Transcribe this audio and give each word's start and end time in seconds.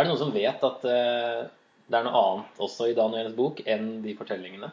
Er 0.00 0.06
det 0.06 0.14
noen 0.14 0.20
som 0.22 0.30
vet 0.32 0.62
at 0.64 0.84
eh, 0.88 1.40
det 1.92 1.98
er 1.98 2.04
noe 2.06 2.20
annet 2.22 2.60
også 2.64 2.86
i 2.88 2.94
Daniels 2.96 3.34
bok 3.36 3.58
enn 3.68 3.98
de 4.00 4.14
fortellingene? 4.16 4.70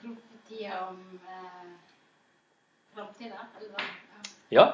Profetier 0.00 0.80
om 0.80 0.98
eh, 1.14 1.68
framtida? 2.96 3.46
Ja. 3.62 3.84
Ja. 4.56 4.66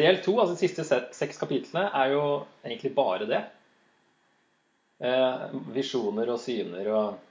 Del 0.00 0.22
to, 0.24 0.38
altså 0.40 0.56
de 0.56 0.62
siste 0.62 0.88
seks 0.88 1.42
kapitlene, 1.42 1.90
er 1.92 2.14
jo 2.14 2.24
egentlig 2.64 2.94
bare 2.96 3.28
det. 3.28 3.42
Eh, 5.04 5.46
visjoner 5.76 6.32
og 6.32 6.40
syner 6.40 6.90
og, 6.94 7.22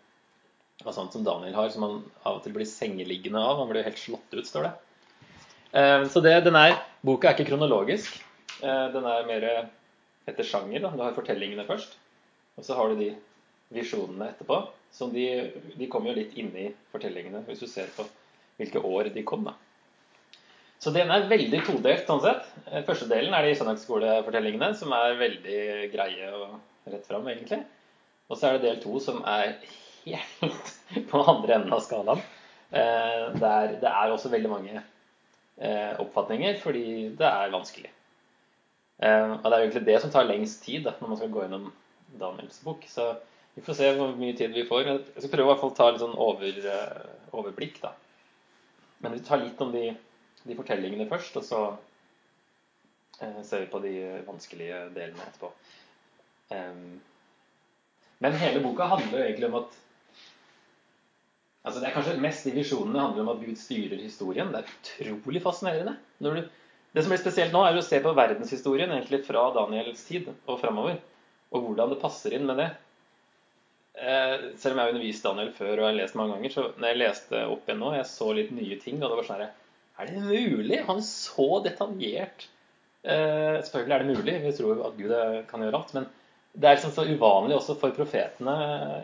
og 0.85 0.93
sånt 0.93 1.17
som 1.17 1.25
Daniel 1.25 1.57
har, 1.57 1.73
som 1.73 1.89
han 1.89 1.99
av 2.21 2.43
og 2.43 2.45
til 2.45 2.53
blir 2.61 2.69
sengeliggende 2.69 3.41
av. 3.41 3.57
Han 3.57 3.73
blir 3.73 3.81
jo 3.81 3.89
helt 3.89 4.05
slått 4.05 4.37
ut, 4.37 4.45
står 4.45 4.69
det. 4.69 4.73
Eh, 5.73 6.09
så 6.13 6.21
det, 6.21 6.43
den 6.45 6.61
er, 6.61 6.77
boka 7.01 7.33
er 7.33 7.39
ikke 7.39 7.55
kronologisk. 7.55 8.21
Eh, 8.63 8.85
den 8.93 9.05
er 9.07 9.27
mer 9.29 9.47
etter 10.29 10.43
sjanger. 10.45 10.83
Da. 10.83 10.91
Du 10.95 11.03
har 11.03 11.15
fortellingene 11.17 11.65
først, 11.67 11.95
og 12.59 12.65
så 12.67 12.75
har 12.77 12.91
du 12.93 12.99
de 13.03 13.09
visjonene 13.75 14.31
etterpå. 14.33 14.61
Så 14.91 15.07
de, 15.13 15.25
de 15.77 15.87
kommer 15.91 16.11
jo 16.11 16.19
litt 16.23 16.37
inni 16.41 16.69
fortellingene, 16.93 17.43
hvis 17.47 17.61
du 17.61 17.67
ser 17.69 17.91
på 17.95 18.05
hvilke 18.59 18.81
år 18.85 19.11
de 19.13 19.23
kom. 19.23 19.45
da. 19.47 19.53
Så 20.79 20.93
den 20.95 21.11
er 21.11 21.27
veldig 21.29 21.59
todelt 21.67 22.07
sånn 22.07 22.23
sett. 22.23 22.47
Eh, 22.71 22.83
Første 22.87 23.07
delen 23.11 23.35
er 23.35 23.45
de 23.47 23.55
søndagsskolefortellingene, 23.59 24.71
som 24.79 24.93
er 24.95 25.17
veldig 25.19 25.59
greie 25.93 26.31
og 26.35 26.57
rett 26.89 27.05
fram, 27.07 27.27
egentlig. 27.31 27.61
Og 28.29 28.37
så 28.37 28.47
er 28.49 28.57
det 28.59 28.67
del 28.67 28.81
to, 28.83 28.99
som 29.03 29.21
er 29.27 29.55
helt 30.05 30.73
på 31.11 31.23
andre 31.27 31.59
enden 31.59 31.75
av 31.75 31.83
skalaen. 31.85 32.21
Eh, 32.71 33.25
Der 33.41 33.75
det 33.81 33.89
er 33.89 34.13
også 34.15 34.31
veldig 34.33 34.51
mange 34.57 34.85
oppfatninger, 35.99 36.53
fordi 36.63 36.83
det 37.19 37.27
er 37.27 37.49
vanskelig. 37.51 37.89
Eh, 38.99 39.31
Og 39.31 39.45
det 39.45 39.53
er 39.53 39.59
jo 39.59 39.67
egentlig 39.69 39.85
det 39.87 40.01
som 40.03 40.11
tar 40.11 40.27
lengst 40.27 40.63
tid 40.63 40.83
da, 40.87 40.95
når 40.99 41.13
man 41.13 41.17
skal 41.21 41.31
gå 41.33 41.45
gjennom 41.45 41.71
Daniels 42.19 42.59
bok. 42.63 42.85
Så 42.89 43.07
vi 43.55 43.63
får 43.65 43.79
se 43.79 43.91
hvor 43.95 44.15
mye 44.19 44.35
tid 44.37 44.53
vi 44.55 44.67
får. 44.67 44.85
Jeg 44.89 45.23
skal 45.23 45.31
prøve 45.33 45.47
i 45.47 45.51
hvert 45.53 45.63
fall 45.63 45.75
ta 45.77 45.89
litt 45.91 46.03
sånn 46.03 46.17
over, 46.17 46.61
eh, 46.73 47.09
overblikk, 47.33 47.81
da. 47.83 47.93
Men 48.99 49.15
vi 49.15 49.23
tar 49.23 49.41
litt 49.43 49.61
om 49.61 49.71
de 49.75 49.89
de 50.47 50.55
fortellingene 50.55 51.07
først, 51.09 51.35
og 51.35 51.43
så 51.43 51.57
eh, 53.21 53.41
ser 53.43 53.65
vi 53.65 53.71
på 53.71 53.81
de 53.83 53.93
vanskelige 54.27 54.85
delene 54.95 55.25
etterpå. 55.27 55.49
Men 58.19 58.37
hele 58.41 58.61
boka 58.63 58.87
handler 58.89 59.19
jo 59.19 59.25
egentlig 59.25 59.49
om 59.51 59.59
at 59.61 59.75
altså 61.67 61.81
Det 61.81 61.89
er 61.89 61.93
kanskje 61.93 62.21
mest 62.23 62.47
i 62.47 62.55
visjonene 62.55 63.03
handler 63.03 63.21
om 63.21 63.29
at 63.35 63.43
Gud 63.43 63.59
styrer 63.59 63.99
historien. 64.01 64.49
Det 64.55 64.63
er 64.63 65.11
utrolig 65.11 65.41
fascinerende. 65.43 65.97
Når 66.23 66.39
du, 66.39 66.49
det 66.93 67.03
som 67.03 67.13
blir 67.13 67.21
spesielt 67.21 67.53
nå, 67.53 67.63
er 67.65 67.77
å 67.77 67.85
se 67.85 67.99
på 68.01 68.15
verdenshistorien 68.17 68.91
egentlig 68.91 69.21
fra 69.27 69.47
Daniels 69.53 70.01
tid 70.07 70.29
og 70.47 70.59
framover, 70.61 70.97
og 71.53 71.65
hvordan 71.65 71.93
det 71.93 72.01
passer 72.01 72.33
inn 72.37 72.47
med 72.49 72.57
det. 72.61 72.69
Eh, 73.99 74.35
selv 74.57 74.73
om 74.73 74.79
jeg 74.79 74.85
har 74.85 74.93
undervist 74.93 75.25
Daniel 75.25 75.51
før 75.53 75.73
og 75.75 75.87
har 75.89 75.97
lest 75.97 76.17
mange 76.17 76.37
ganger, 76.37 76.53
så 76.55 76.67
når 76.75 76.91
jeg 76.91 77.01
leste 77.01 77.41
opp 77.45 77.67
igjen 77.67 77.81
nå, 77.83 77.93
jeg 77.97 78.09
så 78.09 78.29
litt 78.37 78.53
nye 78.55 78.79
ting, 78.81 79.01
og 79.01 79.09
det 79.09 79.19
var 79.19 79.27
sånn 79.29 79.41
her 79.43 79.51
er 79.99 80.07
det 80.07 80.21
mulig? 80.23 80.79
Han 80.87 81.01
så 81.03 81.47
detaljert. 81.65 82.47
Eh, 83.03 83.59
selvfølgelig 83.59 83.95
er 83.95 84.03
det 84.03 84.15
mulig, 84.15 84.35
vi 84.45 84.53
tror 84.55 84.85
at 84.87 84.97
Gud 84.97 85.11
er- 85.11 85.43
kan 85.49 85.59
gjøre 85.59 85.75
alt. 85.75 85.93
Men 85.93 86.07
det 86.55 86.69
er 86.69 86.75
liksom 86.77 86.93
så 86.95 87.03
uvanlig 87.03 87.57
også 87.57 87.77
for 87.79 87.91
profetene 87.91 88.55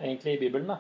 egentlig 0.02 0.36
i 0.36 0.40
Bibelen. 0.46 0.68
Da. 0.68 0.78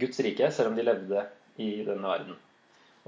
Guds 0.00 0.20
rike, 0.24 0.50
selv 0.52 0.70
om 0.70 0.78
de 0.78 0.84
levde 0.86 1.24
i 1.60 1.70
denne 1.86 2.06
verden. 2.06 2.36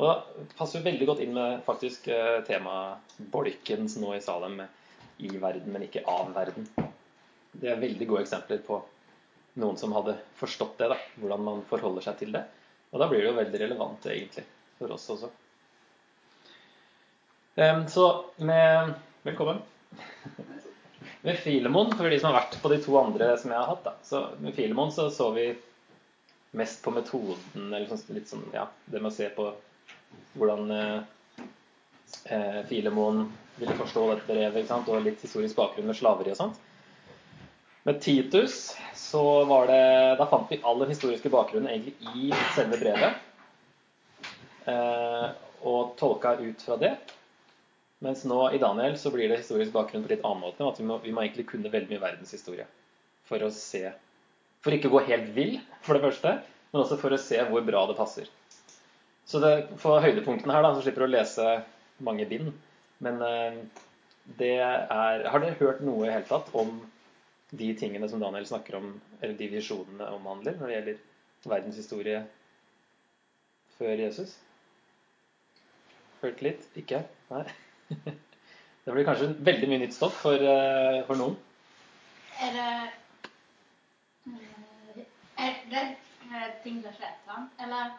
Og 0.00 0.08
det 0.08 0.56
passer 0.56 0.80
jo 0.80 0.86
veldig 0.86 1.08
godt 1.08 1.20
inn 1.24 1.34
med 1.36 1.60
faktisk 1.66 2.08
eh, 2.12 2.40
temaet 2.48 3.16
bolkens 3.32 3.98
nå 4.00 4.14
i 4.16 4.22
Salem, 4.24 4.62
i 5.22 5.30
verden, 5.36 5.68
men 5.74 5.84
ikke 5.86 6.04
av 6.08 6.32
verden. 6.34 6.66
Det 7.52 7.68
er 7.68 7.82
veldig 7.82 8.08
gode 8.08 8.24
eksempler 8.24 8.62
på 8.64 8.80
noen 9.60 9.76
som 9.78 9.92
hadde 9.92 10.16
forstått 10.40 10.80
det, 10.80 10.88
da, 10.94 10.98
hvordan 11.20 11.44
man 11.44 11.62
forholder 11.68 12.08
seg 12.08 12.18
til 12.22 12.32
det. 12.34 12.46
Og 12.92 13.00
da 13.00 13.08
blir 13.08 13.20
det 13.20 13.30
jo 13.30 13.36
veldig 13.36 13.62
relevant, 13.66 14.08
egentlig, 14.08 14.46
for 14.80 14.96
oss 14.96 15.08
også. 15.12 15.28
Så 17.92 18.06
med 18.40 18.94
Velkommen. 19.22 19.62
Med 21.22 21.38
Filemon, 21.38 21.92
for 21.96 22.10
de 22.10 22.18
som 22.18 22.32
har 22.32 22.40
vært 22.40 22.56
på 22.62 22.70
de 22.72 22.80
to 22.82 22.96
andre 22.98 23.36
som 23.38 23.52
jeg 23.52 23.60
har 23.60 23.68
hatt, 23.68 23.84
da. 23.84 23.92
Så 24.02 24.24
med 24.42 24.56
Filemon 24.56 24.90
så 24.94 25.06
så 25.10 25.28
vi 25.36 25.52
mest 26.58 26.82
på 26.84 26.90
metoden, 26.92 27.68
eller 27.68 27.86
sånn, 27.88 28.02
litt 28.16 28.28
sånn, 28.28 28.42
ja, 28.52 28.66
det 28.90 29.00
med 29.00 29.12
å 29.12 29.14
se 29.14 29.28
på 29.32 29.46
hvordan 30.36 30.74
eh, 30.74 30.98
eh, 32.24 32.58
Filemon 32.68 33.24
ville 33.56 33.76
forstå 33.78 34.04
dette 34.10 34.26
brevet, 34.28 34.74
og 34.82 35.06
litt 35.06 35.22
historisk 35.22 35.56
bakgrunn 35.56 35.88
med 35.88 35.96
slaveri 35.96 36.34
og 36.34 36.40
sånt. 36.40 36.60
Med 37.86 38.02
Titus 38.02 38.76
så 38.94 39.22
var 39.44 39.66
det 39.66 40.16
Da 40.20 40.26
fant 40.30 40.50
vi 40.50 40.60
all 40.62 40.78
den 40.78 40.92
historiske 40.92 41.30
bakgrunnen 41.32 41.70
egentlig 41.70 42.12
i 42.14 42.28
selve 42.54 42.78
brevet. 42.78 43.16
Eh, 44.70 45.26
og 45.66 45.96
tolka 45.98 46.36
ut 46.38 46.62
fra 46.62 46.76
det. 46.78 46.92
Mens 48.02 48.24
nå 48.26 48.38
i 48.50 48.58
Daniel 48.58 48.96
så 48.98 49.12
blir 49.14 49.30
det 49.30 49.38
historisk 49.38 49.72
bakgrunn 49.74 50.02
på 50.02 50.10
litt 50.10 50.24
annen 50.26 50.42
måte. 50.42 50.66
At 50.66 50.80
vi 50.80 50.86
må, 50.88 50.98
vi 51.04 51.12
må 51.14 51.22
egentlig 51.22 51.46
kunne 51.52 51.70
veldig 51.70 51.92
mye 51.92 52.02
verdenshistorie 52.02 52.66
for 53.28 53.44
å 53.46 53.52
se 53.54 53.84
For 54.62 54.74
ikke 54.74 54.90
å 54.90 54.96
gå 54.96 55.04
helt 55.08 55.30
vill, 55.34 55.56
for 55.82 55.98
det 55.98 56.04
første, 56.04 56.36
men 56.70 56.80
også 56.82 56.98
for 57.00 57.14
å 57.14 57.18
se 57.18 57.38
hvor 57.48 57.64
bra 57.66 57.80
det 57.88 57.96
passer. 57.98 58.28
Så 59.26 59.40
det, 59.42 59.50
for 59.82 60.02
høydepunktene 60.02 60.54
her, 60.54 60.62
da, 60.62 60.70
så 60.74 60.84
slipper 60.84 61.02
du 61.02 61.08
å 61.08 61.14
lese 61.14 61.46
mange 62.06 62.26
bind. 62.30 62.52
Men 63.02 63.18
eh, 63.26 63.56
det 64.38 64.52
er 64.62 65.26
Har 65.26 65.42
dere 65.42 65.58
hørt 65.58 65.82
noe 65.82 66.06
i 66.06 66.12
hele 66.12 66.28
tatt 66.28 66.52
om 66.58 66.76
de 67.50 67.72
tingene 67.78 68.06
som 68.08 68.22
Daniel 68.22 68.46
snakker 68.46 68.78
om, 68.78 68.94
eller 69.20 69.34
de 69.38 69.50
visjonene 69.50 70.12
omhandler, 70.14 70.54
når 70.60 70.70
det 70.70 70.76
gjelder 70.76 71.02
verdenshistorie 71.50 72.22
før 73.80 74.06
Jesus? 74.06 74.38
Hørt 76.22 76.46
litt? 76.46 76.70
Ikke? 76.78 77.02
Nei? 77.34 77.44
Det 78.84 78.94
blir 78.94 79.06
kanskje 79.06 79.28
veldig 79.46 79.68
mye 79.70 79.82
nytt 79.84 79.94
stoff 79.94 80.16
for, 80.24 80.34
eh, 80.42 81.02
for 81.06 81.18
noen. 81.20 81.36
Er 82.42 82.56
det 82.56 82.70
eh, 84.26 85.04
Er 85.46 85.60
det 85.70 85.84
eh, 86.32 86.48
ting 86.64 86.80
som 86.82 86.94
skjer, 86.96 87.12
sant? 87.26 87.52
Eller 87.62 87.92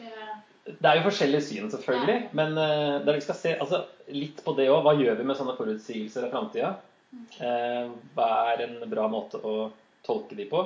er 0.00 0.14
det 0.14 0.78
Det 0.80 0.88
er 0.88 0.96
jo 1.00 1.06
forskjellige 1.08 1.44
syn, 1.44 1.68
selvfølgelig. 1.72 2.30
Men 2.36 2.56
uh, 2.56 3.00
der 3.04 3.16
vi 3.18 3.24
skal 3.24 3.36
se 3.36 3.52
altså, 3.60 3.82
litt 4.12 4.40
på 4.44 4.54
det 4.56 4.68
òg. 4.70 4.82
Hva 4.86 4.94
gjør 4.96 5.18
vi 5.18 5.26
med 5.28 5.36
sånne 5.38 5.56
forutsigelser 5.58 6.28
av 6.28 6.32
framtida? 6.34 6.70
Eh, 7.42 7.90
hva 8.14 8.28
er 8.52 8.62
en 8.68 8.76
bra 8.90 9.08
måte 9.10 9.40
å 9.42 9.54
tolke 10.06 10.36
de 10.38 10.46
på? 10.48 10.60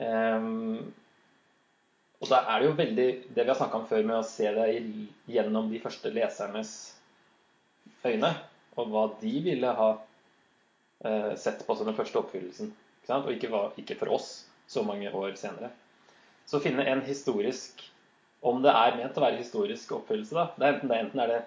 Um, 0.00 0.92
og 2.20 2.30
da 2.30 2.38
er 2.52 2.60
det 2.62 2.68
jo 2.68 2.76
veldig 2.78 3.08
det 3.34 3.42
vi 3.42 3.48
har 3.50 3.58
snakka 3.58 3.80
om 3.80 3.88
før, 3.90 4.04
med 4.06 4.20
å 4.20 4.24
se 4.28 4.48
det 4.54 4.68
i- 4.78 5.08
gjennom 5.34 5.68
de 5.72 5.80
første 5.82 6.12
lesernes 6.14 6.72
øyne, 8.06 8.30
og 8.78 8.92
hva 8.92 9.04
de 9.20 9.34
ville 9.44 9.72
ha 9.76 9.90
eh, 11.04 11.34
sett 11.36 11.66
på 11.66 11.76
som 11.76 11.88
den 11.88 11.96
første 11.98 12.20
oppfyllelsen. 12.20 12.72
Ikke? 13.02 13.20
Og 13.20 13.32
ikke, 13.34 13.50
hva, 13.52 13.62
ikke 13.80 13.98
for 14.00 14.16
oss 14.16 14.30
så 14.70 14.84
mange 14.86 15.10
år 15.10 15.34
senere. 15.38 15.72
Så 16.46 16.58
å 16.58 16.64
finne 16.64 16.86
en 16.88 17.02
historisk 17.06 17.86
Om 18.40 18.62
det 18.64 18.72
er 18.72 18.94
ment 18.96 19.18
å 19.18 19.20
være 19.20 19.36
historisk 19.36 19.90
oppfyllelse, 19.92 20.32
da. 20.32 20.46
Det 20.56 20.64
er 20.64 20.70
enten, 20.72 20.88
det, 20.88 20.98
enten 21.04 21.20
er 21.20 21.28
det 21.28 21.40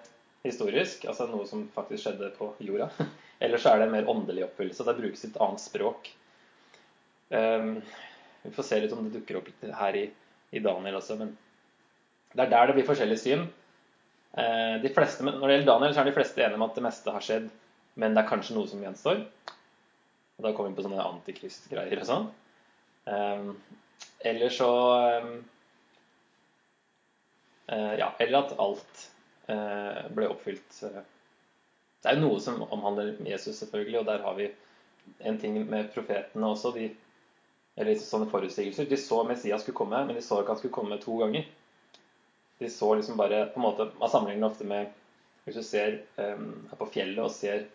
historisk, 0.46 1.08
altså 1.10 1.24
noe 1.26 1.42
som 1.50 1.64
faktisk 1.74 2.04
skjedde 2.04 2.28
på 2.36 2.52
jorda, 2.62 2.86
eller 3.42 3.58
så 3.58 3.72
er 3.72 3.80
det 3.80 3.88
en 3.88 3.94
mer 3.96 4.10
åndelig 4.12 4.44
oppfyllelse. 4.46 4.86
Det 4.86 4.94
brukes 5.00 5.24
et 5.26 5.40
annet 5.42 5.62
språk. 5.64 6.12
Um, 7.34 7.72
vi 8.44 8.52
får 8.54 8.68
se 8.68 8.78
litt 8.78 8.94
om 8.94 9.02
det 9.08 9.16
dukker 9.16 9.40
opp 9.40 9.50
her 9.80 9.98
i, 9.98 10.04
i 10.54 10.62
Daniel 10.62 11.00
også. 11.00 11.18
Men 11.18 11.34
det 12.34 12.46
er 12.46 12.54
der 12.54 12.70
det 12.70 12.78
blir 12.78 12.86
forskjellig 12.86 13.18
syn. 13.18 13.44
Uh, 14.34 14.82
de 14.82 14.90
fleste, 14.90 15.22
når 15.26 15.44
det 15.46 15.56
gjelder 15.56 15.70
Daniel, 15.70 15.94
så 15.94 16.02
er 16.02 16.10
de 16.10 16.16
fleste 16.16 16.42
enige 16.42 16.58
om 16.58 16.66
at 16.66 16.78
det 16.78 16.84
meste 16.86 17.14
har 17.14 17.24
skjedd, 17.24 17.48
men 18.02 18.16
det 18.16 18.24
er 18.24 18.30
kanskje 18.30 18.56
noe 18.56 18.70
som 18.70 18.82
gjenstår. 18.82 19.22
Og 20.34 20.46
da 20.46 20.52
kommer 20.52 20.72
vi 20.72 20.78
på 20.80 20.86
sånne 20.86 21.06
antikristgreier 21.06 22.00
og 22.02 22.08
sånn. 22.08 22.28
Um, 23.06 23.50
eller 24.24 24.50
så 24.50 24.70
um, 25.20 25.34
uh, 27.68 27.94
Ja, 28.00 28.08
eller 28.18 28.40
at 28.40 28.54
alt 28.64 29.04
uh, 29.50 30.10
ble 30.16 30.30
oppfylt. 30.32 30.80
Det 30.80 32.10
er 32.10 32.18
jo 32.18 32.26
noe 32.26 32.40
som 32.42 32.64
omhandler 32.66 33.14
Jesus, 33.28 33.60
selvfølgelig, 33.60 34.00
og 34.00 34.08
der 34.10 34.24
har 34.24 34.38
vi 34.40 34.50
en 35.28 35.38
ting 35.38 35.60
med 35.68 35.92
profetene 35.94 36.50
også. 36.50 36.72
De, 36.74 36.88
eller 37.78 37.98
sånne 38.00 38.28
forutsigelser. 38.30 38.88
De 38.90 38.98
så 39.00 39.22
Messias 39.28 39.62
skulle 39.64 39.78
komme, 39.78 40.02
men 40.06 40.18
de 40.18 40.24
så 40.24 40.40
ikke 40.40 40.56
han 40.56 40.60
skulle 40.60 40.76
komme 40.76 40.98
to 41.02 41.16
ganger. 41.22 41.46
De 42.64 42.70
så 42.72 42.94
liksom 42.94 43.16
bare 43.20 43.46
på 43.52 43.60
en 43.60 43.66
måte, 43.66 43.88
Man 44.00 44.10
sammenligner 44.10 44.48
ofte 44.48 44.64
med 44.64 44.92
Hvis 45.44 45.58
du 45.60 45.62
ser 45.62 45.98
um, 46.16 46.64
her 46.70 46.78
på 46.80 46.88
fjellet 46.94 47.20
og 47.20 47.32
ser 47.32 47.66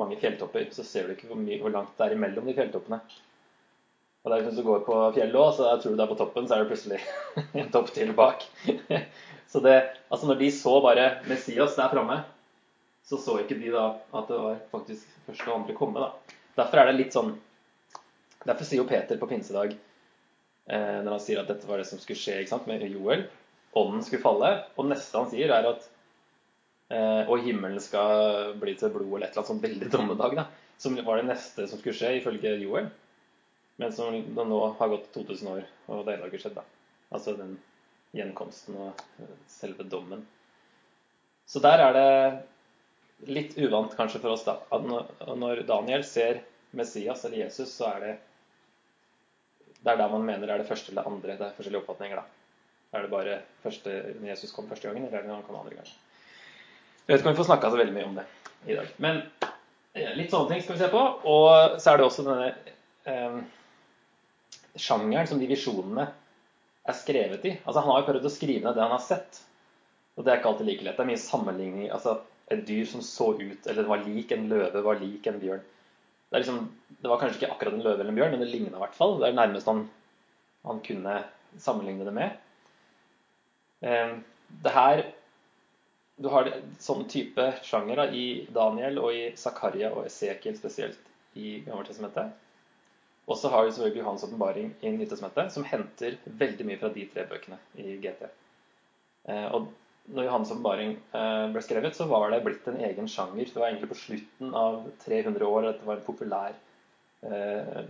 mange 0.00 0.16
fjelltopper, 0.16 0.70
så 0.72 0.84
ser 0.88 1.04
du 1.04 1.12
ikke 1.12 1.26
hvor, 1.28 1.36
mye, 1.36 1.58
hvor 1.60 1.74
langt 1.74 1.98
det 1.98 2.06
er 2.06 2.14
imellom 2.14 2.46
de 2.48 2.54
fjelltoppene. 2.56 2.96
Og 4.22 4.30
det 4.30 4.38
er 4.38 4.46
Hvis 4.46 4.56
du 4.56 4.62
går 4.64 4.86
på 4.86 4.96
fjellet 5.18 5.36
òg, 5.36 5.50
så 5.58 5.66
tror 5.82 5.92
du 5.92 5.98
det 5.98 6.06
er 6.06 6.12
på 6.14 6.16
toppen, 6.22 6.46
så 6.48 6.56
er 6.56 6.62
det 6.62 6.70
plutselig 6.70 7.00
en 7.60 7.68
topp 7.74 7.92
til 7.92 8.14
bak. 8.16 8.46
så 9.52 9.60
det, 9.60 9.74
altså 10.08 10.30
Når 10.30 10.40
de 10.40 10.48
så 10.56 10.78
bare 10.80 11.04
Messias 11.28 11.76
der 11.76 11.92
framme, 11.92 12.22
så 13.04 13.20
så 13.20 13.36
ikke 13.42 13.60
de 13.60 13.74
da 13.74 13.84
at 14.16 14.32
det 14.32 14.40
var 14.46 14.56
faktisk 14.72 15.12
første 15.26 15.50
og 15.50 15.60
andre 15.60 15.76
komme. 15.76 16.00
da. 16.00 16.38
Derfor 16.62 16.80
er 16.80 16.88
det 16.88 17.00
litt 17.02 17.16
sånn 17.16 17.34
Derfor 18.42 18.66
sier 18.66 18.80
jo 18.80 18.88
Peter 18.88 19.20
på 19.20 19.28
pinsedag, 19.30 19.76
eh, 20.66 20.96
når 21.04 21.12
han 21.12 21.20
sier 21.22 21.44
at 21.44 21.50
dette 21.52 21.68
var 21.68 21.78
det 21.78 21.84
som 21.86 22.00
skulle 22.02 22.18
skje 22.18 22.40
ikke 22.40 22.50
sant, 22.56 22.64
med 22.66 22.82
Joel 22.88 23.28
Ånden 23.78 24.02
skulle 24.04 24.22
falle. 24.22 24.50
Og 24.76 24.88
neste 24.90 25.18
han 25.18 25.30
sier, 25.32 25.52
er 25.52 25.68
at 25.70 25.86
eh, 26.92 27.30
Og 27.30 27.46
himmelen 27.46 27.80
skal 27.80 28.52
bli 28.60 28.74
til 28.78 28.92
blod 28.92 29.08
eller 29.16 29.28
et 29.28 29.32
eller 29.32 29.42
annet 29.42 29.52
sånt 29.52 29.64
veldig 29.64 29.90
dommedag. 29.94 30.36
da, 30.42 30.46
Som 30.82 30.98
var 31.06 31.20
det 31.20 31.30
neste 31.30 31.66
som 31.68 31.80
skulle 31.80 31.96
skje, 31.96 32.16
ifølge 32.20 32.56
Joel. 32.64 32.90
Men 33.80 33.92
som 33.96 34.12
nå 34.12 34.62
har 34.78 34.92
gått 34.92 35.12
2000 35.14 35.52
år, 35.54 35.62
og 35.88 36.04
det 36.06 36.18
har 36.20 36.28
ikke 36.28 36.42
skjedd. 36.44 36.58
da. 36.60 36.64
Altså 37.12 37.36
den 37.38 37.56
gjenkomsten 38.16 38.76
og 38.76 39.04
eh, 39.22 39.36
selve 39.48 39.88
dommen. 39.88 40.26
Så 41.48 41.60
der 41.64 41.80
er 41.84 41.96
det 41.96 43.32
litt 43.32 43.56
uvant 43.58 43.94
kanskje 43.96 44.20
for 44.22 44.34
oss 44.34 44.44
da, 44.46 44.58
at 44.72 44.84
når 45.38 45.64
Daniel 45.68 46.04
ser 46.06 46.42
Messias 46.76 47.24
eller 47.24 47.44
Jesus, 47.44 47.72
så 47.76 47.90
er 47.96 48.04
det 48.04 48.12
det 49.82 49.90
er 49.90 49.98
da 49.98 50.06
man 50.10 50.22
mener 50.22 50.46
det 50.46 50.54
er 50.54 50.62
det 50.62 50.68
første 50.68 50.92
eller 50.92 51.08
andre. 51.10 51.34
Det 51.38 51.46
er 51.48 51.56
forskjellige 51.56 51.82
oppfatninger, 51.82 52.20
da. 52.20 52.41
Er 52.92 53.04
det 53.04 53.12
bare 53.12 53.38
første, 53.62 53.92
når 54.20 54.32
Jesus 54.34 54.52
kom 54.52 54.68
første 54.68 54.88
gangen, 54.88 55.06
eller 55.06 55.22
er 55.22 55.28
når 55.28 55.40
han 55.40 55.46
kom 55.46 55.58
andre 55.60 55.78
gangen? 55.78 55.92
Jeg 57.02 57.14
vet 57.14 57.20
ikke 57.20 57.30
om 57.30 57.34
vi 57.34 57.40
får 57.40 57.48
snakka 57.50 57.70
så 57.72 57.80
veldig 57.80 57.94
mye 57.96 58.08
om 58.08 58.18
det 58.18 58.26
i 58.68 58.76
dag. 58.78 58.90
Men 59.02 59.22
eh, 59.96 60.12
litt 60.18 60.30
sånne 60.32 60.52
ting 60.52 60.64
skal 60.64 60.76
vi 60.76 60.82
se 60.82 60.90
på. 60.92 61.04
Og 61.32 61.78
så 61.82 61.92
er 61.92 61.98
det 61.98 62.06
også 62.06 62.26
denne 62.26 62.50
eh, 63.10 63.38
sjangeren 64.76 65.30
som 65.30 65.40
de 65.40 65.48
visjonene 65.50 66.06
er 66.86 66.98
skrevet 66.98 67.48
i. 67.48 67.56
Altså 67.64 67.80
Han 67.80 67.94
har 67.94 68.02
jo 68.02 68.10
prøvd 68.10 68.28
å 68.28 68.34
skrive 68.36 68.66
ned 68.66 68.78
det 68.78 68.84
han 68.84 68.94
har 68.94 69.02
sett. 69.04 69.40
Og 70.16 70.24
det 70.26 70.32
er 70.32 70.42
ikke 70.42 70.52
alltid 70.52 70.68
like 70.68 70.86
lett. 70.86 70.98
Det 71.00 71.06
er 71.06 71.12
mye 71.14 71.24
sammenligning. 71.24 71.90
Altså 71.90 72.20
et 72.52 72.66
dyr 72.68 72.84
som 72.90 73.02
så 73.04 73.32
ut, 73.38 73.66
eller 73.70 73.88
var 73.88 74.04
lik 74.04 74.34
en 74.34 74.48
løve, 74.50 74.84
var 74.84 75.00
lik 75.00 75.26
en 75.30 75.40
bjørn 75.40 75.62
det, 76.32 76.38
liksom, 76.38 76.68
det, 76.88 77.08
var 77.08 77.18
kanskje 77.20 77.42
ikke 77.42 77.52
akkurat 77.52 77.74
en 77.76 77.82
løve 77.84 78.00
eller 78.00 78.08
en 78.08 78.16
bjørn, 78.16 78.30
men 78.32 78.40
det 78.40 78.46
ligna 78.48 78.78
i 78.78 78.80
hvert 78.80 78.94
fall. 78.96 79.18
Det 79.20 79.26
er 79.28 79.34
nærmest 79.36 79.66
han, 79.68 79.82
han 80.64 80.78
kunne 80.86 81.18
sammenligne 81.60 82.06
det 82.08 82.14
med. 82.16 82.38
Eh, 83.82 84.14
det 84.62 84.72
her 84.76 85.04
Du 86.22 86.28
har 86.30 86.50
sånn 86.78 87.06
type 87.10 87.44
sjanger 87.66 88.12
i 88.14 88.46
Daniel 88.54 89.00
og 89.02 89.16
i 89.16 89.22
Zakaria 89.40 89.88
og 89.90 90.04
Esekiel 90.06 90.54
spesielt 90.54 91.00
i 91.34 91.56
Gammeltestamentet. 91.64 92.34
Og 93.26 93.38
så 93.40 93.50
har 93.50 93.64
du 93.64 93.72
selvfølgelig 93.72 94.02
Johans 94.02 94.24
åpenbaring 94.26 94.68
i 94.84 94.92
Nytestamentet, 94.92 95.52
som 95.54 95.66
henter 95.66 96.18
veldig 96.26 96.66
mye 96.68 96.78
fra 96.78 96.90
de 96.94 97.06
tre 97.10 97.24
bøkene 97.30 97.58
i 97.80 97.96
GT. 98.02 98.28
Eh, 99.32 99.48
og 99.56 99.70
når 100.10 100.26
Johans 100.26 100.50
åpenbaring 100.52 100.96
eh, 101.14 101.44
ble 101.54 101.62
skrevet, 101.62 101.96
så 101.96 102.08
var 102.10 102.32
det 102.32 102.42
blitt 102.44 102.66
en 102.70 102.80
egen 102.82 103.08
sjanger. 103.08 103.46
Det 103.46 103.60
var 103.60 103.70
egentlig 103.70 103.92
på 103.92 104.00
slutten 104.00 104.56
av 104.58 104.82
300 105.04 105.46
år 105.48 105.68
at 105.70 105.78
det 105.80 105.88
var 105.88 106.00
en 106.00 106.08
populær 106.08 106.58
eh, 107.22 107.84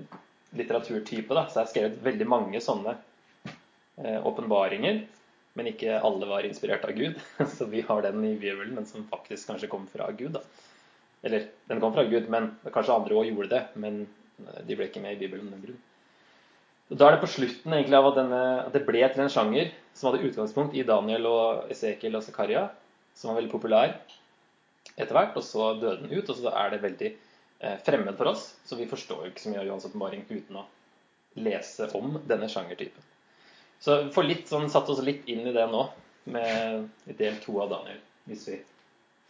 litteraturtype. 0.60 1.32
Da. 1.32 1.46
Så 1.48 1.58
jeg 1.58 1.64
har 1.64 1.72
skrevet 1.72 2.04
veldig 2.04 2.28
mange 2.28 2.60
sånne 2.62 2.98
eh, 3.48 4.20
åpenbaringer. 4.20 5.02
Men 5.58 5.68
ikke 5.68 6.00
alle 6.00 6.28
var 6.28 6.46
inspirert 6.48 6.84
av 6.88 6.96
Gud. 6.96 7.20
Så 7.56 7.68
vi 7.70 7.84
har 7.86 8.04
den 8.04 8.24
i 8.24 8.34
Bibelen, 8.34 8.74
men 8.78 8.88
som 8.88 9.06
faktisk 9.10 9.50
kanskje 9.52 9.70
kom 9.72 9.86
fra 9.90 10.10
Gud. 10.16 10.38
da. 10.38 10.44
Eller 11.22 11.48
den 11.70 11.80
kom 11.80 11.94
fra 11.94 12.04
Gud, 12.08 12.28
men 12.32 12.50
kanskje 12.72 12.94
andre 12.96 13.18
òg 13.18 13.30
gjorde 13.30 13.52
det. 13.52 13.62
Men 13.84 14.04
eh, 14.42 14.62
de 14.68 14.78
ble 14.78 14.88
ikke 14.88 15.02
med 15.04 15.16
i 15.16 15.20
Bibelen 15.24 15.50
av 15.50 15.56
den 15.56 15.66
grunn. 15.66 15.82
Da 16.92 17.06
er 17.08 17.14
det 17.14 17.22
på 17.22 17.30
slutten 17.30 17.72
egentlig 17.72 17.96
av 17.96 18.10
at, 18.10 18.18
denne, 18.18 18.40
at, 18.66 18.72
det 18.74 18.84
ble 18.84 19.00
til 19.00 19.22
en 19.24 19.30
sjanger 19.32 19.70
som 19.96 20.10
hadde 20.10 20.26
utgangspunkt 20.28 20.74
i 20.76 20.84
Daniel 20.84 21.28
og 21.30 21.70
Esekiel 21.72 22.18
og 22.18 22.24
Zakaria, 22.26 22.66
som 23.16 23.30
var 23.30 23.38
veldig 23.40 23.52
populær 23.52 23.94
etter 24.96 25.14
hvert. 25.14 25.38
Og 25.38 25.46
så 25.46 25.72
døde 25.78 26.02
den 26.02 26.12
ut, 26.12 26.28
og 26.28 26.36
så 26.36 26.52
er 26.64 26.74
det 26.74 26.82
veldig 26.84 27.12
eh, 27.12 27.78
fremmed 27.86 28.18
for 28.18 28.32
oss. 28.34 28.50
Så 28.68 28.80
vi 28.80 28.90
forstår 28.90 29.24
jo 29.24 29.32
ikke 29.32 29.44
så 29.44 29.54
mye 29.54 29.62
av 29.62 29.70
Johans 29.70 29.88
åpenbaring 29.88 30.26
uten 30.32 30.60
å 30.60 30.66
lese 31.40 31.88
om 31.96 32.18
denne 32.28 32.50
sjangertypen. 32.52 33.11
Så 33.82 33.96
vi 34.04 34.12
får 34.14 34.26
litt 34.28 34.50
sånn, 34.50 34.68
satt 34.70 34.90
oss 34.92 35.02
litt 35.02 35.26
inn 35.26 35.42
i 35.42 35.52
det 35.54 35.64
nå, 35.66 35.82
med 36.30 37.14
del 37.18 37.38
to 37.42 37.56
av 37.64 37.72
Daniel. 37.72 37.98
Hvis 38.30 38.44
vi 38.46 38.58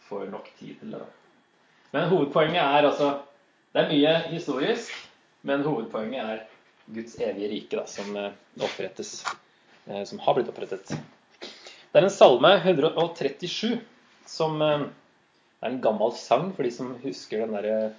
får 0.05 0.27
nok 0.29 0.51
tid 0.59 0.75
til 0.77 0.91
det. 0.93 0.99
Men 1.93 2.09
hovedpoenget 2.11 2.61
er 2.61 2.89
altså 2.89 3.07
Det 3.73 3.81
er 3.81 3.89
mye 3.89 4.11
historisk, 4.29 4.91
men 5.49 5.63
hovedpoenget 5.65 6.21
er 6.21 6.43
Guds 6.93 7.15
evige 7.17 7.49
rike 7.49 7.79
da, 7.79 7.87
som 7.89 8.13
eh, 8.19 8.35
opprettes, 8.61 9.23
eh, 9.87 10.03
som 10.05 10.19
har 10.21 10.35
blitt 10.37 10.51
opprettet. 10.51 10.93
Det 11.41 11.97
er 11.97 12.05
en 12.05 12.13
salme 12.13 12.51
137 12.59 13.79
som 14.29 14.61
eh, 14.61 14.85
er 15.63 15.71
en 15.71 15.81
gammel 15.81 16.13
sang 16.19 16.51
for 16.53 16.67
de 16.67 16.73
som 16.75 16.93
husker 17.01 17.41
den 17.41 17.57
derre 17.57 17.93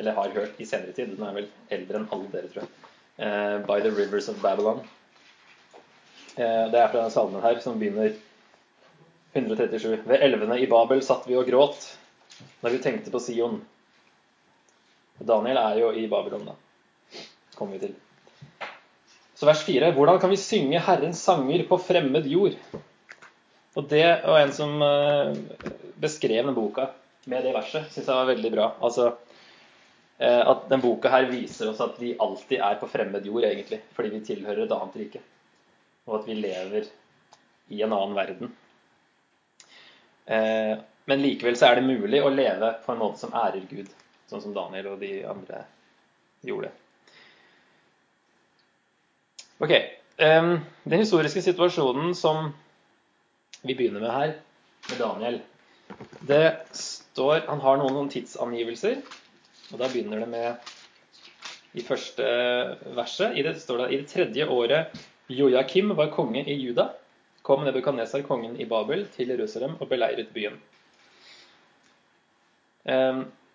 Eller 0.00 0.14
har 0.16 0.34
hørt 0.34 0.58
i 0.58 0.66
senere 0.66 0.94
tid. 0.96 1.14
Den 1.14 1.26
er 1.26 1.34
vel 1.36 1.48
eldre 1.74 1.98
enn 2.00 2.10
alle 2.14 2.30
dere, 2.32 2.48
tror 2.50 2.64
jeg. 2.64 3.64
By 3.66 3.82
the 3.84 3.90
Rivers 3.92 4.30
of 4.32 4.38
Babylon. 4.40 4.80
Det 6.40 6.78
er 6.78 6.88
fra 6.88 6.96
denne 6.96 7.12
salmen 7.12 7.42
her, 7.44 7.58
som 7.60 7.76
begynner 7.80 8.14
137. 9.36 10.00
Ved 10.08 10.24
elvene 10.24 10.56
i 10.58 10.68
Babel 10.70 11.02
satt 11.04 11.28
vi 11.28 11.36
og 11.38 11.48
gråt 11.48 11.84
når 12.64 12.74
vi 12.74 12.82
tenkte 12.82 13.12
på 13.12 13.20
Sion. 13.22 13.60
Daniel 15.20 15.60
er 15.60 15.80
jo 15.82 15.90
i 15.92 16.06
Babylon, 16.08 16.48
da. 16.48 16.54
Kommer 17.56 17.76
vi 17.76 17.88
til. 17.88 17.96
Så 19.36 19.48
vers 19.48 19.62
4. 19.64 19.92
Hvordan 19.96 20.20
kan 20.20 20.32
vi 20.32 20.40
synge 20.40 20.80
Herrens 20.84 21.20
sanger 21.24 21.64
på 21.68 21.78
fremmed 21.80 22.26
jord? 22.28 22.56
Og 23.78 23.86
det 23.88 24.04
var 24.24 24.40
en 24.40 24.52
som 24.52 24.80
eh, 24.82 25.36
beskrev 26.00 26.48
den 26.48 26.56
boka 26.56 26.88
med 27.30 27.44
det 27.44 27.52
verset, 27.54 27.90
syns 27.92 28.08
jeg 28.08 28.16
var 28.16 28.30
veldig 28.32 28.50
bra. 28.52 28.70
Altså 28.80 29.10
eh, 30.18 30.40
at 30.40 30.66
den 30.72 30.82
boka 30.82 31.12
her 31.12 31.28
viser 31.30 31.70
oss 31.70 31.82
at 31.84 32.00
vi 32.00 32.16
alltid 32.18 32.58
er 32.58 32.80
på 32.80 32.88
fremmed 32.90 33.28
jord, 33.28 33.44
egentlig. 33.46 33.82
Fordi 33.96 34.12
vi 34.16 34.24
tilhører 34.26 34.64
et 34.64 34.74
annet 34.76 34.98
rike. 35.04 35.22
Og 36.08 36.20
at 36.20 36.28
vi 36.28 36.36
lever 36.38 36.88
i 37.70 37.82
en 37.84 37.92
annen 37.92 38.16
verden. 38.16 38.52
Eh, 40.26 40.74
men 41.10 41.22
likevel 41.22 41.56
så 41.58 41.70
er 41.70 41.80
det 41.80 41.88
mulig 41.88 42.22
å 42.22 42.32
leve 42.32 42.72
på 42.84 42.94
en 42.94 43.02
måte 43.02 43.22
som 43.22 43.34
ærer 43.34 43.64
Gud, 43.70 43.90
sånn 44.30 44.42
som 44.42 44.54
Daniel 44.54 44.92
og 44.92 45.00
de 45.02 45.12
andre 45.26 45.64
gjorde. 46.46 46.70
Ok. 49.60 49.72
Den 50.20 51.00
historiske 51.00 51.40
situasjonen 51.42 52.14
som 52.16 52.50
vi 53.62 53.74
begynner 53.74 54.04
med 54.04 54.12
her, 54.12 54.34
med 54.90 55.00
Daniel 55.00 55.40
det 56.20 56.56
står, 56.76 57.40
Han 57.48 57.60
har 57.60 57.80
noen, 57.80 57.94
noen 57.96 58.10
tidsangivelser. 58.12 59.00
og 59.72 59.80
Da 59.80 59.88
begynner 59.88 60.22
det 60.22 60.28
med 60.30 60.70
i 61.74 61.84
første 61.86 62.26
verset. 62.96 63.36
I 63.36 63.42
det 63.46 63.56
står 63.60 63.82
det 63.82 63.88
i 63.90 64.00
det 64.00 64.10
tredje 64.10 64.46
året 64.46 64.94
Joakim 65.30 65.94
var 65.96 66.10
konge 66.14 66.42
i 66.42 66.56
Juda, 66.58 66.90
kom 67.46 67.64
Nebukadnesar, 67.64 68.22
kongen 68.26 68.56
i 68.60 68.66
Babel, 68.66 69.06
til 69.14 69.30
Jerusalem 69.30 69.76
og 69.80 69.88
beleiret 69.88 70.32
byen. 70.34 70.58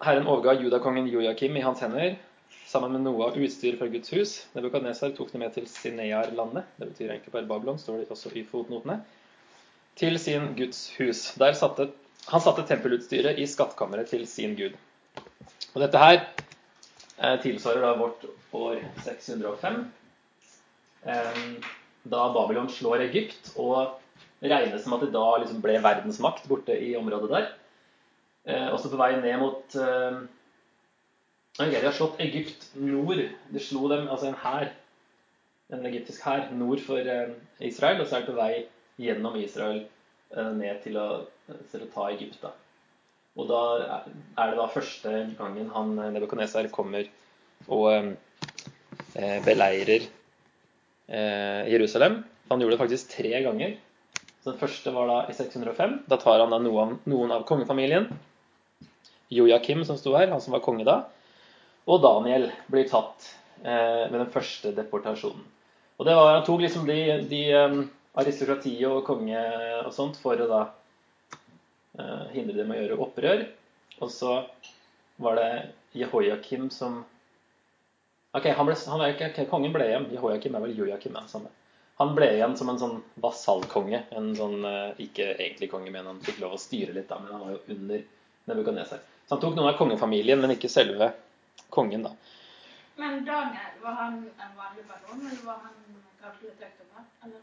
Herren 0.05 0.27
overga 0.27 0.53
judakongen 0.61 1.07
Joakim 1.11 1.57
i 1.57 1.63
hans 1.65 1.81
hender 1.83 2.15
sammen 2.67 2.95
med 2.95 3.05
noe 3.05 3.29
av 3.29 3.37
utstyret 3.39 3.79
fra 3.79 3.87
Guds 3.91 4.11
hus. 4.13 4.33
Nebukadnesar 4.55 5.13
tok 5.17 5.31
det 5.33 5.41
med 5.41 5.53
til 5.55 5.67
Sinear-landet. 5.69 6.67
Det 6.79 6.89
betyr 6.89 7.11
egentlig 7.13 7.33
bare 7.33 7.49
Babylon, 7.49 7.79
står 7.79 8.01
det 8.01 8.09
også 8.11 8.31
i 8.35 8.45
fotnotene. 8.47 8.99
Til 9.95 10.19
sin 10.19 10.51
Guds 10.57 10.89
hus. 10.97 11.27
Der 11.39 11.55
satte, 11.55 11.89
han 12.27 12.43
satte 12.43 12.65
tempelutstyret 12.67 13.39
i 13.39 13.47
skattkammeret 13.47 14.11
til 14.11 14.25
sin 14.27 14.57
gud. 14.59 14.75
Og 15.73 15.83
dette 15.83 16.01
her 16.01 16.17
eh, 16.23 17.37
tilsvarer 17.43 17.83
da 17.85 17.93
vårt 17.99 18.25
år 18.55 18.81
605. 19.05 19.85
Da 21.05 22.21
Babylon 22.33 22.69
slår 22.69 23.03
Egypt, 23.07 23.51
og 23.61 23.99
regnes 24.45 24.83
som 24.83 24.95
at 24.97 25.05
det 25.05 25.13
da 25.13 25.25
liksom 25.41 25.61
ble 25.63 25.77
verdensmakt 25.83 26.47
borte 26.49 26.75
i 26.77 26.95
området 26.97 27.31
der. 27.31 27.51
Eh, 28.45 28.67
også 28.73 28.91
på 28.91 28.99
vei 29.01 29.15
ned 29.17 29.39
mot 29.41 29.75
eh, 29.81 30.17
De 31.57 31.79
har 31.81 31.95
slått 31.95 32.19
Egypt 32.21 32.67
nord. 32.77 33.23
De 33.49 33.61
slo 33.63 33.87
dem, 33.89 34.09
altså 34.11 34.29
en 34.29 34.37
hær, 34.43 34.69
en 35.73 35.87
egyptisk 35.89 36.25
hær, 36.27 36.51
nord 36.53 36.83
for 36.85 37.01
eh, 37.01 37.33
Israel. 37.59 38.01
Og 38.01 38.09
så 38.09 38.19
er 38.19 38.25
de 38.25 38.31
på 38.33 38.37
vei 38.37 38.65
gjennom 39.01 39.37
Israel 39.39 39.85
ned 40.35 40.81
til 40.83 40.97
å, 40.99 41.07
til 41.71 41.83
å 41.85 41.89
ta 41.93 42.09
Egypt. 42.11 42.41
da. 42.41 42.51
Og 43.35 43.47
da 43.49 43.61
er 43.85 44.51
det 44.51 44.57
da 44.57 44.67
første 44.71 45.11
gangen 45.37 45.69
han 45.73 45.93
Nebukadnesar 46.15 46.67
kommer 46.73 47.07
og 47.67 47.89
eh, 47.93 49.39
beleirer 49.45 50.07
Jerusalem. 51.07 52.23
Han 52.49 52.61
gjorde 52.61 52.75
det 52.75 52.81
faktisk 52.81 53.11
tre 53.13 53.41
ganger. 53.45 53.75
Så 54.45 54.51
Den 54.51 54.59
første 54.59 54.91
var 54.93 55.07
da 55.09 55.17
i 55.29 55.33
605. 55.33 55.93
Da 56.05 56.17
tar 56.21 56.39
han 56.41 56.53
da 56.53 56.59
noen, 56.61 56.99
noen 57.09 57.31
av 57.33 57.47
kongefamilien. 57.49 58.07
Joakim, 59.33 59.81
som 59.85 59.97
sto 59.97 60.13
her, 60.13 60.29
han 60.29 60.41
som 60.41 60.53
var 60.53 60.61
konge 60.65 60.85
da. 60.85 60.99
Og 61.89 62.01
Daniel 62.03 62.51
blir 62.69 62.87
tatt 62.89 63.25
eh, 63.63 64.05
med 64.11 64.19
den 64.19 64.29
første 64.33 64.73
deportasjonen. 64.77 65.41
Og 65.97 66.05
det 66.05 66.15
var, 66.17 66.33
Han 66.35 66.45
tok 66.45 66.61
liksom 66.61 66.85
de, 66.85 66.99
de 67.29 67.41
um, 67.55 67.81
aristokratiet 68.19 68.85
og 68.89 69.05
konge 69.07 69.41
og 69.81 69.93
sånt 69.95 70.17
for 70.21 70.37
å 70.37 70.47
da 70.49 70.61
eh, 71.97 72.23
hindre 72.35 72.57
dem 72.59 72.73
å 72.73 72.77
gjøre 72.77 73.01
opprør. 73.05 73.45
Og 74.01 74.11
så 74.11 74.41
var 75.23 75.39
det 75.39 75.49
Jehoiakim 75.95 76.69
som 76.73 77.03
Ok, 78.35 78.49
han 78.51 78.67
ble, 78.67 78.75
han 78.91 79.03
okay, 79.05 79.45
kongen 79.47 79.71
ble 79.71 79.85
igjen. 79.87 80.09
Jehoiakim 80.11 80.57
er 80.57 80.63
vel 80.65 80.75
Joakim. 80.75 81.15
Han 82.01 82.15
ble 82.17 82.27
igjen 82.35 82.55
som 82.59 82.67
en 82.71 82.79
sånn 82.81 82.95
vasallkonge. 83.23 84.01
En 84.19 84.33
sånn, 84.35 84.57
eh, 84.67 84.97
ikke 85.05 85.29
egentlig 85.37 85.69
konge, 85.71 85.93
men 85.93 86.09
han 86.09 86.19
fikk 86.23 86.41
lov 86.43 86.57
å 86.57 86.59
styre 86.59 86.91
litt, 86.97 87.07
da, 87.07 87.21
men 87.23 87.31
han 87.31 87.45
var 87.45 87.53
jo 87.55 87.77
under 87.77 88.01
Nebukadneser. 88.49 88.99
Så 89.25 89.37
han 89.37 89.41
tok 89.41 89.55
noen 89.55 89.71
av 89.71 89.77
kongefamilien, 89.79 90.41
men 90.41 90.51
ikke 90.53 90.69
selve 90.69 91.13
kongen, 91.73 92.03
da. 92.03 92.11
Men 92.99 93.23
Daniel, 93.27 93.71
var 93.83 93.95
han 94.01 94.19
en 94.27 94.51
vanlig 94.59 94.83
baron, 94.89 95.23
eller 95.23 95.47
var 95.47 95.63
han 95.63 96.03
kanskje 96.19 96.49
litt 96.49 96.67
høyt 96.67 96.83
oppe? 96.83 97.05
Eller? 97.23 97.41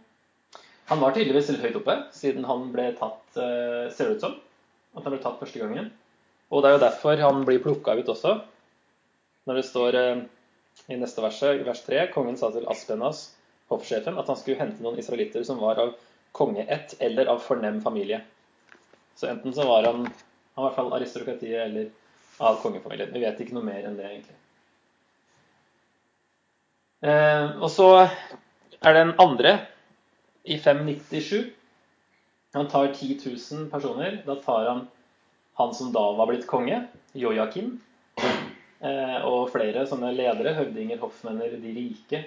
Han 0.93 1.01
var 1.01 1.17
tydeligvis 1.17 1.51
litt 1.55 1.65
høyt 1.65 1.81
oppe, 1.81 1.97
siden 2.21 2.47
han 2.49 2.69
ble 2.77 2.91
tatt, 3.01 3.25
eh, 3.41 3.89
ser 3.97 4.13
det 4.13 4.21
ut 4.21 4.29
som. 4.29 4.37
At 4.93 5.09
han 5.09 5.17
ble 5.17 5.23
tatt 5.25 5.41
første 5.41 5.65
gangen. 5.65 5.91
Og 6.53 6.61
det 6.61 6.69
er 6.69 6.77
jo 6.77 6.85
derfor 6.85 7.25
han 7.25 7.45
blir 7.49 7.65
plukka 7.65 7.97
ut 7.97 8.13
også. 8.13 8.37
Når 9.49 9.59
det 9.59 9.67
står 9.73 10.01
eh, 10.03 10.25
i 10.91 10.99
neste 10.99 11.23
verset, 11.23 11.63
vers 11.67 11.83
3, 11.87 12.07
kongen 12.15 12.39
sa 12.39 12.51
til 12.55 12.67
Aspenas, 12.71 13.29
hoffsjefen, 13.71 14.19
at 14.19 14.29
han 14.29 14.39
skulle 14.39 14.61
hente 14.61 14.83
noen 14.85 14.99
israelitter 15.01 15.45
som 15.47 15.61
var 15.63 15.81
av 15.81 15.95
kongeett 16.37 16.97
eller 17.01 17.31
av 17.33 17.43
fornem 17.45 17.81
familie. 17.85 18.21
Så 19.17 19.29
enten 19.31 19.55
så 19.55 19.67
var 19.69 19.87
han, 19.89 20.07
han 20.07 20.65
var 20.65 20.65
i 20.65 20.69
hvert 20.69 20.79
fall 20.81 20.95
aristokratiet 20.99 21.67
eller 21.67 21.91
av 22.43 22.59
kongefamilien. 22.63 23.13
Vi 23.13 23.23
vet 23.23 23.43
ikke 23.45 23.57
noe 23.57 23.67
mer 23.67 23.85
enn 23.87 23.99
det, 23.99 24.09
egentlig. 24.09 24.39
Eh, 27.03 27.47
og 27.59 27.69
så 27.71 27.89
er 28.03 28.97
det 28.97 29.05
en 29.05 29.15
andre 29.23 29.55
i 30.43 30.59
597. 30.59 31.53
Han 32.57 32.69
tar 32.73 32.93
10 32.93 33.21
000 33.23 33.71
personer. 33.73 34.21
Da 34.27 34.37
tar 34.43 34.69
han 34.71 34.85
han 35.61 35.75
som 35.75 35.93
da 35.93 36.05
var 36.17 36.27
blitt 36.31 36.47
konge, 36.49 36.87
Jojakim, 37.13 37.75
eh, 37.77 37.92
og 38.83 39.51
flere 39.53 39.85
sånne 39.87 40.09
ledere, 40.11 40.57
høvdinger, 40.57 40.99
hoffmenner, 40.99 41.53
de 41.63 41.75
rike, 41.77 42.25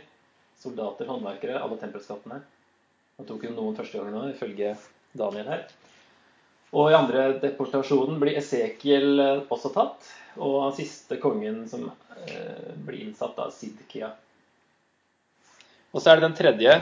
soldater, 0.62 1.10
håndverkere, 1.10 1.58
alle 1.60 1.76
tempelskattene. 1.82 2.38
Han 3.20 3.28
tok 3.28 3.44
jo 3.48 3.54
noen 3.56 3.76
første 3.76 4.00
gangen 4.00 4.20
òg, 4.20 4.30
ifølge 4.34 4.74
Daniel 5.16 5.50
her. 5.52 5.66
Og 6.76 6.92
i 6.92 6.98
andre 6.98 7.28
deportasjonen 7.40 8.20
blir 8.20 8.36
Esekiel 8.40 9.22
eh, 9.24 9.44
også 9.54 9.72
tatt. 9.76 10.10
Og 10.44 10.74
siste 10.76 11.16
kongen 11.22 11.64
som 11.72 11.88
eh, 11.88 12.74
blir 12.76 13.06
innsatt, 13.06 13.38
da, 13.38 13.48
Sidkia. 13.54 14.12
Og 15.96 16.02
så 16.02 16.12
er 16.12 16.20
det 16.20 16.28
den 16.28 16.36
tredje 16.36 16.74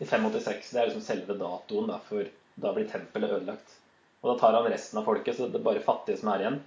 i 0.00 0.06
586. 0.06 0.70
Det 0.72 0.80
er 0.80 0.88
liksom 0.88 1.04
selve 1.04 1.36
datoen, 1.36 1.90
da, 1.92 1.98
for 2.08 2.24
da 2.56 2.72
blir 2.72 2.88
tempelet 2.88 3.34
ødelagt. 3.36 3.76
Og 4.22 4.32
da 4.32 4.38
tar 4.40 4.56
han 4.56 4.70
resten 4.72 5.02
av 5.02 5.04
folket, 5.08 5.36
så 5.36 5.50
det 5.50 5.60
er 5.60 5.66
bare 5.66 5.84
fattige 5.84 6.22
som 6.22 6.32
er 6.32 6.46
igjen. 6.46 6.58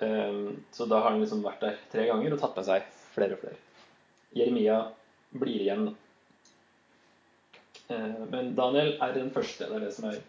Um, 0.00 0.64
så 0.72 0.86
da 0.88 1.02
har 1.02 1.12
han 1.12 1.20
liksom 1.20 1.42
vært 1.44 1.64
der 1.64 1.80
tre 1.92 2.06
ganger 2.08 2.34
og 2.34 2.40
tatt 2.40 2.56
med 2.56 2.68
seg 2.68 2.86
flere 3.14 3.36
og 3.36 3.42
flere. 3.42 3.58
Jeremia 4.36 4.78
blir 5.36 5.64
igjen. 5.64 5.88
Uh, 7.90 8.22
men 8.32 8.54
Daniel 8.58 8.94
er 9.02 9.16
den 9.16 9.32
første. 9.34 9.68
Det 9.68 9.76
er 9.76 9.86
det 9.86 9.94
som 9.96 10.08
er 10.10 10.20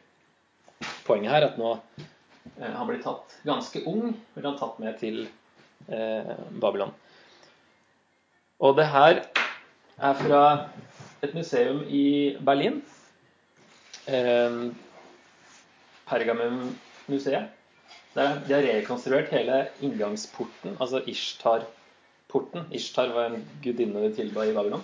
poenget 1.06 1.32
her. 1.36 1.48
At 1.51 1.60
nå 1.62 1.75
uh, 1.78 2.72
han 2.74 2.88
blir 2.90 3.01
tatt 3.04 3.38
ganske 3.48 3.84
ung, 3.90 4.16
blir 4.36 4.50
han 4.50 4.60
tatt 4.60 4.82
med 4.84 5.00
til 5.01 5.24
uh, 5.88 6.36
Babylon. 6.60 6.94
Og 8.62 8.75
det 8.78 8.92
her 8.94 9.24
er 10.01 10.18
fra 10.20 10.42
et 11.25 11.34
museum 11.38 11.84
i 11.90 12.38
Berlin. 12.46 12.82
Eh, 14.10 14.72
Pergamum-museet. 18.13 18.48
Der 18.48 18.48
de 18.48 18.53
har 18.53 18.82
rekonstruert 18.82 19.30
hele 19.32 19.68
inngangsporten, 19.82 20.77
altså 20.80 21.01
Ishtar-porten. 21.08 22.65
Ishtar 22.72 23.13
var 23.13 23.25
en 23.30 23.46
gudinne 23.63 24.01
de 24.01 24.13
tilba 24.15 24.46
i 24.46 24.53
Babylon. 24.53 24.84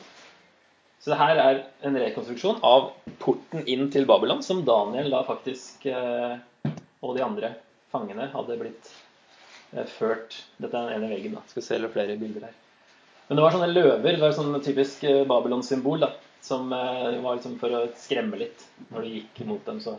Så 0.99 1.11
det 1.11 1.19
her 1.19 1.37
er 1.37 1.63
en 1.83 1.95
rekonstruksjon 1.95 2.61
av 2.63 2.91
porten 3.19 3.67
inn 3.67 3.91
til 3.91 4.05
Babylon, 4.05 4.41
som 4.43 4.63
Daniel 4.65 5.11
da 5.11 5.23
faktisk 5.23 5.85
eh, 5.85 6.37
og 7.01 7.15
de 7.15 7.23
andre 7.23 7.53
fangene 7.91 8.29
hadde 8.33 8.57
blitt 8.59 8.89
eh, 9.73 9.85
ført 9.85 10.43
Dette 10.57 10.75
er 10.75 10.89
den 10.89 11.03
ene 11.03 11.11
veggen. 11.13 11.35
da. 11.37 11.43
Skal 11.47 11.63
se 11.63 11.81
flere 11.93 12.17
bilder 12.17 12.49
her. 12.49 12.55
Men 13.27 13.37
det 13.37 13.43
var 13.43 13.51
sånne 13.51 13.73
løver. 13.73 14.15
Det 14.15 14.23
var 14.23 14.33
sånn 14.35 14.55
typisk 14.63 15.03
Babylon-symbol. 15.27 15.99
da, 15.99 16.13
Som 16.41 16.69
var 16.71 17.35
liksom 17.35 17.59
for 17.59 17.75
å 17.75 17.87
skremme 17.99 18.39
litt 18.39 18.63
når 18.89 19.01
du 19.03 19.09
gikk 19.17 19.41
mot 19.45 19.65
dem. 19.65 19.81
så 19.83 19.97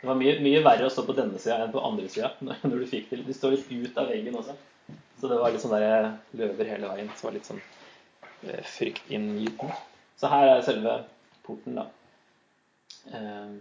Det 0.00 0.08
var 0.08 0.16
mye, 0.16 0.38
mye 0.40 0.62
verre 0.64 0.86
å 0.88 0.92
stå 0.92 1.04
på 1.04 1.16
denne 1.16 1.38
sida 1.40 1.58
enn 1.64 1.74
på 1.74 1.82
andre 1.84 2.08
sida. 2.08 2.32
når 2.70 2.76
du 2.82 2.86
fikk 2.88 3.10
til. 3.10 3.24
De 3.26 3.36
står 3.36 3.56
litt 3.56 3.70
ut 3.70 4.00
av 4.00 4.10
veggen 4.12 4.38
også. 4.40 4.56
Så 5.20 5.28
det 5.28 5.38
var 5.40 5.52
litt 5.52 5.62
sånn 5.62 5.76
der 5.76 6.12
løver 6.40 6.72
hele 6.72 6.92
veien. 6.92 7.10
Så 7.12 7.26
det 7.26 7.28
var 7.28 7.36
litt 7.36 7.50
sånn 7.50 7.62
fryktinngytende. 8.76 9.76
Så 10.20 10.28
her 10.32 10.46
er 10.48 10.64
selve 10.64 10.94
porten, 11.44 11.76
da. 11.76 11.86
Eh, 13.16 13.52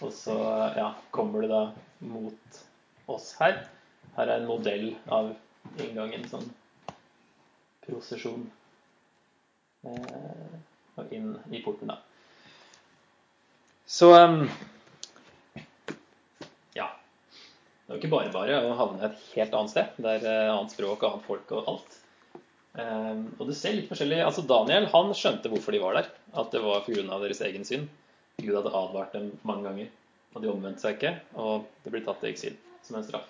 og 0.00 0.12
så 0.14 0.36
ja, 0.78 0.88
kommer 1.14 1.42
du 1.42 1.50
da 1.50 1.62
mot 2.06 2.62
oss 3.10 3.32
her. 3.38 3.64
Her 4.16 4.26
er 4.26 4.38
en 4.38 4.48
modell 4.50 4.92
av 5.10 5.32
inngangen. 5.78 6.26
sånn 6.30 6.48
prosesjon 7.90 8.44
eh, 9.86 10.54
og 11.00 11.14
inn 11.14 11.32
i 11.50 11.62
porten, 11.64 11.90
da. 11.90 11.98
Så 13.90 14.24
um, 14.24 14.44
ja. 16.74 16.86
Det 17.86 17.88
var 17.88 17.98
ikke 17.98 18.12
bare 18.12 18.30
bare 18.30 18.58
å 18.62 18.76
havne 18.78 19.08
et 19.08 19.24
helt 19.34 19.56
annet 19.58 19.72
sted. 19.72 19.96
Det 19.98 20.12
er 20.20 20.26
uh, 20.28 20.52
annet 20.52 20.74
språk 20.76 21.02
og 21.02 21.08
annet 21.08 21.26
folk 21.26 21.50
og 21.58 21.72
alt. 21.72 21.96
Um, 22.78 23.24
og 23.40 23.48
du 23.48 23.54
ser 23.58 23.74
litt 23.74 23.90
forskjellig 23.90 24.20
altså 24.22 24.44
Daniel 24.46 24.86
han 24.92 25.10
skjønte 25.18 25.50
hvorfor 25.50 25.74
de 25.74 25.82
var 25.82 25.98
der. 25.98 26.12
At 26.38 26.54
det 26.54 26.62
var 26.62 26.84
pga. 26.86 27.02
deres 27.18 27.42
egen 27.48 27.66
synd. 27.66 27.90
Gud 28.38 28.54
hadde 28.54 28.76
advart 28.78 29.16
dem 29.18 29.32
mange 29.42 29.66
ganger, 29.66 29.90
og 30.36 30.44
de 30.44 30.52
omvendte 30.52 30.86
seg 30.86 30.94
ikke. 30.94 31.16
Og 31.42 31.66
det 31.82 31.90
ble 31.90 32.04
tatt 32.06 32.22
i 32.22 32.30
eksil 32.30 32.54
som 32.86 33.00
en 33.00 33.08
straff. 33.08 33.26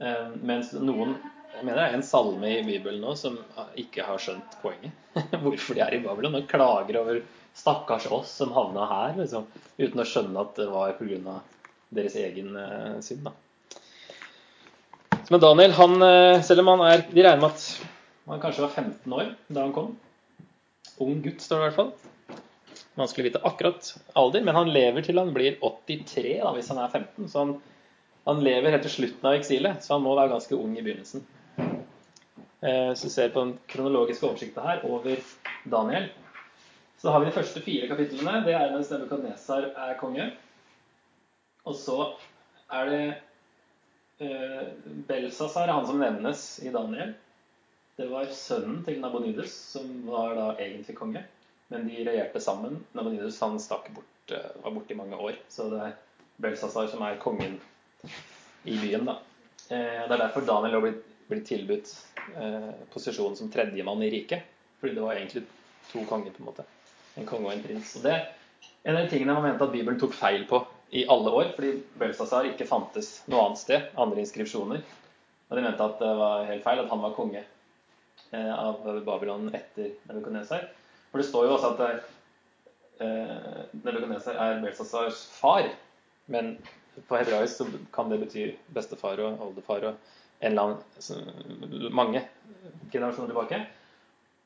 Um, 0.00 0.40
mens 0.48 0.72
noen 0.72 1.18
jeg 1.56 1.66
mener 1.66 1.80
det 1.80 1.86
er 1.88 1.96
en 1.98 2.06
salme 2.06 2.50
i 2.54 2.64
Bibelen 2.64 3.02
nå 3.04 3.14
som 3.18 3.36
ikke 3.80 4.06
har 4.06 4.20
skjønt 4.22 4.56
poenget. 4.62 4.94
Hvorfor 5.42 5.76
de 5.76 5.84
er 5.84 5.96
i 5.96 6.02
Babylon. 6.04 6.38
Og 6.38 6.48
klager 6.50 7.00
over 7.02 7.22
'stakkars 7.54 8.06
oss 8.14 8.30
som 8.40 8.52
havna 8.54 8.86
her', 8.86 9.16
liksom, 9.18 9.46
uten 9.78 10.00
å 10.00 10.06
skjønne 10.06 10.44
at 10.44 10.54
det 10.56 10.68
var 10.70 10.94
pga. 10.98 11.40
deres 11.90 12.14
egen 12.14 12.54
uh, 12.54 13.00
synd. 13.02 13.26
da. 13.26 13.32
Men 15.30 15.40
Daniel, 15.42 15.72
han, 15.74 15.96
selv 16.42 16.62
om 16.62 16.68
han 16.72 16.80
er 16.86 17.02
De 17.10 17.22
regner 17.22 17.40
med 17.42 17.50
at 17.50 17.64
han 18.30 18.40
kanskje 18.42 18.62
var 18.62 18.70
15 18.70 19.12
år 19.12 19.34
da 19.50 19.64
han 19.64 19.74
kom. 19.74 19.96
Ung 21.02 21.20
gutt, 21.24 21.42
står 21.42 21.56
det 21.56 21.62
i 21.62 21.68
hvert 21.68 21.78
fall. 21.80 22.40
Vanskelig 22.98 23.24
å 23.24 23.28
vite 23.28 23.42
akkurat 23.48 23.90
alder, 24.18 24.44
men 24.46 24.58
han 24.58 24.70
lever 24.70 25.06
til 25.06 25.18
han 25.18 25.32
blir 25.34 25.56
83 25.62 26.36
da, 26.42 26.52
hvis 26.54 26.70
han 26.70 26.80
er 26.82 26.92
15. 26.92 27.28
Så 27.30 27.42
han, 27.42 27.52
han 28.28 28.42
lever 28.44 28.74
helt 28.74 28.86
til 28.86 28.94
slutten 28.96 29.30
av 29.30 29.38
eksilet, 29.38 29.82
så 29.82 29.96
han 29.96 30.04
må 30.04 30.14
være 30.18 30.34
ganske 30.34 30.58
ung 30.58 30.76
i 30.76 30.84
begynnelsen. 30.84 31.24
Eh, 32.60 32.94
så 32.94 33.10
ser 33.10 33.28
på 33.28 33.40
den 33.40 33.58
kronologiske 33.66 34.26
oversikten 34.26 34.66
her 34.66 34.82
over 34.84 35.16
Daniel. 35.64 36.10
Så 37.00 37.10
har 37.10 37.20
vi 37.20 37.30
de 37.30 37.32
første 37.32 37.62
fire 37.64 37.88
kapitlene. 37.88 38.42
Det 38.44 38.52
er 38.52 38.72
mens 38.74 38.90
Nebukadnesar 38.92 39.70
er 39.70 39.96
konge. 40.00 40.26
Og 41.64 41.76
så 41.76 41.96
er 42.76 42.90
det 42.90 43.04
eh, 44.26 44.66
Belsasar 45.08 45.72
han 45.72 45.88
som 45.88 46.00
nevnes 46.02 46.44
i 46.60 46.72
Daniel. 46.74 47.14
Det 47.96 48.08
var 48.12 48.28
sønnen 48.36 48.82
til 48.84 49.00
Nabonidus 49.00 49.54
som 49.72 49.88
var 50.08 50.36
da 50.36 50.50
egentlig 50.58 50.98
konge. 50.98 51.24
Men 51.72 51.88
de 51.88 52.04
regjerte 52.04 52.44
sammen. 52.44 52.82
Nabonidus 52.92 53.40
han 53.40 53.56
stakk 53.60 53.88
bort, 53.96 54.36
eh, 54.36 54.52
var 54.60 54.76
borte 54.76 54.92
i 54.92 55.00
mange 55.00 55.16
år. 55.16 55.40
Så 55.48 55.70
det 55.72 55.80
er 55.86 55.96
Belsasar 56.40 56.92
som 56.92 57.08
er 57.08 57.20
kongen 57.24 57.56
i 58.68 58.76
byen. 58.76 59.08
da. 59.08 59.16
Det 59.70 59.78
er 60.10 60.18
derfor 60.18 60.44
Daniel 60.44 60.76
har 60.76 60.84
blitt, 60.84 61.09
blitt 61.30 61.46
tilbudt 61.48 61.92
eh, 62.36 62.70
posisjonen 62.92 63.38
som 63.38 63.50
tredjemann 63.52 64.02
i 64.02 64.10
riket. 64.12 64.44
Fordi 64.80 64.94
det 64.96 65.04
var 65.04 65.16
egentlig 65.16 65.44
to 65.90 66.04
konger, 66.08 66.34
på 66.34 66.42
en 66.42 66.50
måte. 66.50 66.66
En 67.18 67.28
konge 67.28 67.48
og 67.48 67.54
en 67.54 67.64
prins. 67.64 67.94
Og 67.98 68.06
det 68.06 68.14
er 68.16 68.28
en 68.82 68.96
av 68.96 69.04
de 69.04 69.12
tingene 69.12 69.36
man 69.36 69.50
mente 69.50 69.66
at 69.66 69.74
Bibelen 69.74 70.00
tok 70.00 70.16
feil 70.16 70.46
på 70.50 70.62
i 70.96 71.04
alle 71.10 71.32
år. 71.36 71.52
Fordi 71.56 71.74
Belsazar 72.00 72.48
ikke 72.50 72.68
fantes 72.68 73.12
noe 73.30 73.46
annet 73.46 73.62
sted, 73.62 73.88
andre 74.00 74.24
inskripsjoner. 74.24 74.84
Og 75.50 75.58
de 75.58 75.64
mente 75.66 75.86
at 75.86 75.98
det 76.02 76.12
var 76.20 76.46
helt 76.48 76.64
feil 76.66 76.84
at 76.84 76.92
han 76.92 77.02
var 77.02 77.16
konge 77.16 77.42
eh, 77.42 78.54
av 78.54 78.86
Babylon 79.06 79.50
etter 79.56 79.92
Nebukadnesar. 80.08 80.68
For 81.10 81.20
det 81.20 81.28
står 81.28 81.48
jo 81.48 81.54
også 81.56 81.72
at 81.74 82.10
eh, 83.02 83.62
Nebukadnesar 83.82 84.38
er 84.38 84.62
Belsazars 84.64 85.24
far. 85.34 85.68
Men 86.30 86.54
på 87.08 87.18
hebraisk 87.18 87.56
så 87.56 87.66
kan 87.94 88.10
det 88.10 88.20
bety 88.22 88.46
bestefar 88.74 89.20
og 89.24 89.42
oldefar 89.48 89.86
og 89.90 90.16
en 90.40 90.52
eller 90.52 90.62
annen 90.62 91.92
mange 91.94 92.22
generasjoner 92.92 93.28
tilbake. 93.28 93.60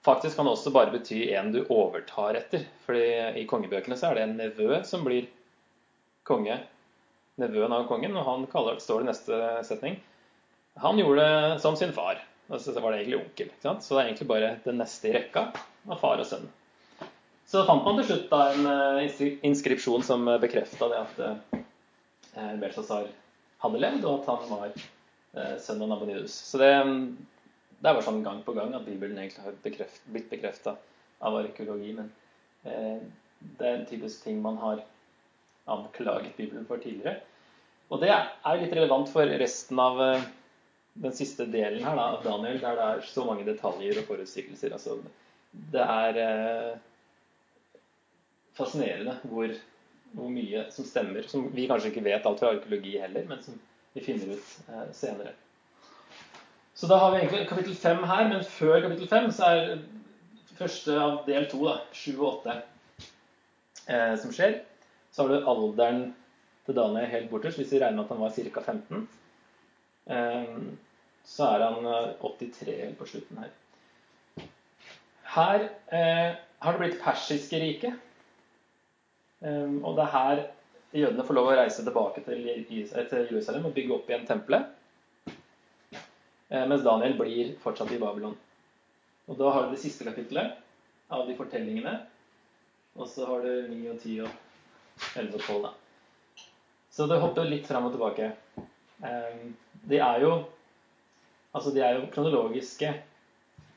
Faktisk 0.04 0.36
kan 0.36 0.44
det 0.44 0.52
også 0.52 0.72
bare 0.74 0.92
bety 0.92 1.22
en 1.32 1.52
du 1.54 1.62
overtar 1.72 2.36
etter. 2.36 2.66
Fordi 2.84 3.04
i 3.40 3.46
kongebøkene 3.48 3.96
så 3.96 4.10
er 4.10 4.18
det 4.18 4.24
en 4.26 4.36
nevø 4.36 4.82
som 4.84 5.04
blir 5.06 5.30
konge. 6.28 6.58
Nevøen 7.40 7.72
av 7.74 7.86
kongen, 7.88 8.14
og 8.18 8.26
han 8.28 8.44
kaller, 8.50 8.76
står 8.82 9.02
det 9.02 9.08
neste 9.12 9.38
setning. 9.66 9.96
Han 10.82 10.98
gjorde 10.98 11.24
det 11.24 11.60
som 11.62 11.78
sin 11.78 11.94
far. 11.96 12.20
Og 12.50 12.60
så 12.60 12.74
var 12.76 12.92
det 12.92 13.00
egentlig 13.00 13.22
onkel. 13.22 13.48
ikke 13.48 13.64
sant? 13.64 13.86
Så 13.86 13.94
det 13.94 14.02
er 14.02 14.10
egentlig 14.10 14.28
bare 14.28 14.52
den 14.66 14.78
neste 14.82 15.08
i 15.08 15.14
rekka 15.16 15.46
av 15.88 16.00
far 16.02 16.20
og 16.20 16.28
sønn. 16.28 16.50
Så 17.48 17.62
fant 17.68 17.84
man 17.86 18.00
til 18.00 18.08
slutt 18.10 18.28
da 18.32 18.42
en 18.50 18.68
eh, 18.68 19.30
inskripsjon 19.46 20.04
som 20.04 20.28
bekrefta 20.42 20.88
det 20.90 21.00
at 21.00 21.24
eh, 21.24 22.54
Belsazar 22.60 23.08
hadde 23.64 23.80
levd, 23.80 24.04
og 24.04 24.20
at 24.20 24.30
han 24.32 24.52
var 24.52 24.76
eh, 25.36 25.56
sønn 25.62 25.82
av 25.84 25.92
Nabonidus. 25.92 26.34
Så 26.50 26.60
det, 26.62 26.70
det 27.78 27.88
er 27.88 27.96
bare 27.96 28.06
sånn 28.06 28.24
gang 28.26 28.40
på 28.46 28.54
gang 28.56 28.74
at 28.76 28.86
Bibelen 28.86 29.18
egentlig 29.20 29.44
har 29.44 29.60
bekreft, 29.64 30.02
blitt 30.10 30.30
bekrefta 30.32 30.76
av 31.24 31.38
arkeologi. 31.40 31.92
Men 31.98 32.10
eh, 32.64 33.04
det 33.58 33.68
er 33.68 33.78
en 33.80 33.88
typisk 33.90 34.24
ting 34.24 34.40
man 34.44 34.58
har 34.62 34.84
anklaget 35.70 36.36
Bibelen 36.36 36.66
for 36.68 36.82
tidligere. 36.82 37.20
Og 37.92 38.00
det 38.02 38.10
er 38.12 38.58
litt 38.60 38.72
relevant 38.74 39.10
for 39.12 39.28
resten 39.40 39.80
av 39.80 40.00
eh, 40.02 40.24
den 41.04 41.14
siste 41.16 41.46
delen 41.50 41.84
her 41.84 41.98
da, 41.98 42.08
av 42.16 42.24
Daniel, 42.24 42.60
der 42.62 42.78
det 42.78 42.88
er 42.88 43.06
så 43.08 43.26
mange 43.26 43.46
detaljer 43.46 44.00
og 44.00 44.08
forutsigelser. 44.08 44.74
Altså, 44.76 44.98
det 45.74 45.84
er 45.84 46.20
eh, 46.22 46.72
fascinerende 48.58 49.18
hvor, 49.30 49.52
hvor, 50.14 50.30
mye 50.32 50.66
som 50.74 50.86
stemmer, 50.88 51.26
som 51.30 51.48
vi 51.54 51.68
kanskje 51.70 51.90
ikke 51.92 52.06
vet 52.06 52.26
alt 52.26 52.42
fra 52.42 52.54
arkeologi 52.54 52.96
heller, 53.02 53.26
men 53.30 53.42
som 53.44 53.58
vi 53.94 54.04
finner 54.04 54.34
ut 54.34 54.54
eh, 54.68 54.86
senere. 54.92 55.34
Så 56.74 56.90
da 56.90 56.98
har 56.98 57.12
vi 57.12 57.22
egentlig 57.22 57.48
kapittel 57.48 57.76
fem 57.78 58.02
her, 58.10 58.28
men 58.28 58.44
før 58.44 58.80
kapittel 58.82 59.08
fem 59.08 59.30
så 59.32 59.50
er 59.54 59.74
første 60.58 60.96
av 60.98 61.20
del 61.28 61.46
to, 61.50 61.62
da, 61.66 61.78
sju 61.94 62.14
og 62.16 62.26
åtte, 62.32 62.56
eh, 63.86 64.14
som 64.20 64.34
skjer. 64.34 64.60
Så 65.14 65.22
har 65.22 65.30
du 65.30 65.50
alderen 65.50 66.08
til 66.66 66.76
Daniel 66.78 67.06
helt 67.12 67.30
borterst, 67.30 67.60
hvis 67.60 67.70
vi 67.74 67.82
regner 67.82 68.00
med 68.00 68.08
at 68.08 68.16
han 68.16 68.24
var 68.24 68.34
ca. 68.34 68.64
15. 68.72 69.06
Eh, 70.10 70.56
så 71.24 71.46
er 71.54 71.64
han 71.64 71.86
83 72.20 72.68
eh, 72.68 72.80
helt 72.82 72.98
på 72.98 73.08
slutten 73.08 73.44
her. 73.44 73.52
Her 75.34 75.68
eh, 75.94 76.34
har 76.62 76.74
det 76.74 76.82
blitt 76.82 77.00
persiske 77.02 77.60
riket. 77.60 77.96
Eh, 79.44 79.78
og 79.80 79.96
det 79.96 80.04
er 80.04 80.14
her 80.16 80.44
jødene 80.94 81.26
får 81.26 81.36
lov 81.38 81.50
å 81.50 81.58
reise 81.58 81.84
tilbake 81.84 82.22
til 82.26 82.46
Jerusalem 82.46 83.68
og 83.68 83.74
bygge 83.74 83.94
opp 83.96 84.10
igjen 84.10 84.26
tempelet. 84.28 84.72
Eh, 86.54 86.66
mens 86.70 86.84
Daniel 86.86 87.16
blir 87.18 87.54
fortsatt 87.62 87.92
i 87.92 87.98
Babylon. 87.98 88.36
Og 89.26 89.38
da 89.40 89.50
har 89.50 89.64
du 89.64 89.74
det 89.74 89.82
siste 89.82 90.06
kapittelet 90.06 90.58
av 91.10 91.26
de 91.26 91.36
fortellingene. 91.38 91.96
Og 92.94 93.08
så 93.10 93.26
har 93.26 93.42
du 93.42 93.70
9 93.72 93.80
og 93.90 93.98
10 93.98 94.20
og 94.26 95.16
11 95.18 95.34
og 95.34 95.40
12, 95.40 95.62
da. 95.64 95.72
Så 96.94 97.08
det 97.10 97.18
hopper 97.18 97.48
litt 97.48 97.66
fram 97.66 97.88
og 97.88 97.96
tilbake. 97.96 98.30
Eh, 99.02 99.40
de 99.90 100.02
er 100.02 100.26
jo 100.26 100.34
Altså, 101.54 101.70
de 101.70 101.84
er 101.86 101.92
jo 101.94 102.08
kronologiske. 102.10 102.88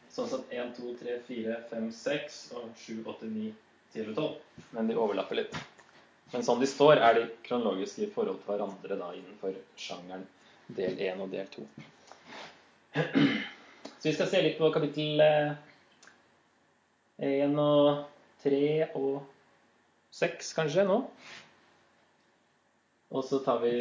Sånn 0.09 0.29
som 0.31 0.45
1, 0.49 0.71
2, 0.79 0.95
3, 0.97 1.19
4, 1.27 1.57
5, 1.69 1.91
6 1.93 2.37
og 2.57 2.71
7, 2.73 3.03
8, 3.03 3.29
9, 3.29 3.51
10 3.93 4.07
og 4.07 4.15
12. 4.15 4.63
Men 4.73 4.89
de 4.89 4.95
overlapper 4.97 5.37
litt. 5.37 5.59
Men 6.33 6.43
sånn 6.43 6.59
de 6.59 6.67
står, 6.67 6.99
er 6.99 7.13
de 7.15 7.27
kronologiske 7.45 8.03
i 8.03 8.11
forhold 8.11 8.41
til 8.41 8.51
hverandre 8.51 8.97
da 8.99 9.13
innenfor 9.15 9.55
sjangeren 9.79 10.25
del 10.75 10.99
1 10.99 11.23
og 11.23 11.31
del 11.31 11.47
2. 11.53 11.63
Så 13.97 14.09
vi 14.09 14.13
skal 14.13 14.29
se 14.29 14.41
litt 14.43 14.59
på 14.59 14.69
kapittel 14.75 15.21
1 15.23 15.55
eh, 17.23 17.59
og 17.63 18.03
3 18.43 18.59
og 18.99 19.21
6 20.17 20.53
kanskje 20.57 20.85
nå. 20.87 20.97
Og 23.15 23.23
så 23.23 23.39
tar 23.45 23.61
vi 23.63 23.73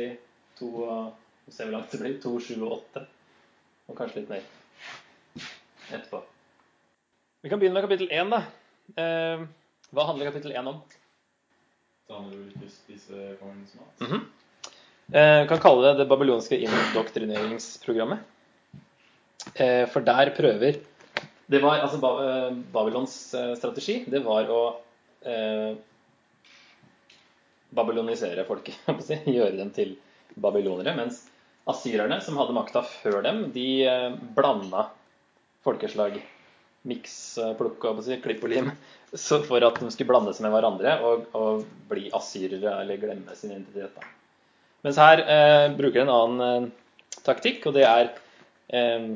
2 0.61 0.71
og 0.85 1.51
ser 1.51 1.67
hvor 1.67 1.75
langt 1.77 1.93
det 1.93 2.01
blir. 2.03 2.21
2, 2.23 2.35
7 2.49 2.55
og 2.61 2.73
8. 2.79 3.05
Og 3.91 3.99
kanskje 3.99 4.23
litt 4.23 4.33
mer 4.33 4.47
etterpå. 5.91 6.23
Vi 7.43 7.51
kan 7.51 7.61
begynne 7.61 7.79
med 7.79 7.87
kapittel 7.87 8.11
1, 8.11 8.33
da. 8.33 8.41
Eh, 9.03 9.45
hva 9.95 10.07
handler 10.09 10.31
kapittel 10.31 10.55
1 10.55 10.71
om? 10.73 10.81
Daniel 12.07 12.39
vil 12.39 12.53
ikke 12.55 12.71
spise 12.71 13.37
kongens 13.41 13.75
mat. 13.75 14.01
Mm 14.01 14.11
-hmm. 14.13 14.23
eh, 15.13 15.43
vi 15.43 15.49
kan 15.49 15.59
kalle 15.59 15.89
det 15.89 15.99
det 15.99 16.09
babylonske 16.09 16.59
indoktrineringsprogrammet. 16.59 18.19
Eh, 19.55 19.87
for 19.89 20.01
der 20.01 20.31
prøver 20.37 20.81
det 21.47 21.63
var, 21.63 21.79
altså 21.79 21.97
eh, 21.97 22.57
Babylons 22.73 23.35
strategi 23.59 24.05
det 24.11 24.25
var 24.25 24.49
å 24.51 24.81
eh, 25.23 25.77
babylonisere 27.71 28.45
folket. 28.45 28.75
Gjøre 29.37 29.57
dem 29.57 29.71
til 29.71 29.97
babylonere. 30.35 30.97
Mens 30.97 31.29
asyrerne, 31.67 32.21
som 32.21 32.37
hadde 32.37 32.55
makta 32.55 32.83
før 32.83 33.23
dem, 33.23 33.53
de 33.53 33.87
blanda 34.35 34.89
folkeslag. 35.63 36.19
Miks, 36.87 37.17
plukke 37.59 37.91
og 37.91 38.05
klipp 38.23 38.45
og 38.47 38.53
lim. 38.53 38.71
for 39.47 39.65
at 39.65 39.81
de 39.81 39.91
skulle 39.91 40.11
blande 40.11 40.35
seg 40.35 40.47
med 40.47 40.55
hverandre 40.55 40.99
og, 41.07 41.25
og 41.35 41.65
bli 41.91 42.11
asyrere 42.15 42.81
eller 42.83 43.01
glemme 43.03 43.35
sin 43.35 43.55
identitet. 43.55 43.95
Da. 43.95 44.13
Mens 44.87 44.99
her 45.01 45.23
eh, 45.23 45.71
bruker 45.75 45.99
de 45.99 46.05
en 46.05 46.15
annen 46.15 46.69
eh, 46.69 47.23
taktikk, 47.27 47.67
og 47.67 47.75
det 47.75 47.87
er 47.89 48.13
eh, 48.71 49.09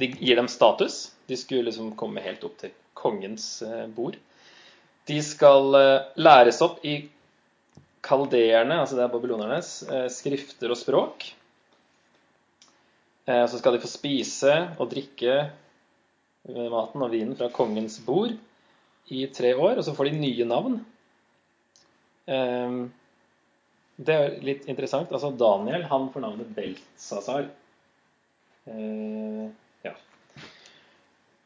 de 0.00 0.08
gir 0.18 0.36
dem 0.36 0.48
status. 0.48 1.12
De 1.26 1.36
skulle 1.36 1.68
liksom 1.68 1.92
komme 1.98 2.22
helt 2.24 2.44
opp 2.46 2.56
til 2.60 2.72
kongens 2.96 3.62
eh, 3.66 3.86
bord. 3.92 4.16
De 5.08 5.18
skal 5.24 5.76
eh, 5.78 6.08
læres 6.16 6.62
opp 6.64 6.82
i 6.86 7.02
kaldeerne, 8.02 8.80
altså 8.80 8.98
det 8.98 9.04
er 9.04 9.12
babylonernes, 9.12 9.72
eh, 9.88 10.08
skrifter 10.12 10.72
og 10.72 10.80
språk. 10.80 11.32
Så 13.22 13.60
skal 13.60 13.76
de 13.76 13.78
få 13.78 13.86
spise 13.86 14.52
og 14.82 14.88
drikke 14.90 15.34
maten 16.48 17.04
og 17.04 17.12
vinen 17.12 17.36
fra 17.38 17.50
kongens 17.54 18.00
bord 18.06 18.34
i 19.12 19.26
tre 19.34 19.52
år, 19.54 19.78
og 19.78 19.84
så 19.86 19.94
får 19.94 20.10
de 20.10 20.22
nye 20.22 20.46
navn. 20.48 20.80
Det 24.02 24.14
er 24.16 24.36
litt 24.42 24.66
interessant. 24.70 25.12
Altså 25.12 25.30
Daniel 25.38 25.84
han 25.90 26.08
får 26.14 26.24
navnet 26.24 26.54
Beltsasar. 26.56 27.46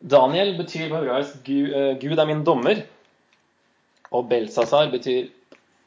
Daniel 0.06 0.52
betyr 0.58 0.90
på 0.90 1.00
hebraisk 1.00 1.40
Gud, 1.46 1.72
uh, 1.72 2.20
er 2.20 2.28
min 2.28 2.44
dommer. 2.44 2.84
Og 4.12 4.28
Belsazar 4.28 4.90
betyr 4.92 5.30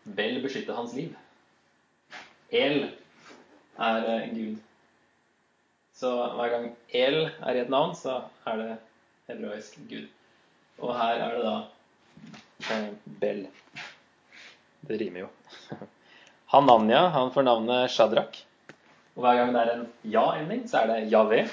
Bel 0.03 0.41
beskytter 0.41 0.73
hans 0.73 0.95
liv. 0.97 1.13
El 2.51 2.89
er 3.77 4.07
uh, 4.09 4.25
Gud. 4.33 4.57
Så 5.95 6.11
hver 6.35 6.49
gang 6.49 6.67
El 6.89 7.29
er 7.29 7.55
i 7.55 7.61
et 7.61 7.69
navn, 7.69 7.95
så 7.95 8.23
er 8.47 8.57
det 8.57 8.77
hebraisk 9.29 9.77
Gud. 9.89 10.07
Og 10.79 10.95
her 10.97 11.21
er 11.23 11.35
det 11.35 11.45
da 11.45 11.55
uh, 12.73 12.91
Bel. 13.21 13.45
Det 14.87 14.99
rimer 15.01 15.25
jo. 15.25 15.29
Hananya 16.53 17.07
han 17.13 17.31
får 17.33 17.45
navnet 17.45 17.93
Shadrach. 17.93 18.41
Og 19.15 19.25
hver 19.25 19.37
gang 19.37 19.53
det 19.53 19.61
er 19.61 19.73
en 19.75 19.87
ja-ending, 20.07 20.65
så 20.69 20.83
er 20.83 20.91
det 20.93 21.11
Javé. 21.11 21.43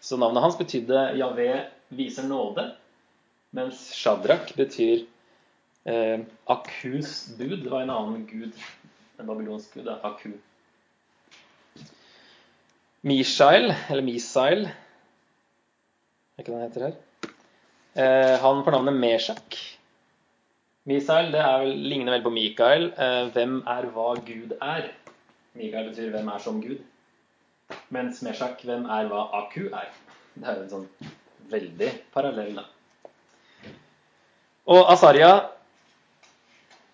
Så 0.00 0.16
navnet 0.18 0.42
hans 0.42 0.58
betydde 0.58 1.10
Javé 1.20 1.50
viser 1.94 2.26
nåde, 2.26 2.70
mens 3.54 3.82
Shadrach 3.94 4.54
betyr 4.56 5.04
eh, 5.84 6.22
Akus 6.48 7.28
bud. 7.38 7.66
Var 7.68 7.84
en 7.84 7.92
annen 7.94 8.24
gud, 8.26 8.56
en 9.20 9.28
babylonsk 9.28 9.76
gud. 9.76 9.90
Aku. 10.02 10.32
Mishael, 13.06 13.74
eller 13.88 14.04
Misael 14.04 14.66
Er 16.40 16.42
ikke 16.42 16.52
det 16.54 16.60
han 16.60 16.70
heter 16.70 16.84
her? 16.86 17.32
Eh, 18.00 18.34
han 18.40 18.62
får 18.64 18.72
navnet 18.72 18.94
Meshak. 18.96 19.56
Misael 20.88 21.26
det 21.34 21.40
vel, 21.44 21.72
ligner 21.84 22.14
vel 22.14 22.22
på 22.24 22.30
Mikael. 22.32 22.86
Eh, 22.96 23.26
hvem 23.34 23.58
er 23.68 23.88
hva 23.92 24.14
Gud 24.24 24.54
er? 24.56 24.86
Mikael 25.52 25.90
betyr 25.90 26.08
'hvem 26.08 26.30
er 26.32 26.38
som 26.38 26.62
Gud'. 26.62 26.80
Mens 27.90 28.22
Meshak, 28.22 28.62
'hvem 28.64 28.86
er 28.86 29.10
hva 29.10 29.26
Aku 29.40 29.66
er'. 29.68 29.92
Det 30.34 30.48
er 30.48 30.56
jo 30.56 30.62
en 30.62 30.70
sånn 30.70 30.88
veldig 31.50 31.90
parallell, 32.14 32.54
da. 32.56 32.64
Og 34.66 34.92
Asarya 34.92 35.50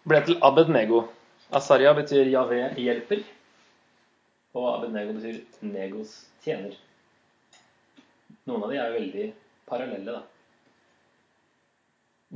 ble 0.09 0.25
til 0.27 0.41
Abednego. 0.43 1.05
Asarya 1.53 1.93
betyr 1.93 2.33
Javé 2.35 2.75
hjelper. 2.75 3.23
Og 4.55 4.69
Abednego 4.75 5.13
betyr 5.13 5.41
Negos 5.63 6.27
tjener. 6.43 6.75
Noen 8.47 8.63
av 8.63 8.71
de 8.71 8.79
er 8.79 8.91
jo 8.91 8.99
veldig 9.01 9.27
parallelle, 9.67 10.13
da. 10.15 10.23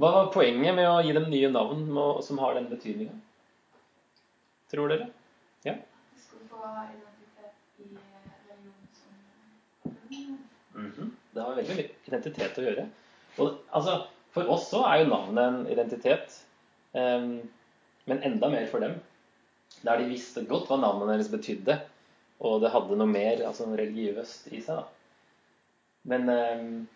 Hva 0.00 0.10
var 0.14 0.30
poenget 0.34 0.74
med 0.74 0.86
å 0.88 1.00
gi 1.04 1.12
dem 1.14 1.28
nye 1.30 1.50
navn 1.50 1.86
som 2.26 2.38
har 2.42 2.56
den 2.56 2.68
betydninga? 2.70 3.14
Tror 4.70 4.90
dere? 4.90 5.08
Ja? 5.66 5.74
Vi 6.14 6.22
skulle 6.22 6.46
få 6.50 6.60
identitet 6.62 7.54
i 7.78 7.88
religion 8.50 8.88
som 8.94 9.12
Mhm. 10.74 11.10
Det 11.32 11.42
har 11.42 11.54
veldig 11.54 11.76
mye 11.76 11.90
identitet 12.06 12.58
å 12.58 12.62
gjøre. 12.62 12.88
Og, 13.38 13.58
altså, 13.72 14.06
for 14.30 14.50
oss 14.50 14.68
så 14.70 14.84
er 14.86 15.00
jo 15.00 15.10
navnet 15.10 15.44
en 15.44 15.66
identitet, 15.66 16.44
um, 16.94 17.48
men 18.06 18.22
enda 18.22 18.48
mer 18.48 18.66
for 18.66 18.80
dem. 18.80 19.00
Der 19.84 19.98
de 19.98 20.08
visste 20.10 20.46
godt 20.46 20.68
hva 20.68 20.78
navnet 20.80 21.08
deres 21.08 21.30
betydde, 21.32 21.80
og 22.40 22.60
det 22.62 22.70
hadde 22.70 22.96
noe 22.96 23.10
mer 23.10 23.44
altså 23.46 23.68
religiøst 23.70 24.50
i 24.52 24.60
seg. 24.60 24.80
da. 24.80 24.99
Men 26.02 26.28
em, 26.28 26.86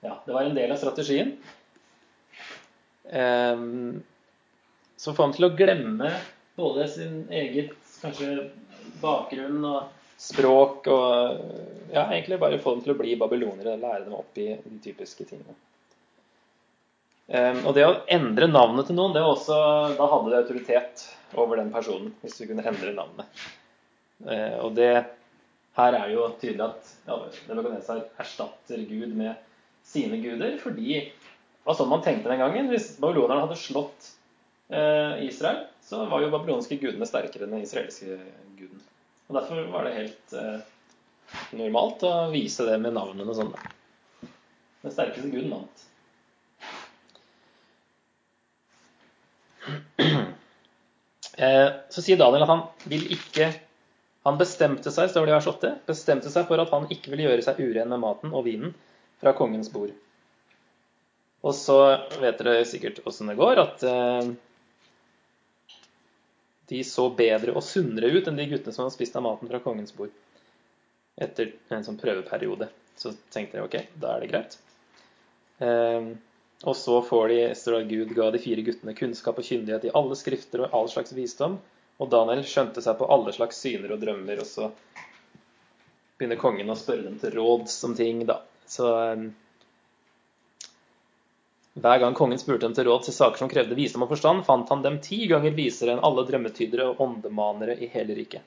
ja, 0.00 0.22
det 0.26 0.32
var 0.32 0.42
en 0.42 0.54
del 0.54 0.72
av 0.72 0.76
strategien. 0.76 1.36
Em, 3.04 4.02
så 4.96 5.14
få 5.14 5.28
ham 5.28 5.34
til 5.36 5.48
å 5.48 5.54
glemme 5.56 6.10
både 6.58 6.88
sin 6.90 7.20
eget 7.32 7.76
kanskje 8.02 8.48
bakgrunn 9.02 9.62
og 9.64 9.94
språk 10.18 10.88
og 10.90 11.38
ja, 11.92 12.08
egentlig 12.08 12.40
bare 12.42 12.58
få 12.62 12.74
dem 12.74 12.84
til 12.84 12.94
å 12.94 12.98
bli 12.98 13.14
babylonere 13.20 13.76
og 13.76 13.84
lære 13.84 14.04
dem 14.06 14.16
opp 14.18 14.40
i 14.42 14.50
de 14.56 14.80
typiske 14.82 15.26
tingene. 15.28 15.54
Em, 17.28 17.60
og 17.68 17.74
det 17.76 17.84
å 17.84 18.00
endre 18.10 18.48
navnet 18.48 18.88
til 18.88 18.96
noen, 18.98 19.14
det 19.14 19.22
var 19.22 19.34
også, 19.36 19.60
da 19.98 20.10
hadde 20.10 20.32
du 20.32 20.36
autoritet 20.38 21.04
over 21.36 21.60
den 21.60 21.70
personen. 21.74 22.14
Hvis 22.22 22.38
du 22.40 22.46
kunne 22.48 22.64
endre 22.66 22.94
navnet. 22.96 23.46
Eh, 24.24 24.56
og 24.64 24.72
det 24.78 24.92
her 25.78 25.94
er 25.94 26.08
det 26.08 26.14
jo 26.16 26.26
tydelig 26.40 26.64
at 26.64 26.92
ja, 27.06 27.16
Nebukadnesar 27.48 28.00
erstatter 28.18 28.80
Gud 28.88 29.14
med 29.14 29.38
sine 29.86 30.18
guder, 30.20 30.56
fordi 30.60 30.94
det 30.98 31.66
var 31.68 31.76
sånn 31.78 31.90
man 31.90 32.02
tenkte 32.04 32.30
den 32.32 32.42
gangen. 32.42 32.70
Hvis 32.72 32.96
babylonerne 32.98 33.44
hadde 33.44 33.58
slått 33.60 34.08
eh, 34.72 35.24
Israel, 35.28 35.66
så 35.84 36.02
var 36.10 36.24
jo 36.24 36.32
babylonske 36.32 36.80
gudene 36.80 37.06
sterkere 37.08 37.46
enn 37.46 37.54
den 37.56 37.66
israelske 37.66 38.18
guden. 38.58 38.82
Og 39.28 39.36
Derfor 39.38 39.68
var 39.72 39.86
det 39.86 39.96
helt 39.98 40.34
eh, 40.36 40.58
normalt 41.56 42.02
å 42.08 42.12
vise 42.32 42.66
det 42.66 42.78
med 42.82 42.96
navnene 42.96 43.36
sånn. 43.36 43.52
Den 44.82 44.94
sterkeste 44.94 45.30
guden 45.30 45.54
vant. 45.54 45.86
Eh, 51.38 51.68
så 51.94 52.02
sier 52.02 52.18
Daniel 52.18 52.42
at 52.42 52.50
han 52.50 52.64
vil 52.90 53.04
ikke 53.14 53.46
Han 54.28 54.36
bestemte 54.36 54.92
seg, 54.92 55.08
står 55.08 55.24
det 55.24 55.32
i 55.32 55.36
vers 55.38 55.48
8, 55.48 55.70
bestemte 55.88 56.28
seg 56.32 56.44
for 56.50 56.60
at 56.60 56.72
han 56.74 56.84
ikke 56.92 57.14
ville 57.14 57.24
gjøre 57.30 57.44
seg 57.46 57.62
uren 57.64 57.88
med 57.88 58.02
maten 58.02 58.34
og 58.36 58.44
vinen 58.44 58.74
fra 59.22 59.32
kongens 59.36 59.70
bord. 59.72 59.94
Og 61.46 61.54
så 61.56 61.78
vet 62.20 62.42
dere 62.42 62.66
sikkert 62.68 63.00
åssen 63.08 63.30
det 63.30 63.38
går, 63.38 63.62
at 63.62 63.84
eh, 63.88 64.28
de 66.68 66.82
så 66.84 67.06
bedre 67.16 67.54
og 67.56 67.64
sunnere 67.64 68.10
ut 68.12 68.28
enn 68.28 68.36
de 68.36 68.48
guttene 68.50 68.74
som 68.74 68.84
hadde 68.84 68.96
spist 68.98 69.16
av 69.16 69.24
maten 69.24 69.48
fra 69.48 69.62
kongens 69.64 69.96
bord. 69.96 70.12
Etter 71.16 71.54
en 71.72 71.86
sånn 71.86 71.98
prøveperiode. 72.00 72.68
Så 72.98 73.14
tenkte 73.32 73.56
jeg 73.56 73.64
ok, 73.64 73.78
da 74.02 74.12
er 74.12 74.24
det 74.24 74.32
greit. 74.34 74.58
Eh, 75.64 76.12
og 76.68 76.76
så 76.76 76.98
får 77.06 77.28
de, 77.32 77.40
står 77.56 77.78
det 77.78 77.82
at 77.86 77.90
Gud 77.94 78.14
ga 78.18 78.28
de 78.34 78.42
fire 78.42 78.66
guttene 78.66 78.96
kunnskap 78.98 79.40
og 79.40 79.46
kyndighet 79.46 79.88
i 79.88 79.94
alle 79.96 80.18
skrifter 80.18 80.66
og 80.66 80.74
all 80.74 80.92
slags 80.92 81.14
visdom. 81.16 81.56
Og 81.98 82.10
Daniel 82.12 82.44
skjønte 82.46 82.82
seg 82.84 82.98
på 82.98 83.08
alle 83.10 83.34
slags 83.34 83.58
syner 83.58 83.94
og 83.94 84.02
drømmer, 84.02 84.38
og 84.38 84.46
så 84.46 84.70
begynner 86.18 86.38
kongen 86.38 86.70
å 86.70 86.78
spørre 86.78 87.06
dem 87.06 87.18
til 87.18 87.34
råds 87.38 87.76
om 87.88 87.94
ting, 87.98 88.24
da. 88.28 88.40
Så 88.68 88.90
eh, 89.02 89.24
hver 91.78 92.02
gang 92.02 92.14
kongen 92.18 92.40
spurte 92.40 92.66
dem 92.66 92.74
til 92.74 92.88
råd 92.88 93.06
til 93.06 93.14
saker 93.14 93.38
som 93.38 93.50
krevde 93.50 93.76
visdom 93.78 94.04
og 94.06 94.12
forstand, 94.12 94.44
fant 94.46 94.70
han 94.72 94.82
dem 94.82 94.98
ti 95.02 95.24
ganger 95.30 95.54
visere 95.56 95.94
enn 95.94 96.04
alle 96.06 96.26
drømmetydere 96.26 96.88
og 96.92 97.02
åndemanere 97.04 97.78
i 97.78 97.90
hele 97.92 98.16
riket. 98.18 98.42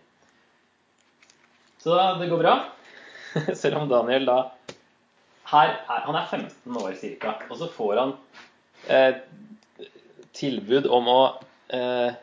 Så 1.81 1.95
det 2.19 2.27
går 2.29 2.43
bra. 2.43 2.55
Selv 3.61 3.81
om 3.81 3.87
Daniel 3.89 4.27
da 4.27 4.39
her 5.51 5.71
er, 5.71 6.03
Han 6.05 6.15
er 6.15 6.27
15 6.27 6.77
år 6.79 6.97
ca., 7.19 7.37
og 7.49 7.57
så 7.59 7.67
får 7.71 7.97
han 7.99 8.11
eh, 8.87 9.15
tilbud 10.37 10.87
om 10.87 11.09
å 11.11 11.21
eh, 11.75 12.19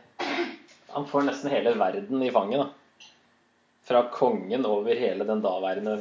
Han 0.95 1.09
får 1.09 1.27
nesten 1.29 1.53
hele 1.53 1.75
verden 1.79 2.23
i 2.23 2.31
fanget. 2.33 2.65
da. 2.65 3.09
Fra 3.89 4.03
kongen 4.13 4.67
over 4.67 4.97
hele 4.97 5.25
den 5.25 5.43
daværende 5.45 5.99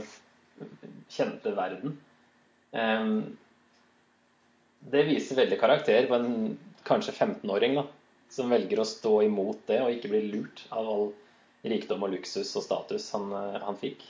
kjente 1.11 1.53
verden. 1.55 1.97
Eh, 2.71 3.05
det 4.79 5.03
viser 5.07 5.39
veldig 5.39 5.59
karakter 5.59 6.07
på 6.07 6.15
en 6.15 6.57
kanskje 6.87 7.13
15-åring 7.13 7.75
da, 7.79 7.83
som 8.31 8.51
velger 8.51 8.79
å 8.79 8.87
stå 8.87 9.21
imot 9.25 9.65
det 9.67 9.81
og 9.83 9.91
ikke 9.91 10.11
bli 10.11 10.21
lurt 10.31 10.63
av 10.71 10.87
all 10.87 11.07
rikdom 11.67 12.05
og 12.05 12.13
luksus 12.15 12.53
og 12.55 12.63
status 12.63 13.09
han, 13.15 13.31
eh, 13.33 13.59
han 13.63 13.79
fikk. 13.79 14.03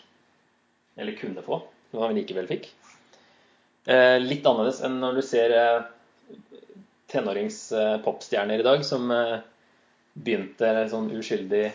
Eller 0.97 1.17
kunne 1.17 1.45
få, 1.45 1.61
som 1.91 2.03
han 2.05 2.17
likevel 2.17 2.49
fikk. 2.49 2.69
Eh, 3.87 4.17
litt 4.19 4.45
annerledes 4.45 4.81
enn 4.83 4.99
når 5.01 5.19
du 5.19 5.23
ser 5.25 5.53
eh, 5.55 5.85
tenårings-popstjerner 7.13 8.59
i 8.59 8.65
dag 8.67 8.83
som 8.85 9.07
begynte 10.23 10.89
sånn 10.91 11.12
uskyldig 11.17 11.65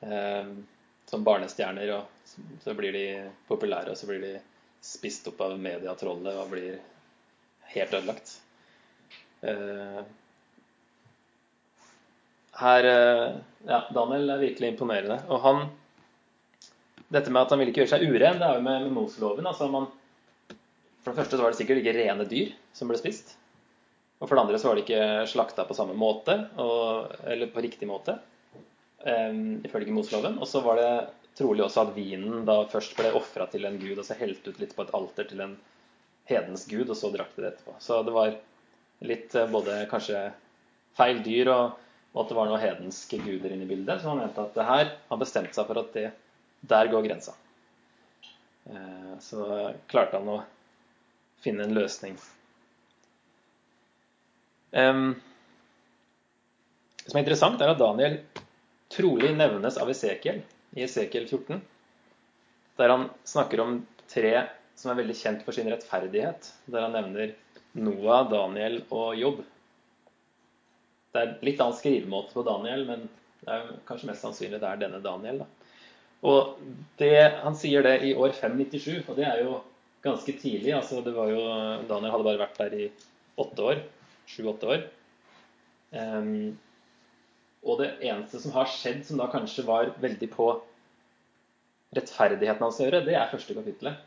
eh, 0.00 0.52
som 1.08 1.24
barnestjerner, 1.24 1.92
og 1.96 2.62
så 2.64 2.74
blir 2.78 2.94
de 2.94 3.06
populære, 3.48 3.92
og 3.92 3.98
så 3.98 4.08
blir 4.08 4.22
de 4.24 4.34
spist 4.84 5.26
opp 5.30 5.40
av 5.44 5.56
mediatrollet 5.60 6.38
og 6.38 6.52
blir 6.52 6.78
helt 7.74 7.94
ødelagt. 7.98 8.38
Eh, 9.42 10.00
her 12.58 12.90
eh, 12.92 13.28
Ja, 13.68 13.82
Daniel 13.94 14.30
er 14.32 14.40
virkelig 14.42 14.72
imponerende. 14.72 15.20
Og 15.28 15.42
han 15.44 15.68
Dette 17.08 17.30
med 17.32 17.42
at 17.42 17.52
han 17.52 17.60
ville 17.60 17.72
ikke 17.72 17.84
gjøre 17.84 17.94
seg 17.94 18.04
uren, 18.04 18.36
det 18.40 18.44
er 18.44 18.58
jo 18.58 18.64
med, 18.64 18.82
med 18.84 18.92
Moseloven. 18.92 19.46
Altså 19.48 19.68
for 19.68 21.14
det 21.14 21.22
første 21.22 21.38
så 21.38 21.42
var 21.42 21.54
det 21.54 21.56
sikkert 21.56 21.78
ikke 21.80 21.94
rene 21.96 22.26
dyr 22.28 22.50
som 22.76 22.90
ble 22.90 22.98
spist. 23.00 23.37
Og 24.18 24.26
for 24.26 24.34
det 24.34 24.42
andre 24.42 24.58
så 24.58 24.68
var 24.70 24.78
det 24.78 24.84
ikke 24.86 25.28
slakta 25.30 25.64
på 25.68 25.76
samme 25.78 25.94
måte, 25.98 26.34
og, 26.58 27.14
eller 27.30 27.50
på 27.54 27.62
riktig 27.62 27.86
måte, 27.86 28.16
um, 29.04 29.60
ifølge 29.66 29.94
Moseloven. 29.94 30.40
Og 30.42 30.48
så 30.50 30.62
var 30.64 30.80
det 30.80 30.90
trolig 31.38 31.62
også 31.62 31.84
at 31.86 31.94
vinen 31.94 32.42
da 32.48 32.64
først 32.72 32.96
ble 32.98 33.12
ofra 33.14 33.46
til 33.50 33.68
en 33.68 33.78
gud, 33.78 33.94
og 34.00 34.06
så 34.06 34.16
helt 34.18 34.42
ut 34.48 34.58
litt 34.58 34.74
på 34.74 34.82
et 34.82 34.94
alter 34.98 35.28
til 35.30 35.42
en 35.44 35.54
hedens 36.28 36.66
gud, 36.68 36.88
og 36.90 36.98
så 36.98 37.12
drakk 37.14 37.30
de 37.36 37.44
det 37.44 37.52
etterpå. 37.52 37.76
Så 37.82 38.00
det 38.06 38.14
var 38.16 38.34
litt 39.06 39.34
eh, 39.38 39.50
både 39.52 39.84
kanskje 39.90 40.24
feil 40.98 41.22
dyr, 41.22 41.52
og, 41.54 41.76
og 42.14 42.24
at 42.24 42.32
det 42.32 42.38
var 42.40 42.50
noen 42.50 42.64
hedenske 42.64 43.20
guder 43.22 43.54
inne 43.54 43.68
i 43.68 43.70
bildet. 43.70 44.02
Så 44.02 44.10
han 44.10 44.22
mente 44.24 44.42
at 44.42 44.56
det 44.56 44.66
her 44.66 44.90
Han 45.12 45.22
bestemte 45.22 45.54
seg 45.54 45.68
for 45.68 45.78
at 45.84 45.94
det, 45.94 46.08
der 46.74 46.90
går 46.90 47.06
grensa. 47.06 47.36
Eh, 48.66 49.14
Så 49.22 49.46
klarte 49.86 50.18
han 50.18 50.34
å 50.34 50.40
finne 51.44 51.68
en 51.68 51.78
løsning. 51.78 52.18
Det 54.70 54.86
som 57.08 57.16
er 57.16 57.24
interessant, 57.24 57.60
er 57.62 57.72
at 57.72 57.80
Daniel 57.80 58.18
trolig 58.92 59.30
nevnes 59.36 59.78
av 59.80 59.88
Esekiel 59.92 60.42
i 60.76 60.84
Esekiel 60.84 61.28
14, 61.28 61.60
der 62.78 62.92
han 62.92 63.08
snakker 63.28 63.62
om 63.64 63.78
tre 64.08 64.34
som 64.78 64.92
er 64.92 65.00
veldig 65.00 65.16
kjent 65.18 65.44
for 65.46 65.56
sin 65.56 65.70
rettferdighet, 65.72 66.50
der 66.70 66.84
han 66.86 66.94
nevner 66.94 67.32
Noah, 67.78 68.28
Daniel 68.30 68.82
og 68.94 69.16
Jobb. 69.18 69.40
Det 71.12 71.22
er 71.22 71.32
litt 71.48 71.60
annen 71.64 71.78
skrivemåte 71.78 72.36
på 72.36 72.44
Daniel, 72.46 72.84
men 72.86 73.08
det 73.42 73.54
er 73.54 73.72
kanskje 73.88 74.10
mest 74.10 74.24
sannsynlig 74.24 74.60
det 74.60 74.68
er 74.70 74.82
denne 74.84 75.00
Daniel. 75.02 75.42
Da. 75.42 75.48
Og 76.28 76.58
det, 77.00 77.14
han 77.42 77.56
sier 77.58 77.84
det 77.86 77.98
i 78.06 78.14
år 78.18 78.34
597, 78.36 79.04
og 79.08 79.18
det 79.18 79.26
er 79.26 79.42
jo 79.44 79.60
ganske 80.04 80.34
tidlig. 80.38 80.72
altså 80.76 81.02
det 81.02 81.14
var 81.16 81.30
jo, 81.32 81.42
Daniel 81.88 82.14
hadde 82.14 82.28
bare 82.28 82.42
vært 82.44 82.60
der 82.62 82.76
i 82.78 82.90
åtte 83.38 83.70
år. 83.72 83.82
Sju-åtte 84.28 84.68
år. 84.68 84.82
Um, 85.90 86.58
og 87.64 87.80
det 87.80 87.94
eneste 88.04 88.40
som 88.42 88.52
har 88.54 88.68
skjedd 88.70 89.04
som 89.08 89.20
da 89.20 89.28
kanskje 89.32 89.64
var 89.66 89.94
veldig 90.02 90.28
på 90.34 90.50
rettferdigheten 91.96 92.62
hans 92.62 92.78
å 92.78 92.86
gjøre, 92.86 93.02
det 93.06 93.16
er 93.16 93.30
første 93.32 93.56
kapittelet. 93.56 94.04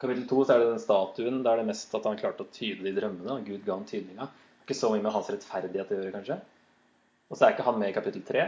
Kapittel 0.00 0.26
to 0.28 0.42
er 0.44 0.60
det 0.60 0.68
den 0.72 0.82
statuen. 0.82 1.40
Da 1.44 1.54
er 1.54 1.62
det 1.62 1.70
mest 1.70 1.94
at 1.96 2.04
han 2.08 2.18
klarte 2.20 2.44
å 2.44 2.52
tyde 2.52 2.84
de 2.84 2.92
drømmene. 2.96 3.38
og 3.38 3.48
Gud 3.48 3.64
ga 3.64 3.76
ham 3.76 3.86
tydninga. 3.88 4.28
Ikke 4.64 4.76
så 4.76 4.90
mye 4.92 5.04
med 5.04 5.14
hans 5.14 5.30
rettferdighet 5.32 5.92
å 5.92 5.98
gjøre, 6.00 6.14
kanskje. 6.16 6.38
Og 7.30 7.38
så 7.38 7.46
er 7.46 7.54
ikke 7.54 7.66
han 7.66 7.78
med 7.80 7.92
i 7.92 7.96
kapittel 7.96 8.24
tre. 8.26 8.46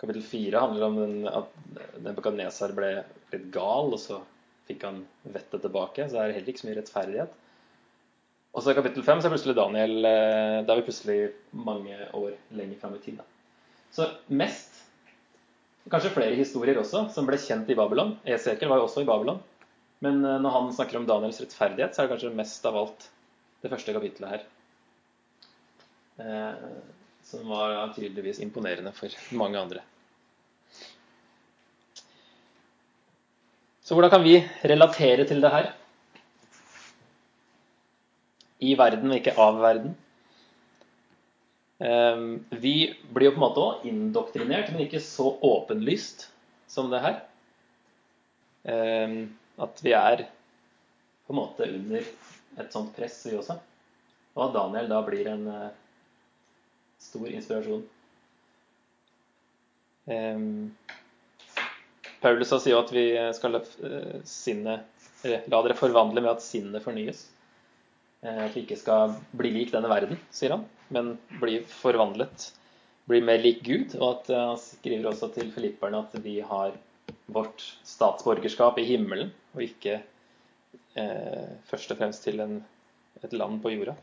Kapittel 0.00 0.24
fire 0.26 0.62
handler 0.64 0.86
om 0.88 0.96
den, 1.00 1.16
at 1.28 2.00
Nebukadnesar 2.04 2.72
ble 2.76 2.90
litt 3.32 3.50
gal, 3.54 3.92
og 3.92 4.00
så 4.00 4.20
fikk 4.68 4.86
han 4.88 5.02
vettet 5.24 5.64
tilbake. 5.64 6.08
Så 6.08 6.16
det 6.16 6.22
er 6.22 6.36
heller 6.38 6.52
ikke 6.52 6.64
så 6.64 6.70
mye 6.70 6.78
rettferdighet. 6.80 7.36
Og 8.54 8.62
så 8.62 8.70
i 8.70 8.76
kapittel 8.78 9.02
fem 9.02 9.20
så 9.20 9.28
er 9.28 9.34
plutselig 9.34 9.56
Daniel 9.58 9.96
eh, 10.06 10.60
Da 10.62 10.74
er 10.74 10.80
vi 10.80 10.86
plutselig 10.86 11.18
mange 11.66 11.96
år 12.14 12.36
lenger 12.54 12.80
fram 12.80 12.94
i 12.96 13.02
tid. 13.02 13.22
Så 13.94 14.08
mest 14.30 14.80
Kanskje 15.90 16.14
flere 16.14 16.36
historier 16.38 16.78
også, 16.80 17.02
som 17.12 17.26
ble 17.28 17.36
kjent 17.36 17.68
i 17.68 17.74
Babylon. 17.76 18.14
Esekel 18.24 18.70
var 18.70 18.78
jo 18.80 18.86
også 18.86 19.02
i 19.02 19.08
Babylon. 19.08 19.42
Men 20.04 20.22
eh, 20.24 20.40
når 20.40 20.54
han 20.54 20.70
snakker 20.72 20.96
om 21.00 21.08
Daniels 21.08 21.42
rettferdighet, 21.42 21.92
så 21.92 22.02
er 22.02 22.06
det 22.08 22.14
kanskje 22.14 22.36
mest 22.38 22.68
av 22.70 22.78
alt 22.80 23.08
det 23.64 23.72
første 23.72 23.92
kapittelet 23.96 24.32
her. 24.32 24.46
Eh, 26.24 26.64
som 27.24 27.52
var 27.52 27.92
tydeligvis 27.96 28.40
imponerende 28.44 28.94
for 28.96 29.12
mange 29.36 29.60
andre. 29.60 29.84
Så 33.84 33.92
hvordan 33.92 34.12
kan 34.14 34.24
vi 34.24 34.38
relatere 34.64 35.28
til 35.28 35.44
det 35.44 35.52
her? 35.52 35.72
I 38.64 38.74
verden 38.78 39.12
og 39.12 39.20
ikke 39.20 39.36
av 39.40 39.60
verden. 39.62 39.94
Ehm, 41.84 42.44
vi 42.50 42.94
blir 43.12 43.28
jo 43.28 43.34
på 43.34 43.40
en 43.40 43.44
måte 43.44 43.64
òg 43.64 43.86
indoktrinert, 43.90 44.70
men 44.72 44.86
ikke 44.86 45.02
så 45.02 45.32
åpenlyst 45.44 46.28
som 46.70 46.90
det 46.92 47.02
her. 47.04 47.18
Ehm, 48.70 49.18
at 49.60 49.82
vi 49.84 49.92
er 49.96 50.26
på 51.26 51.34
en 51.34 51.40
måte 51.40 51.68
under 51.68 52.06
et 52.62 52.72
sånt 52.72 52.94
press, 52.96 53.18
vi 53.26 53.36
også. 53.38 53.58
Og 54.34 54.46
at 54.46 54.54
Daniel 54.56 54.88
da 54.90 55.02
blir 55.06 55.28
en 55.30 55.44
eh, 55.50 55.68
stor 57.02 57.28
inspirasjon. 57.28 57.84
Ehm, 60.14 60.72
Paulus 62.22 62.48
sier 62.54 62.72
jo 62.72 62.80
at 62.80 62.92
vi 62.94 63.06
skal 63.36 63.58
la 63.58 63.60
sinne, 63.66 64.78
sinnet 65.20 65.48
La 65.48 65.60
dere 65.64 65.76
forvandle 65.76 66.20
med 66.20 66.34
at 66.34 66.44
sinnet 66.44 66.84
fornyes. 66.84 67.26
Eh, 68.24 68.44
at 68.46 68.56
vi 68.56 68.64
ikke 68.64 68.80
skal 68.80 69.16
bli 69.36 69.52
lik 69.52 69.72
denne 69.74 69.90
verden, 69.92 70.18
sier 70.32 70.56
han, 70.56 70.64
men 70.94 71.14
bli 71.42 71.58
forvandlet. 71.68 72.48
Bli 73.10 73.20
mer 73.20 73.42
lik 73.44 73.60
Gud. 73.66 73.96
Og 74.00 74.06
at 74.08 74.32
eh, 74.32 74.46
han 74.52 74.60
skriver 74.60 75.10
også 75.10 75.28
til 75.34 75.52
filipperne 75.52 76.00
at 76.06 76.16
vi 76.24 76.38
har 76.40 76.76
vårt 77.26 77.62
statsborgerskap 77.84 78.80
i 78.80 78.86
himmelen, 78.88 79.32
og 79.54 79.64
ikke 79.64 79.98
eh, 80.00 81.52
først 81.68 81.92
og 81.92 82.00
fremst 82.00 82.24
til 82.24 82.40
en, 82.44 82.58
et 83.22 83.36
land 83.36 83.60
på 83.64 83.72
jorda. 83.74 83.96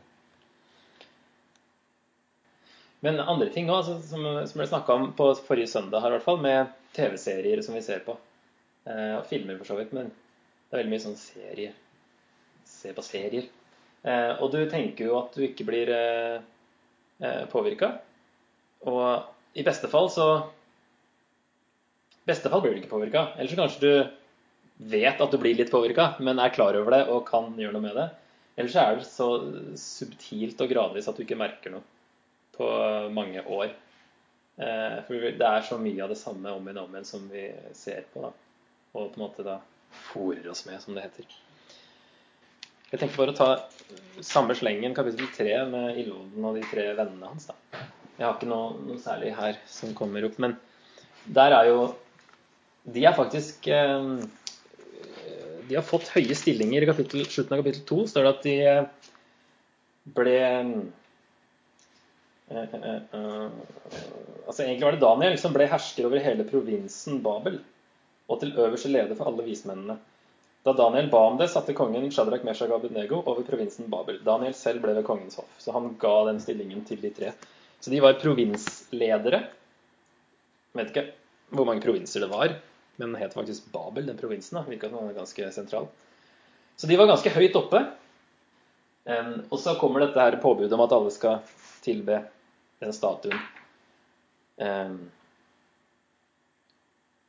Men 3.02 3.18
andre 3.18 3.48
ting 3.50 3.66
òg, 3.66 3.80
altså, 3.80 3.96
som, 4.06 4.26
som 4.46 4.60
ble 4.60 4.68
snakka 4.70 4.94
om 4.94 5.08
på 5.18 5.32
forrige 5.42 5.72
søndag 5.72 6.04
her, 6.04 6.12
i 6.12 6.16
hvert 6.16 6.26
fall, 6.28 6.38
med 6.44 6.70
TV-serier 6.94 7.62
som 7.66 7.74
vi 7.74 7.82
ser 7.82 8.04
på. 8.06 8.14
Eh, 8.86 9.16
og 9.16 9.26
filmer, 9.26 9.58
for 9.58 9.72
så 9.72 9.80
vidt. 9.80 9.90
Men 9.98 10.12
det 10.12 10.76
er 10.76 10.84
veldig 10.84 10.94
mye 10.94 11.04
sånn 11.08 11.18
serie. 11.18 11.74
Se 12.68 12.94
på 12.94 13.02
serier. 13.02 13.50
Eh, 14.02 14.32
og 14.42 14.50
du 14.50 14.62
tenker 14.70 15.06
jo 15.06 15.18
at 15.20 15.36
du 15.36 15.44
ikke 15.46 15.66
blir 15.68 15.92
eh, 15.94 16.40
eh 17.22 17.44
påvirka. 17.52 17.92
Og 18.90 19.58
i 19.58 19.64
beste 19.66 19.90
fall 19.90 20.10
så 20.10 20.26
beste 22.26 22.50
fall 22.50 22.64
blir 22.64 22.74
du 22.74 22.82
ikke 22.82 22.94
påvirka. 22.96 23.28
Eller 23.36 23.50
så 23.50 23.60
kanskje 23.60 23.80
du 23.86 24.90
vet 24.92 25.20
at 25.20 25.30
du 25.30 25.38
blir 25.38 25.54
litt 25.54 25.70
påvirka, 25.70 26.14
men 26.18 26.40
er 26.42 26.54
klar 26.54 26.74
over 26.78 26.96
det 26.96 27.04
og 27.12 27.28
kan 27.28 27.52
gjøre 27.58 27.76
noe 27.76 27.86
med 27.86 27.96
det. 27.98 28.08
Eller 28.56 28.72
så 28.72 28.82
er 28.82 28.98
det 28.98 29.06
så 29.08 29.28
subtilt 29.78 30.60
og 30.60 30.72
gradvis 30.72 31.08
at 31.08 31.16
du 31.16 31.22
ikke 31.24 31.38
merker 31.38 31.72
noe 31.72 31.84
på 32.56 32.66
mange 33.14 33.40
år. 33.46 33.70
For 34.56 35.30
det 35.38 35.46
er 35.48 35.64
så 35.64 35.78
mye 35.80 36.02
av 36.04 36.12
det 36.12 36.18
samme 36.20 36.52
om 36.52 36.66
igjen 36.66 36.82
og 36.82 36.90
om 36.90 36.98
igjen 36.98 37.08
som 37.08 37.24
vi 37.32 37.46
ser 37.78 38.04
på, 38.12 38.26
da. 38.26 38.32
Og 38.92 39.14
på 39.14 39.16
en 39.16 39.24
måte 39.24 39.46
da 39.46 39.56
fòrer 40.10 40.50
oss 40.52 40.66
med, 40.66 40.82
som 40.82 40.98
det 40.98 41.06
heter. 41.06 41.30
Jeg 42.92 43.00
tenkte 43.00 43.18
bare 43.18 43.32
å 43.32 43.38
ta 43.38 44.22
samme 44.22 44.54
slengen, 44.54 44.94
kapittel 44.94 45.30
tre, 45.34 45.56
med 45.68 45.98
Ildvoden 46.02 46.46
og 46.48 46.58
de 46.58 46.62
tre 46.68 46.90
vennene 46.98 47.30
hans. 47.32 47.48
da. 47.48 47.82
Jeg 48.18 48.26
har 48.26 48.36
ikke 48.36 48.50
noe, 48.50 48.76
noe, 48.84 49.00
særlig 49.00 49.32
her 49.34 49.58
som 49.66 49.96
kommer 49.98 50.28
opp, 50.28 50.38
men 50.42 50.58
der 51.26 51.56
er 51.56 51.70
jo 51.70 51.82
De 52.84 53.04
er 53.06 53.14
faktisk 53.14 53.68
eh, 53.70 54.08
De 55.68 55.76
har 55.76 55.86
fått 55.86 56.10
høye 56.12 56.34
stillinger. 56.34 56.82
I 56.82 56.90
kapittel, 56.90 57.24
slutten 57.24 57.56
av 57.56 57.62
kapittel 57.62 57.86
to 57.88 58.02
står 58.10 58.26
det 58.26 58.32
at 58.34 58.48
de 58.48 58.56
ble 60.18 60.38
Eh, 62.52 62.74
eh, 62.74 62.94
eh, 63.12 63.50
altså 64.46 64.62
Egentlig 64.62 64.84
var 64.84 64.96
det 64.96 65.04
Daniel 65.04 65.36
som 65.40 65.54
ble 65.54 65.68
hersker 65.70 66.08
over 66.08 66.22
hele 66.22 66.44
provinsen 66.48 67.20
Babel, 67.24 67.60
og 68.28 68.40
til 68.42 68.56
øverste 68.58 68.90
leder 68.92 69.16
for 69.16 69.30
alle 69.30 69.46
vismennene. 69.46 69.96
Da 70.62 70.72
Daniel 70.78 71.08
ba 71.10 71.24
om 71.26 71.38
det, 71.40 71.48
satte 71.50 71.74
kongen 71.74 72.10
Shadrach 72.14 72.44
Meshach 72.46 72.70
Abednego 72.70 73.22
over 73.26 73.42
provinsen 73.42 73.88
Babel. 73.90 74.20
Daniel 74.24 74.54
selv 74.54 74.82
ble 74.84 74.94
ved 74.94 75.06
kongens 75.06 75.40
hoff, 75.40 75.56
så 75.58 75.74
han 75.74 75.96
ga 75.98 76.12
den 76.28 76.38
stillingen 76.40 76.84
til 76.86 77.00
de 77.02 77.10
tre. 77.10 77.32
Så 77.82 77.90
de 77.90 77.98
var 78.02 78.20
provinsledere. 78.22 79.40
Jeg 80.72 80.78
vet 80.78 80.92
ikke 80.92 81.08
hvor 81.52 81.66
mange 81.66 81.82
provinser 81.82 82.22
det 82.22 82.30
var, 82.30 82.54
men 82.96 83.10
den 83.10 83.18
het 83.20 83.34
faktisk 83.34 83.66
Babel, 83.74 84.06
den 84.06 84.20
provinsen. 84.20 84.60
da, 84.60 84.62
Virka 84.68 84.88
som 84.88 85.00
den 85.00 85.10
var 85.10 85.18
ganske 85.24 85.50
sentral. 85.52 85.90
Så 86.76 86.86
de 86.86 86.96
var 86.96 87.10
ganske 87.10 87.34
høyt 87.34 87.58
oppe. 87.58 87.82
Og 89.50 89.58
så 89.58 89.74
kommer 89.80 90.06
dette 90.06 90.22
her 90.22 90.38
påbudet 90.38 90.72
om 90.72 90.84
at 90.86 90.94
alle 90.94 91.10
skal 91.10 91.42
tilbe 91.82 92.22
den 92.80 92.94
statuen. 92.94 93.42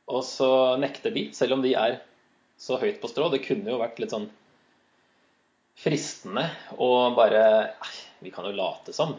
Og 0.06 0.22
så 0.22 0.50
nekter 0.78 1.10
de, 1.10 1.32
selv 1.34 1.58
om 1.58 1.62
de 1.64 1.74
er 1.74 1.98
så 2.60 2.78
høyt 2.80 3.00
på 3.02 3.10
strå. 3.10 3.28
Det 3.32 3.42
kunne 3.44 3.72
jo 3.72 3.80
vært 3.80 4.00
litt 4.02 4.14
sånn 4.14 4.28
fristende 5.80 6.46
å 6.78 6.88
bare 7.16 7.44
Vi 8.22 8.32
kan 8.32 8.46
jo 8.46 8.54
late 8.56 8.94
som. 8.96 9.14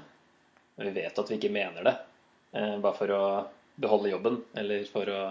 Men 0.76 0.88
vi 0.89 1.02
vet 1.02 1.19
at 1.19 1.32
vi 1.32 1.38
ikke 1.38 1.54
mener 1.54 1.86
det. 1.86 1.95
Eh, 2.58 2.78
bare 2.82 2.98
for 2.98 3.12
å 3.13 3.24
beholde 3.76 4.10
jobben, 4.10 4.39
eller 4.58 4.86
for 4.89 5.12
å 5.12 5.21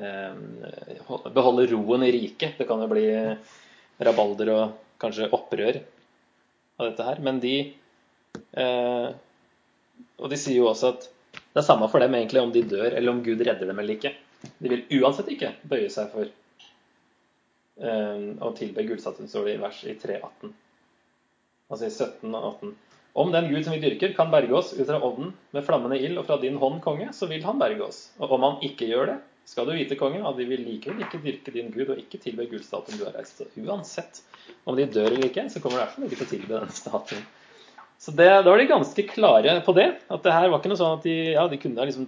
eh, 0.00 0.40
beholde 1.30 1.68
roen 1.70 2.04
i 2.04 2.10
riket. 2.16 2.58
Det 2.58 2.66
kan 2.66 2.82
jo 2.82 2.88
bli 2.90 3.06
rabalder 4.00 4.52
og 4.56 4.80
kanskje 5.00 5.30
opprør 5.36 5.78
av 6.80 6.88
dette 6.88 7.06
her. 7.06 7.22
Men 7.24 7.38
de 7.44 7.54
eh, 8.58 9.08
og 10.20 10.28
de 10.32 10.38
sier 10.38 10.60
jo 10.60 10.68
også 10.70 10.92
at 10.94 11.08
det 11.30 11.62
er 11.62 11.66
samme 11.66 11.88
for 11.90 12.02
dem 12.02 12.14
egentlig 12.16 12.42
om 12.42 12.52
de 12.54 12.62
dør, 12.66 12.92
eller 12.92 13.12
om 13.12 13.22
Gud 13.24 13.40
redder 13.42 13.70
dem 13.70 13.78
eller 13.80 13.96
ikke. 13.96 14.12
De 14.58 14.72
vil 14.72 15.00
uansett 15.00 15.30
ikke 15.32 15.54
bøye 15.68 15.90
seg 15.92 16.12
for 16.12 16.30
um, 17.80 18.26
å 18.44 18.52
tilbe 18.56 18.84
gullstatuen, 18.88 19.30
står 19.30 19.48
det 19.48 19.56
i 19.56 19.62
vers 19.62 19.80
i 19.88 19.96
3.18. 19.98 20.52
Altså 21.70 21.86
i 21.86 21.90
17 21.90 22.30
og 22.30 22.46
18. 22.52 22.76
Om 23.20 23.32
den 23.34 23.48
Gud 23.50 23.64
som 23.66 23.74
vi 23.74 23.82
dyrker, 23.82 24.12
kan 24.14 24.30
berge 24.30 24.54
oss 24.54 24.70
ut 24.76 24.86
fra 24.86 25.00
ovnen 25.02 25.32
med 25.54 25.66
flammende 25.66 25.98
ild 25.98 26.20
og 26.20 26.28
fra 26.28 26.38
din 26.42 26.58
hånd, 26.62 26.78
konge, 26.84 27.10
så 27.16 27.26
vil 27.30 27.42
han 27.46 27.58
berge 27.58 27.82
oss. 27.86 28.04
Og 28.22 28.36
om 28.36 28.46
han 28.46 28.62
ikke 28.66 28.86
gjør 28.90 29.10
det, 29.10 29.18
skal 29.50 29.66
du 29.66 29.74
vite, 29.74 29.98
konge, 29.98 30.20
at 30.22 30.36
vi 30.38 30.46
vil 30.46 30.62
likevel 30.62 31.02
ikke 31.02 31.18
dyrke 31.24 31.54
din 31.54 31.72
Gud 31.74 31.88
og 31.88 31.98
ikke 31.98 32.20
tilbe 32.22 32.46
gullstatuen 32.50 33.00
du 33.00 33.06
har 33.08 33.16
reist. 33.18 33.40
Så 33.40 33.48
uansett 33.64 34.22
om 34.68 34.78
de 34.78 34.86
dør 34.86 35.10
eller 35.10 35.26
ikke, 35.26 35.48
så 35.50 35.62
kommer 35.62 35.82
du 35.82 36.04
i 36.04 36.10
ikke 36.10 36.20
til 36.20 36.28
å 36.28 36.32
tilbe 36.36 36.60
den 36.60 36.74
statuen. 36.76 37.24
Så 38.00 38.14
det, 38.16 38.28
Da 38.30 38.46
var 38.46 38.62
de 38.62 38.70
ganske 38.70 39.06
klare 39.10 39.58
på 39.64 39.74
det. 39.76 39.88
At 40.08 40.22
det 40.24 40.32
her 40.32 40.48
var 40.48 40.60
ikke 40.60 40.70
noe 40.72 40.80
sånn 40.80 40.98
at 41.00 41.04
de, 41.04 41.16
ja, 41.34 41.48
de 41.50 41.58
kunne 41.60 41.88
liksom 41.88 42.06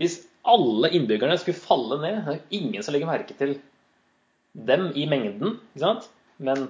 Hvis 0.00 0.22
alle 0.46 0.92
innbyggerne 0.94 1.36
skulle 1.42 1.58
falle 1.58 1.98
ned 2.00 2.22
Det 2.22 2.36
er 2.36 2.60
ingen 2.60 2.84
som 2.84 2.94
legger 2.94 3.10
merke 3.10 3.34
til 3.36 3.58
dem 4.56 4.88
i 4.96 5.04
mengden. 5.10 5.58
ikke 5.74 5.84
sant? 5.84 6.08
Men 6.38 6.68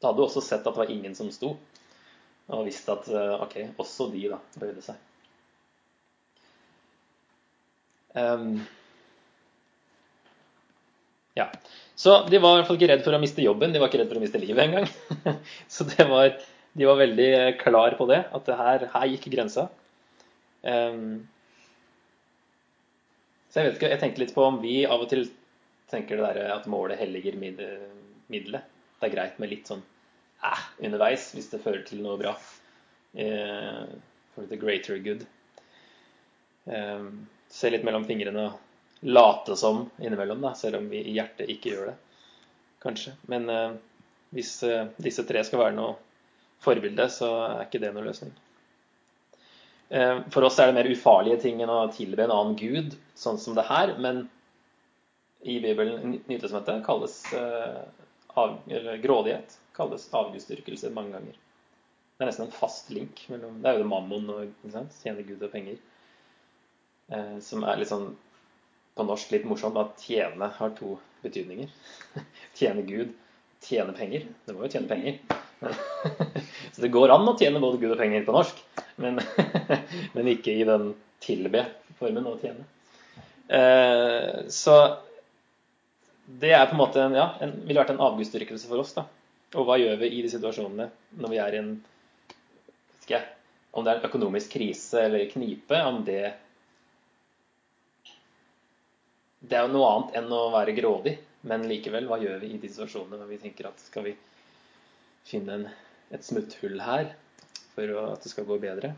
da 0.00 0.10
hadde 0.10 0.20
du 0.20 0.26
også 0.26 0.44
sett 0.44 0.62
at 0.62 0.72
det 0.72 0.82
var 0.82 0.92
ingen 0.92 1.16
som 1.18 1.30
sto. 1.34 1.56
Og 2.46 2.66
visste 2.68 2.94
at 2.94 3.08
eh, 3.10 3.34
ok, 3.42 3.56
også 3.82 4.08
de 4.12 4.28
da 4.30 4.40
bøyde 4.60 4.84
seg. 4.84 4.98
Um, 8.16 8.60
ja. 11.36 11.50
Så 11.96 12.20
de 12.30 12.38
var 12.40 12.54
i 12.54 12.60
hvert 12.60 12.68
fall 12.68 12.78
ikke 12.78 12.90
redd 12.92 13.02
for 13.04 13.16
å 13.16 13.20
miste 13.20 13.44
jobben. 13.44 13.72
De 13.74 13.80
var 13.82 13.90
ikke 13.90 14.02
redd 14.02 14.12
for 14.12 14.20
å 14.20 14.22
miste 14.22 14.40
livet 14.40 14.68
engang. 14.68 14.86
Så 15.72 15.88
var 15.98 16.36
de 16.76 16.84
var 16.84 16.98
veldig 17.00 17.30
klar 17.62 17.96
på 17.96 18.04
det, 18.10 18.20
at 18.36 18.44
det 18.44 18.56
her, 18.58 18.82
her 18.92 19.08
gikk 19.08 19.30
grensa. 19.32 19.70
Um, 20.60 21.24
Så 23.48 23.62
jeg 23.62 23.70
vet 23.70 23.78
ikke, 23.78 23.90
jeg 23.94 24.00
tenkte 24.02 24.20
litt 24.20 24.34
på 24.36 24.44
om 24.44 24.58
vi 24.60 24.82
av 24.84 25.00
og 25.00 25.08
til 25.08 25.24
tenker 25.90 26.18
det 26.20 26.32
der 26.36 26.52
at 26.56 26.66
målet 26.70 26.98
helliger 27.00 27.36
mid- 27.38 27.62
middelet. 28.32 28.66
Det 29.00 29.08
er 29.10 29.14
greit 29.14 29.38
med 29.42 29.50
litt 29.52 29.68
sånn 29.70 29.82
eh, 30.44 30.62
underveis 30.88 31.30
hvis 31.36 31.50
det 31.52 31.62
fører 31.64 31.84
til 31.86 32.00
noe 32.04 32.18
bra. 32.20 32.32
Eh, 33.14 33.82
for 34.34 34.48
the 34.50 34.56
greater 34.60 34.98
good. 35.04 35.26
Eh, 36.66 37.04
se 37.48 37.70
litt 37.70 37.84
mellom 37.86 38.04
fingrene 38.08 38.48
og 38.48 39.06
late 39.06 39.54
som 39.56 39.84
innimellom, 40.02 40.40
da, 40.42 40.54
selv 40.58 40.80
om 40.80 40.88
vi 40.90 41.02
i 41.06 41.14
hjertet 41.18 41.50
ikke 41.52 41.74
gjør 41.74 41.92
det. 41.92 41.96
Kanskje. 42.82 43.12
Men 43.30 43.48
eh, 43.52 43.76
hvis 44.34 44.56
eh, 44.66 44.88
disse 45.02 45.24
tre 45.28 45.44
skal 45.46 45.62
være 45.62 45.76
noe 45.78 45.94
forbilde, 46.64 47.06
så 47.12 47.28
er 47.44 47.66
ikke 47.66 47.80
det 47.84 47.92
noe 47.94 48.06
løsning. 48.08 48.32
Eh, 49.92 50.22
For 50.34 50.48
oss 50.48 50.58
er 50.58 50.70
det 50.72 50.78
mer 50.80 50.88
ufarlige 50.90 51.38
ting 51.44 51.60
enn 51.62 51.70
å 51.72 51.84
tilbe 51.94 52.24
en 52.26 52.32
annen 52.34 52.56
gud, 52.58 52.96
sånn 53.14 53.38
som 53.38 53.54
det 53.56 53.68
her. 53.68 53.94
Men 54.02 54.24
i 55.40 55.60
Bibelen, 55.60 56.20
i 56.28 56.38
kalles 56.86 57.32
eh, 57.32 57.82
av, 58.28 58.58
grådighet 59.02 59.58
kalles 59.76 60.08
avgudsdyrkelse 60.14 60.90
mange 60.90 61.12
ganger. 61.16 61.36
Det 62.16 62.24
er 62.24 62.30
nesten 62.30 62.46
en 62.46 62.54
fast 62.54 62.88
link 62.90 63.26
mellom 63.28 63.58
Det 63.60 63.68
er 63.68 63.76
jo 63.76 63.82
det 63.82 63.90
mammon 63.90 64.30
og 64.32 64.70
tjene 65.02 65.24
Gud 65.26 65.42
og 65.44 65.52
penger. 65.52 65.76
Eh, 67.12 67.36
som 67.44 67.64
er 67.64 67.80
litt 67.80 67.92
sånn 67.92 68.14
på 68.96 69.04
norsk 69.04 69.34
litt 69.34 69.44
morsomt 69.44 69.76
at 69.76 70.00
tjene 70.00 70.48
har 70.56 70.72
to 70.78 70.96
betydninger. 71.24 71.68
tjene 72.58 72.84
Gud, 72.88 73.12
tjene 73.64 73.92
penger. 73.96 74.24
Det 74.46 74.56
må 74.56 74.64
jo 74.64 74.72
tjene 74.72 74.88
penger. 74.88 75.20
Så 76.72 76.84
det 76.84 76.92
går 76.94 77.12
an 77.12 77.28
å 77.28 77.36
tjene 77.36 77.60
både 77.60 77.82
Gud 77.82 77.92
og 77.92 78.00
penger 78.00 78.24
på 78.24 78.36
norsk, 78.36 78.64
men, 79.00 79.20
men 80.16 80.32
ikke 80.32 80.56
i 80.56 80.64
den 80.68 80.94
tilbe-formen 81.24 82.28
å 82.28 82.36
tjene. 82.40 82.64
Eh, 83.46 84.48
så 84.48 84.74
det 86.26 86.52
er 86.52 86.66
på 86.66 86.74
en 86.74 86.80
måte 86.80 87.02
en, 87.02 87.14
ja, 87.14 87.28
en, 87.40 87.52
ville 87.66 87.78
vært 87.78 87.92
en 87.94 88.02
avgudsdyrkelse 88.02 88.68
for 88.70 88.82
oss. 88.82 88.94
da. 88.96 89.06
Og 89.54 89.68
hva 89.68 89.76
gjør 89.78 90.00
vi 90.00 90.10
i 90.10 90.24
de 90.24 90.30
situasjonene 90.32 90.88
når 91.22 91.32
vi 91.32 91.38
er 91.42 91.54
i 91.54 91.62
en 91.62 91.76
ikke 93.06 93.22
Om 93.76 93.84
det 93.84 93.92
er 93.92 93.98
en 94.00 94.08
økonomisk 94.08 94.56
krise 94.56 95.04
eller 95.06 95.28
knipe, 95.30 95.78
om 95.84 96.00
det 96.04 96.34
Det 99.38 99.54
er 99.54 99.66
jo 99.66 99.74
noe 99.76 99.90
annet 99.92 100.16
enn 100.18 100.32
å 100.32 100.48
være 100.50 100.74
grådig, 100.74 101.12
men 101.46 101.68
likevel, 101.70 102.08
hva 102.10 102.18
gjør 102.18 102.40
vi 102.42 102.48
i 102.54 102.58
de 102.58 102.70
situasjonene 102.72 103.20
når 103.20 103.28
vi 103.30 103.38
tenker 103.44 103.68
at 103.68 103.84
skal 103.84 104.08
vi 104.08 104.14
finne 105.28 105.58
en, 105.60 105.68
et 106.10 106.24
smutthull 106.26 106.80
her 106.82 107.12
for 107.76 107.92
å, 107.92 108.08
at 108.16 108.24
det 108.24 108.32
skal 108.32 108.48
gå 108.48 108.58
bedre? 108.64 108.96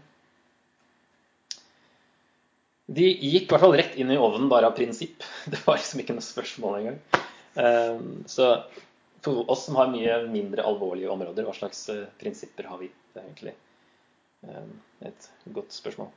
De 2.89 3.05
gikk 3.05 3.45
i 3.45 3.53
hvert 3.53 3.61
fall 3.61 3.77
rett 3.77 3.97
inn 4.01 4.11
i 4.15 4.17
ovnen 4.17 4.49
bare 4.49 4.71
av 4.71 4.77
prinsipp. 4.79 5.25
Det 5.53 5.61
var 5.67 5.77
liksom 5.81 6.01
ikke 6.01 6.17
noe 6.17 6.25
spørsmål 6.25 6.79
engang. 6.81 7.01
Eh, 7.61 7.99
Så 8.27 8.47
for 9.25 9.51
oss 9.51 9.65
som 9.67 9.77
har 9.77 9.91
mye 9.93 10.23
mindre 10.31 10.65
alvorlige 10.65 11.11
områder, 11.13 11.45
hva 11.45 11.53
slags 11.57 11.83
eh, 11.93 12.07
prinsipper 12.21 12.69
har 12.71 12.81
vi? 12.81 12.89
Det 13.13 13.21
er 13.21 13.27
egentlig 13.27 13.55
eh, 14.49 14.71
et 15.11 15.29
godt 15.53 15.75
spørsmål. 15.77 16.09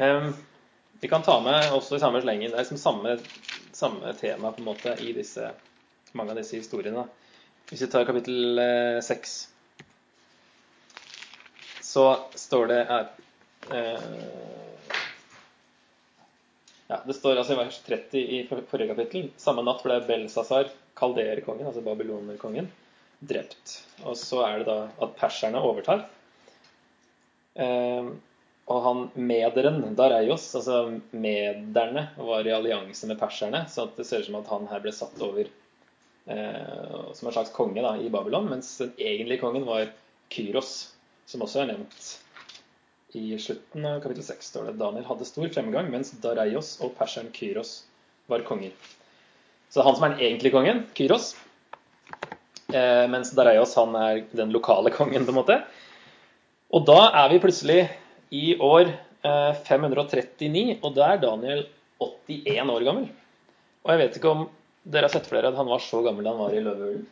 Eh, 0.00 0.30
Vi 1.02 1.10
kan 1.10 1.24
ta 1.26 1.34
med 1.42 1.72
også 1.74 1.96
i 1.98 2.00
samme 2.00 2.20
slengen 2.22 2.52
Det 2.52 2.56
er 2.56 2.62
liksom 2.62 2.78
samme, 2.78 3.16
samme 3.74 4.12
tema 4.20 4.52
på 4.54 4.62
en 4.62 4.68
måte 4.70 4.94
i 5.02 5.12
disse, 5.16 5.50
mange 6.14 6.32
av 6.32 6.38
disse 6.38 6.56
historiene. 6.60 7.04
Hvis 7.68 7.82
vi 7.82 7.90
tar 7.92 8.06
kapittel 8.08 8.58
eh, 8.62 9.00
seks, 9.04 9.36
så 11.82 12.06
står 12.38 12.70
det 12.70 12.80
her 12.88 13.08
eh, 13.74 14.61
ja, 16.88 16.98
Det 17.06 17.14
står 17.16 17.38
altså 17.40 17.54
i 17.54 17.60
vers 17.60 17.78
30 17.86 18.18
i 18.18 18.40
forrige 18.48 18.90
kapittel 18.92 19.28
Samme 19.40 19.64
natt 19.64 19.84
ble 19.86 20.00
Belsasar, 20.06 20.70
kalderkongen, 20.98 21.68
altså 21.70 21.84
babylonerkongen, 21.84 22.68
drept. 23.20 23.78
Og 24.04 24.18
så 24.18 24.42
er 24.46 24.60
det 24.60 24.68
da 24.68 24.76
at 25.04 25.16
perserne 25.16 25.62
overtar. 25.62 26.04
Eh, 27.54 28.10
og 28.72 28.84
han 28.86 29.00
mederen, 29.18 29.80
Dareios, 29.98 30.44
altså 30.58 31.00
mederne, 31.10 32.06
var 32.16 32.46
i 32.46 32.54
allianse 32.54 33.08
med 33.10 33.18
perserne. 33.20 33.64
Så 33.70 33.88
det 33.96 34.06
ser 34.06 34.22
ut 34.22 34.30
som 34.30 34.38
at 34.42 34.50
han 34.52 34.68
her 34.70 34.82
ble 34.84 34.92
satt 34.94 35.18
over 35.24 35.46
eh, 35.46 36.98
som 37.14 37.28
en 37.28 37.34
slags 37.34 37.54
konge 37.56 37.82
da, 37.82 37.96
i 37.98 38.10
Babylon. 38.12 38.50
Mens 38.52 38.76
den 38.82 38.92
egentlige 38.98 39.42
kongen 39.42 39.66
var 39.68 39.90
Kyros, 40.32 40.92
som 41.26 41.44
også 41.44 41.64
er 41.64 41.72
nevnt 41.72 42.12
i 43.12 43.38
slutten 43.38 43.84
av 43.86 44.00
kapittel 44.00 44.24
6 44.24 44.46
står 44.52 44.68
det 44.68 44.78
Daniel 44.80 45.04
hadde 45.04 45.26
stor 45.28 45.48
fremgang, 45.52 45.90
mens 45.92 46.14
Dareios 46.22 46.74
og 46.80 46.94
perseren 46.96 47.28
Kyros 47.34 47.82
var 48.30 48.44
konger. 48.48 48.72
Så 49.68 49.78
det 49.78 49.82
er 49.82 49.88
han 49.88 49.98
som 49.98 50.06
er 50.06 50.14
den 50.14 50.24
egentlige 50.26 50.54
kongen, 50.54 50.82
Kyros, 50.96 51.32
eh, 52.72 53.04
mens 53.12 53.34
Dareios 53.36 53.76
han 53.76 53.96
er 53.98 54.24
den 54.32 54.54
lokale 54.54 54.92
kongen, 54.98 55.26
på 55.28 55.34
en 55.34 55.40
måte. 55.40 55.60
Og 56.72 56.86
da 56.88 57.10
er 57.22 57.32
vi 57.32 57.42
plutselig 57.42 57.80
i 58.32 58.56
år 58.56 58.88
eh, 58.88 59.52
539, 59.68 60.78
og 60.80 60.96
da 60.96 61.12
er 61.12 61.24
Daniel 61.24 61.66
81 62.00 62.76
år 62.76 62.86
gammel. 62.88 63.10
Og 63.82 63.92
jeg 63.92 64.02
vet 64.04 64.16
ikke 64.18 64.32
om 64.32 64.46
dere 64.82 65.06
har 65.06 65.14
sett 65.14 65.28
for 65.28 65.38
dere 65.38 65.52
at 65.52 65.58
han 65.60 65.68
var 65.70 65.82
så 65.84 66.00
gammel 66.02 66.24
da 66.24 66.32
han 66.32 66.42
var 66.42 66.56
i 66.56 66.62
Løvehulen. 66.64 67.04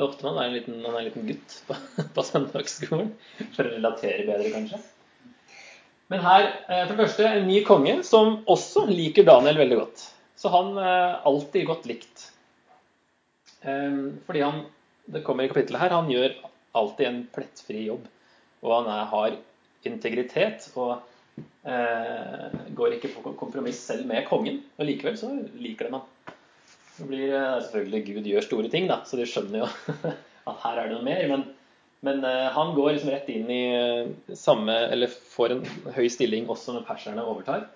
Det 0.00 0.06
er 0.06 0.12
ofte 0.14 0.24
man 0.24 0.38
er 0.40 0.46
en 0.48 0.54
liten, 0.54 0.76
er 0.80 0.94
en 0.96 1.04
liten 1.04 1.26
gutt 1.28 1.54
på, 1.68 1.74
på 2.16 2.22
søndagsskolen, 2.24 3.10
for 3.52 3.68
å 3.68 3.72
relatere 3.74 4.22
bedre, 4.24 4.48
kanskje. 4.54 4.78
Men 6.08 6.22
her, 6.24 6.46
eh, 6.72 6.86
for 6.86 6.94
det 6.94 7.02
første, 7.02 7.26
en 7.28 7.44
ny 7.44 7.58
konge 7.68 7.98
som 8.08 8.38
også 8.48 8.86
liker 8.88 9.26
Daniel 9.28 9.60
veldig 9.60 9.76
godt. 9.82 10.06
Så 10.40 10.48
han 10.54 10.72
er 10.80 11.18
alltid 11.28 11.68
godt 11.68 11.84
likt. 11.90 12.24
Eh, 13.60 14.00
Fordi 14.24 14.40
han, 14.40 14.62
det 15.04 15.20
kommer 15.26 15.44
i 15.44 15.52
kapittelet 15.52 15.84
her, 15.84 15.92
han 15.98 16.08
gjør 16.08 16.32
alltid 16.80 17.10
en 17.10 17.20
plettfri 17.36 17.84
jobb. 17.90 18.08
Og 18.64 18.72
han 18.78 18.88
er, 18.94 19.04
har 19.12 19.36
integritet 19.84 20.70
og 20.80 20.96
eh, 21.68 22.56
går 22.72 22.96
ikke 22.96 23.12
på 23.18 23.36
kompromiss 23.36 23.84
selv 23.92 24.08
med 24.08 24.24
kongen. 24.32 24.62
Og 24.80 24.88
likevel 24.88 25.20
så 25.20 25.28
liker 25.60 25.90
de 25.90 25.98
han. 25.98 26.09
Det 27.00 27.08
blir 27.08 27.32
eh, 27.32 27.56
selvfølgelig 27.64 28.02
Gud 28.06 28.28
gjør 28.28 28.44
store 28.44 28.70
ting, 28.72 28.86
da, 28.90 29.00
så 29.08 29.16
de 29.16 29.24
skjønner 29.28 29.62
jo 29.62 29.68
at 30.50 30.62
her 30.66 30.82
er 30.82 30.90
det 30.90 30.98
noe 30.98 31.06
mer. 31.06 31.22
Men, 31.32 31.46
men 32.04 32.24
eh, 32.28 32.48
han 32.52 32.74
går 32.76 32.92
liksom 32.92 33.12
rett 33.14 33.30
inn 33.32 33.48
i 33.52 33.62
eh, 33.72 34.36
samme 34.36 34.76
Eller 34.92 35.12
får 35.32 35.56
en 35.56 35.64
høy 35.96 36.06
stilling 36.12 36.48
også 36.52 36.76
når 36.76 36.86
perserne 36.88 37.24
overtar. 37.24 37.68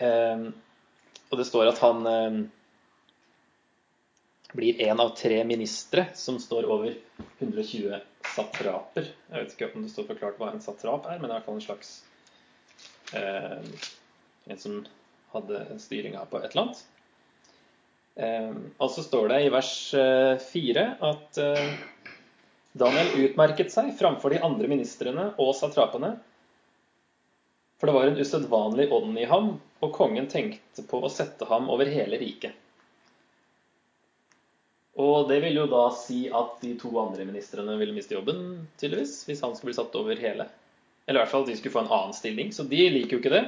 Eh, 0.00 0.48
og 1.28 1.40
det 1.40 1.48
står 1.48 1.72
at 1.72 1.80
han 1.82 2.04
blir 4.54 4.80
en 4.86 5.00
av 5.02 5.08
tre 5.18 5.40
ministre 5.44 6.06
som 6.14 6.38
står 6.38 6.68
over 6.70 6.94
120 7.40 7.96
satraper. 8.36 9.08
Jeg 9.30 9.40
vet 9.42 9.54
ikke 9.56 9.70
om 9.74 9.82
det 9.82 9.90
står 9.92 10.06
forklart 10.12 10.38
hva 10.38 10.52
en 10.54 10.62
satrap 10.62 11.08
er, 11.10 11.18
men 11.18 11.26
det 11.26 11.34
er 11.34 11.34
i 11.34 11.38
hvert 11.40 11.48
fall 11.48 11.58
en 11.58 11.68
slags 11.68 11.94
eh, 13.18 13.88
En 14.44 14.60
som 14.60 14.82
hadde 15.32 15.78
styringa 15.80 16.22
på 16.30 16.38
et 16.38 16.52
eller 16.52 16.66
annet. 16.66 16.82
Eh, 18.14 18.50
og 18.78 18.90
så 18.94 19.02
står 19.02 19.28
det 19.32 19.40
i 19.42 19.50
vers 19.50 19.72
eh, 19.98 20.36
fire 20.38 20.84
at 21.02 21.38
eh, 21.42 21.72
Daniel 22.78 23.10
utmerket 23.26 23.72
seg 23.74 23.90
framfor 23.98 24.34
de 24.34 24.42
andre 24.46 24.70
ministrene 24.70 25.30
og 25.42 25.54
satrapene. 25.58 26.14
For 27.78 27.90
det 27.90 27.94
var 27.96 28.10
en 28.10 28.20
usedvanlig 28.20 28.86
ånd 28.94 29.18
i 29.18 29.26
ham, 29.30 29.56
og 29.82 29.96
kongen 29.96 30.28
tenkte 30.30 30.86
på 30.88 31.02
å 31.02 31.10
sette 31.12 31.46
ham 31.50 31.66
over 31.74 31.90
hele 31.90 32.18
riket. 32.20 32.54
Og 34.94 35.26
det 35.26 35.40
vil 35.42 35.58
jo 35.58 35.66
da 35.66 35.88
si 35.98 36.28
at 36.30 36.60
de 36.62 36.76
to 36.78 36.92
andre 37.02 37.26
ministrene 37.26 37.74
ville 37.80 37.96
miste 37.96 38.14
jobben, 38.14 38.62
tydeligvis, 38.78 39.24
hvis 39.26 39.42
han 39.42 39.56
skulle 39.56 39.72
bli 39.72 39.78
satt 39.80 39.96
over 39.98 40.20
hele. 40.22 40.46
Eller 41.04 41.18
i 41.18 41.22
hvert 41.24 41.32
fall 41.32 41.42
at 41.44 41.50
de 41.50 41.56
skulle 41.58 41.74
få 41.74 41.82
en 41.82 41.90
annen 41.90 42.14
stilling. 42.16 42.52
Så 42.54 42.62
de 42.70 42.78
liker 42.94 43.16
jo 43.16 43.22
ikke 43.22 43.34
det. 43.34 43.42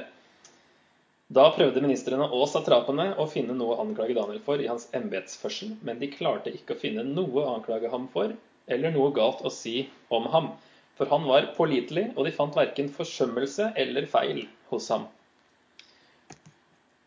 Da 1.27 1.49
prøvde 1.51 1.83
ministrene 1.83 2.23
og 2.31 2.45
satrapene 2.47 3.09
å 3.19 3.25
finne 3.27 3.55
noe 3.57 3.75
å 3.75 3.83
anklage 3.83 4.15
Daniel 4.15 4.39
for 4.45 4.61
i 4.63 4.69
hans 4.69 4.85
embetsførsel, 4.95 5.73
men 5.83 5.99
de 5.99 6.07
klarte 6.13 6.53
ikke 6.55 6.77
å 6.77 6.79
finne 6.79 7.03
noe 7.03 7.41
å 7.43 7.57
anklage 7.57 7.91
ham 7.91 8.05
for, 8.13 8.31
eller 8.71 8.93
noe 8.95 9.11
galt 9.15 9.43
å 9.43 9.51
si 9.51 9.81
om 10.13 10.29
ham. 10.31 10.53
For 10.95 11.11
han 11.11 11.27
var 11.27 11.49
pålitelig, 11.57 12.13
og 12.15 12.25
de 12.25 12.33
fant 12.35 12.55
verken 12.55 12.87
forsømmelse 12.95 13.73
eller 13.75 14.07
feil 14.09 14.45
hos 14.71 14.87
ham. 14.93 15.03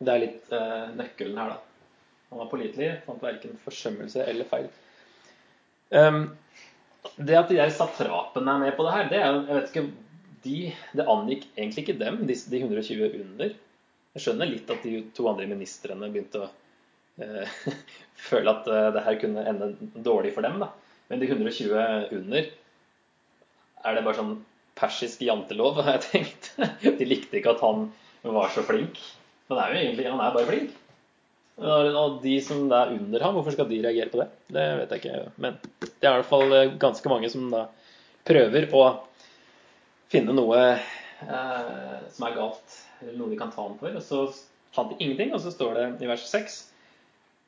Det 0.01 0.12
er 0.12 0.23
litt 0.23 0.53
eh, 0.57 0.93
nøkkelen 1.01 1.41
her, 1.41 1.57
da. 1.57 1.97
Han 2.31 2.43
var 2.45 2.53
pålitelig, 2.53 2.91
fant 3.09 3.25
verken 3.25 3.57
forsømmelse 3.64 4.23
eller 4.31 4.47
feil. 4.53 4.68
Um, 5.91 6.23
det 7.16 7.41
at 7.41 7.51
de 7.51 7.57
der 7.59 7.73
satrapene 7.75 8.53
er 8.53 8.62
med 8.62 8.77
på 8.77 8.85
det 8.87 8.95
her, 8.95 9.09
det 9.11 9.18
er 9.18 9.41
Jeg 9.41 9.57
vet 9.57 9.73
ikke 9.73 9.87
de, 10.45 10.55
Det 10.95 11.07
angikk 11.11 11.49
egentlig 11.57 11.83
ikke 11.83 11.99
dem, 12.05 12.21
de, 12.29 12.37
de 12.53 12.61
120 12.62 13.16
under. 13.25 13.57
Jeg 14.17 14.25
skjønner 14.25 14.51
litt 14.51 14.71
at 14.73 14.83
de 14.83 15.01
to 15.15 15.29
andre 15.31 15.47
ministrene 15.51 16.11
begynte 16.11 16.43
å 16.43 16.49
eh, 17.23 17.59
føle 18.29 18.55
at 18.55 18.69
eh, 18.71 18.89
det 18.97 19.05
her 19.07 19.19
kunne 19.23 19.47
ende 19.47 19.73
dårlig 19.95 20.35
for 20.35 20.47
dem. 20.47 20.59
da. 20.63 20.73
Men 21.11 21.23
de 21.23 21.31
120 21.31 22.17
under 22.19 22.51
Er 23.81 23.97
det 23.97 24.05
bare 24.05 24.19
sånn 24.19 24.35
persisk 24.81 25.23
jantelov, 25.25 25.81
har 25.85 25.99
jeg 25.99 26.07
tenkt. 26.09 26.53
De 27.01 27.07
likte 27.09 27.41
ikke 27.41 27.55
at 27.55 27.65
han 27.65 27.89
var 28.23 28.53
så 28.53 28.65
flink. 28.65 29.01
Men 29.49 29.61
er 29.61 29.73
jo 29.73 29.81
egentlig 29.81 30.09
han 30.09 30.23
er 30.23 30.35
bare 30.37 30.49
flink. 30.49 30.77
Og 31.61 32.21
de 32.23 32.37
som 32.41 32.71
er 32.73 32.95
under 32.95 33.25
ham, 33.25 33.35
hvorfor 33.37 33.53
skal 33.53 33.69
de 33.69 33.81
reagere 33.85 34.09
på 34.13 34.21
det? 34.23 34.29
Det 34.49 34.67
vet 34.79 34.93
jeg 34.95 35.03
ikke. 35.03 35.33
Men 35.45 35.59
det 35.83 36.07
er 36.07 36.13
i 36.15 36.21
hvert 36.21 36.31
fall 36.31 36.55
eh, 36.57 36.77
ganske 36.81 37.13
mange 37.13 37.31
som 37.33 37.51
da 37.53 37.67
prøver 38.29 38.69
å 38.77 38.85
finne 40.11 40.35
noe 40.37 40.61
eh, 40.71 41.99
som 42.15 42.27
er 42.27 42.39
galt, 42.39 42.79
noe 43.14 43.30
de 43.30 43.38
kan 43.40 43.53
ta 43.53 43.64
ham 43.64 43.76
for. 43.80 43.94
Og 43.96 44.05
så 44.05 44.24
fant 44.74 44.92
de 44.92 44.98
ingenting, 45.03 45.34
og 45.34 45.42
så 45.42 45.53
står 45.55 45.78
det 45.78 45.86
i 46.05 46.11
vers 46.11 46.26
6 46.30 46.59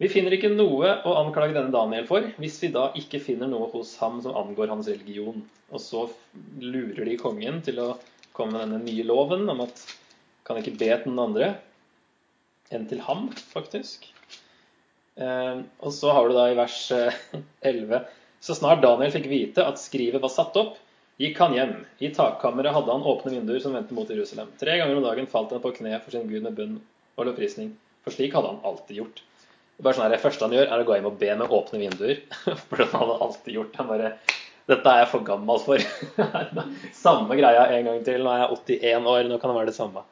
Vi 0.02 0.10
finner 0.10 0.34
ikke 0.34 0.50
noe 0.50 0.96
å 1.06 1.16
anklage 1.20 1.54
denne 1.54 1.74
Daniel 1.74 2.08
for, 2.08 2.26
hvis 2.42 2.60
vi 2.64 2.72
da 2.74 2.88
ikke 2.98 3.22
finner 3.22 3.50
noe 3.50 3.68
hos 3.74 3.94
ham 4.02 4.20
som 4.24 4.36
angår 4.38 4.72
hans 4.72 4.90
religion. 4.90 5.44
Og 5.70 5.82
så 5.82 6.06
lurer 6.60 7.06
de 7.06 7.20
kongen 7.20 7.60
til 7.64 7.78
å 7.82 7.92
komme 8.36 8.56
med 8.56 8.64
denne 8.64 8.82
nye 8.86 9.04
loven 9.06 9.46
om 9.52 9.62
at 9.64 9.84
kan 10.46 10.58
ikke 10.58 10.74
be 10.80 10.90
til 10.90 11.12
noen 11.12 11.28
andre 11.28 11.52
enn 12.72 12.88
til 12.88 13.02
ham, 13.04 13.28
faktisk. 13.52 14.08
Eh, 15.20 15.58
og 15.84 15.92
så 15.92 16.12
har 16.16 16.28
du 16.28 16.36
da 16.36 16.48
i 16.48 16.56
vers 16.56 16.78
eh, 16.96 17.18
11 17.68 18.06
Så 18.42 18.56
snart 18.56 18.80
Daniel 18.82 19.12
fikk 19.12 19.28
vite 19.28 19.64
at 19.68 19.78
skrivet 19.78 20.22
var 20.22 20.32
satt 20.32 20.56
opp, 20.58 20.78
gikk 21.20 21.38
han 21.38 21.54
hjem. 21.56 21.74
I 21.98 22.10
takkammeret 22.14 22.74
hadde 22.74 22.92
han 22.92 23.04
åpne 23.08 23.34
vinduer 23.34 23.60
som 23.62 23.76
vendte 23.76 23.94
mot 23.96 24.10
Jerusalem. 24.10 24.50
Tre 24.60 24.78
ganger 24.78 24.96
om 24.96 25.06
dagen 25.06 25.28
falt 25.30 25.52
han 25.54 25.62
på 25.64 25.74
kne 25.76 25.98
for 26.00 26.14
sin 26.14 26.28
Gud 26.30 26.44
med 26.44 26.56
bønn 26.56 26.78
og 27.16 27.28
lovprisning. 27.28 27.74
For 28.02 28.14
slik 28.14 28.34
hadde 28.36 28.50
han 28.54 28.62
alltid 28.66 29.02
gjort. 29.02 29.22
Det, 29.76 29.84
bare 29.84 29.96
sånn 29.96 30.08
her, 30.08 30.22
første 30.22 30.46
han 30.46 30.54
gjør, 30.56 30.68
er 30.68 30.82
å 30.82 30.86
gå 30.86 30.96
hjem 30.96 31.10
og 31.10 31.18
be 31.20 31.34
med 31.38 31.54
åpne 31.58 31.82
vinduer. 31.82 32.22
For 32.68 32.80
det 32.80 32.88
hadde 32.92 33.10
han 33.12 33.26
alltid 33.28 33.58
gjort. 33.58 33.76
Han 33.80 33.92
bare 33.92 34.14
Dette 34.70 34.86
er 34.86 35.00
jeg 35.00 35.08
for 35.10 35.24
gammel 35.26 35.58
for. 35.58 35.82
samme 36.94 37.34
greia 37.34 37.64
en 37.74 37.88
gang 37.88 37.96
til. 38.06 38.22
Nå 38.22 38.30
er 38.30 38.44
jeg 38.44 38.58
81 38.86 39.08
år, 39.10 39.24
nå 39.26 39.38
kan 39.42 39.50
det 39.50 39.56
være 39.56 39.72
det 39.72 39.74
samme. 39.74 40.04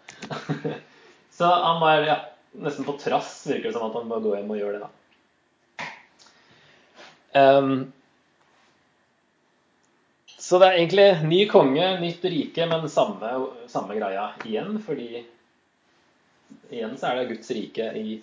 Så 1.38 1.46
han 1.46 1.78
var 1.78 2.02
ja, 2.02 2.16
nesten 2.58 2.84
på 2.88 2.96
trass, 2.98 3.30
virker 3.46 3.70
det 3.70 3.76
som 3.76 3.86
at 3.86 3.94
han 4.00 4.10
må 4.10 4.18
gå 4.24 4.34
hjem 4.34 4.50
og 4.50 4.58
gjøre 4.58 4.80
det. 4.80 4.88
da. 4.88 4.90
Um, 7.30 7.92
så 10.50 10.58
det 10.58 10.66
er 10.66 10.80
egentlig 10.80 11.04
ny 11.30 11.44
konge, 11.46 11.84
nytt 12.02 12.24
rike, 12.26 12.64
men 12.66 12.88
samme, 12.90 13.28
samme 13.70 13.94
greia 13.94 14.32
igjen. 14.42 14.80
Fordi 14.82 15.20
igjen 16.74 16.96
så 16.98 17.06
er 17.06 17.20
det 17.20 17.28
Guds 17.28 17.52
rike 17.54 17.84
i 17.94 18.16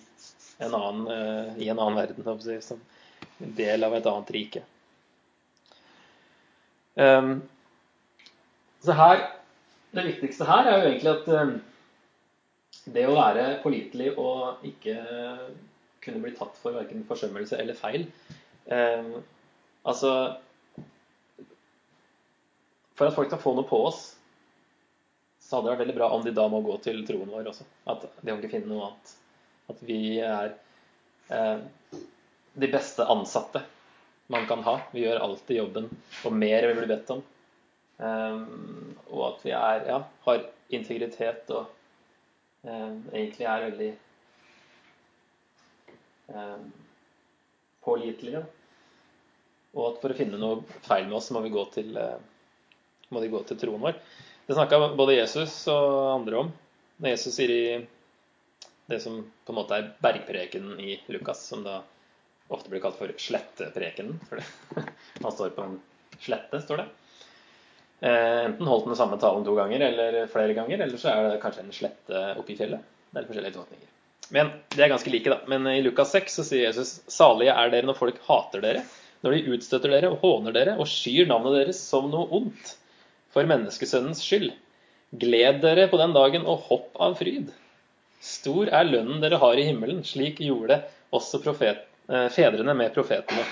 en 0.60 0.74
annen, 0.76 1.06
uh, 1.08 1.54
i 1.56 1.70
en 1.72 1.78
annen 1.78 1.96
verden, 1.96 2.60
som 2.60 2.82
en 3.40 3.54
del 3.56 3.86
av 3.86 3.96
et 3.96 4.08
annet 4.12 4.32
rike. 4.36 4.60
Um, 7.00 7.30
så 8.84 8.92
her, 8.98 9.22
Det 9.96 10.04
viktigste 10.04 10.44
her 10.44 10.68
er 10.68 10.76
jo 10.76 10.90
egentlig 10.90 11.14
at 11.14 11.30
um, 11.32 11.54
det 12.92 13.06
å 13.08 13.14
være 13.16 13.46
pålitelig 13.62 14.10
og 14.20 14.66
ikke 14.68 14.98
kunne 16.04 16.20
bli 16.26 16.34
tatt 16.36 16.60
for 16.60 16.76
verken 16.76 17.08
forsømmelse 17.08 17.56
eller 17.56 17.78
feil 17.78 18.04
um, 18.68 19.14
Altså 19.88 20.12
For 22.98 23.06
at 23.06 23.14
folk 23.14 23.30
skal 23.30 23.42
få 23.42 23.54
noe 23.54 23.68
på 23.68 23.78
oss, 23.86 24.02
så 25.38 25.56
hadde 25.56 25.68
det 25.68 25.74
vært 25.76 25.84
veldig 25.86 25.96
bra 25.96 26.10
om 26.12 26.24
de 26.26 26.34
da 26.34 26.44
må 26.50 26.60
gå 26.66 26.74
til 26.84 27.00
troen 27.08 27.30
vår 27.30 27.52
også. 27.52 27.64
At 27.88 28.04
de 28.04 28.26
kan 28.26 28.40
ikke 28.40 28.56
finne 28.58 28.72
noe 28.72 28.90
annet. 28.90 29.12
At 29.72 29.82
vi 29.86 30.00
er 30.24 30.50
eh, 31.32 31.98
de 32.58 32.70
beste 32.72 33.06
ansatte 33.06 33.62
man 34.28 34.46
kan 34.50 34.64
ha. 34.66 34.80
Vi 34.92 35.06
gjør 35.06 35.22
alltid 35.24 35.56
jobben, 35.56 35.88
og 36.26 36.34
mer 36.36 36.66
vi 36.68 36.74
blir 36.80 36.90
bedt 36.90 37.14
om. 37.14 37.22
Um, 37.98 38.94
og 39.10 39.22
at 39.32 39.46
vi 39.46 39.54
er, 39.56 39.86
ja, 39.88 40.02
har 40.26 40.44
integritet 40.70 41.48
og 41.50 41.64
um, 42.62 43.00
egentlig 43.10 43.48
er 43.48 43.64
veldig 43.64 43.88
um, 46.34 46.68
pålitelige. 47.88 48.44
Og 49.74 49.82
at 49.88 50.02
for 50.02 50.12
å 50.12 50.18
finne 50.18 50.40
noe 50.40 50.60
feil 50.86 51.08
med 51.08 51.18
oss, 51.18 51.32
må 51.34 51.42
vi 51.46 51.54
gå 51.56 51.64
til, 51.74 51.96
uh, 51.96 52.20
må 53.14 53.22
de 53.22 53.30
gå 53.32 53.42
til 53.48 53.60
troen 53.60 53.82
vår. 53.82 53.98
Det 54.48 54.56
snakka 54.56 54.80
både 54.96 55.18
Jesus 55.18 55.60
og 55.72 56.14
andre 56.14 56.42
om. 56.44 56.50
Når 56.98 57.14
Jesus 57.14 57.34
sier 57.36 57.52
i 57.52 57.62
det 58.88 59.00
som 59.04 59.20
på 59.20 59.52
en 59.52 59.58
måte 59.58 59.76
er 59.76 59.90
bergprekenen 60.00 60.78
i 60.80 60.96
Lukas, 61.12 61.42
som 61.50 61.66
da 61.66 61.82
ofte 62.48 62.72
blir 62.72 62.80
kalt 62.80 62.96
for 62.96 63.12
sletteprekenen. 63.20 64.16
For 64.30 64.40
han 65.24 65.34
står 65.34 65.52
på 65.56 65.66
en 65.66 65.76
slette, 66.24 66.62
står 66.64 66.82
det. 66.82 66.88
Eh, 68.00 68.40
enten 68.46 68.70
holdt 68.70 68.88
den 68.88 68.96
samme 68.96 69.18
talen 69.20 69.44
to 69.44 69.52
ganger 69.58 69.84
eller 69.90 70.18
flere 70.32 70.56
ganger, 70.56 70.80
eller 70.80 71.00
så 71.00 71.12
er 71.12 71.28
det 71.28 71.42
kanskje 71.44 71.66
en 71.66 71.76
slette 71.76 72.24
oppi 72.40 72.56
fjellet. 72.56 72.88
Det 73.10 73.20
er 73.20 73.28
forskjellige 73.28 73.58
tolkninger. 73.58 73.92
Men 74.32 74.50
de 74.72 74.84
er 74.84 74.92
ganske 74.92 75.12
like, 75.12 75.28
da. 75.28 75.42
Men 75.48 75.68
i 75.68 75.82
Lukas 75.84 76.12
6 76.16 76.40
så 76.40 76.48
sier 76.48 76.66
Jesus 76.68 76.98
salige 77.12 77.52
er 77.52 77.72
dere 77.72 77.88
når 77.88 78.00
folk 78.00 78.18
hater 78.28 78.64
dere, 78.64 78.84
når 79.24 79.34
de 79.34 79.56
utstøtter 79.56 79.92
dere 79.92 80.12
og 80.12 80.20
håner 80.24 80.54
dere 80.54 80.76
og 80.78 80.88
skyr 80.88 81.28
navnet 81.28 81.56
deres 81.60 81.80
som 81.84 82.08
noe 82.12 82.28
ondt 82.40 82.77
for 83.38 83.46
menneskesønnens 83.46 84.24
skyld. 84.24 84.50
Gled 85.18 85.62
dere 85.62 85.86
på 85.88 86.00
den 86.00 86.14
dagen 86.16 86.46
og 86.50 86.66
hopp 86.68 86.98
av 87.00 87.14
fryd. 87.20 87.52
Stor 88.24 88.70
er 88.74 88.88
lønnen 88.88 89.22
dere 89.22 89.38
har 89.38 89.58
i 89.58 89.68
himmelen, 89.68 90.02
slik 90.04 90.42
gjorde 90.42 90.80
også 91.14 91.38
profet, 91.44 91.84
eh, 92.10 92.26
fedrene 92.34 92.74
med 92.74 92.92
profetene. 92.96 93.44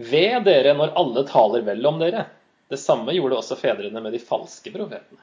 Ved 0.00 0.44
dere 0.48 0.72
når 0.76 0.96
alle 0.96 1.26
taler 1.28 1.64
vel 1.66 1.86
om 1.86 2.00
dere. 2.00 2.26
Det 2.72 2.80
samme 2.80 3.12
gjorde 3.14 3.36
også 3.36 3.58
fedrene 3.60 4.00
med 4.02 4.16
de 4.16 4.18
falske 4.18 4.72
profetene. 4.74 5.20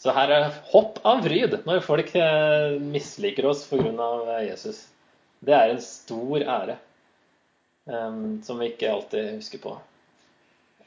Så 0.00 0.10
her 0.16 0.32
er 0.34 0.48
hopp 0.72 0.98
av 1.06 1.22
fryd 1.22 1.60
når 1.68 1.84
folk 1.84 2.10
eh, 2.18 2.80
misliker 2.80 3.46
oss 3.52 3.66
pga. 3.68 4.40
Jesus. 4.42 4.88
Det 5.44 5.54
er 5.54 5.70
en 5.70 5.84
stor 5.84 6.42
ære 6.42 6.76
um, 7.84 8.40
som 8.42 8.58
vi 8.58 8.72
ikke 8.72 8.90
alltid 8.90 9.36
husker 9.36 9.62
på. 9.62 9.76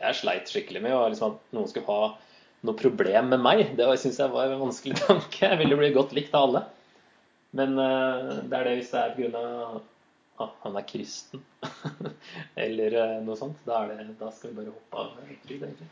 Jeg 0.05 0.19
sleit 0.21 0.51
skikkelig 0.51 0.81
med 0.85 0.95
liksom, 1.13 1.35
at 1.35 1.57
noen 1.57 1.69
skulle 1.71 1.89
ha 1.89 2.13
noe 2.65 2.77
problem 2.79 3.31
med 3.33 3.43
meg. 3.43 3.65
Det 3.77 3.87
syns 4.01 4.19
jeg 4.21 4.33
var 4.33 4.51
en 4.51 4.63
vanskelig 4.63 4.99
tanke. 5.05 5.43
Jeg 5.43 5.59
ville 5.61 5.77
bli 5.79 5.91
godt 5.95 6.15
likt 6.17 6.35
av 6.35 6.49
alle. 6.49 6.63
Men 7.55 7.77
uh, 7.79 8.41
det 8.43 8.57
er 8.57 8.67
det 8.67 8.79
hvis 8.81 8.91
det 8.91 9.01
er 9.01 9.13
pga. 9.15 9.43
at 10.43 10.57
han 10.65 10.75
er 10.75 10.87
kristen 10.89 11.43
eller 12.65 12.97
uh, 12.99 13.21
noe 13.23 13.37
sånt. 13.39 13.61
Da, 13.67 13.85
det, 13.91 14.09
da, 14.19 14.31
skal 14.35 14.51
vi 14.51 14.57
bare 14.59 14.73
hoppe 14.75 15.05
av. 15.05 15.85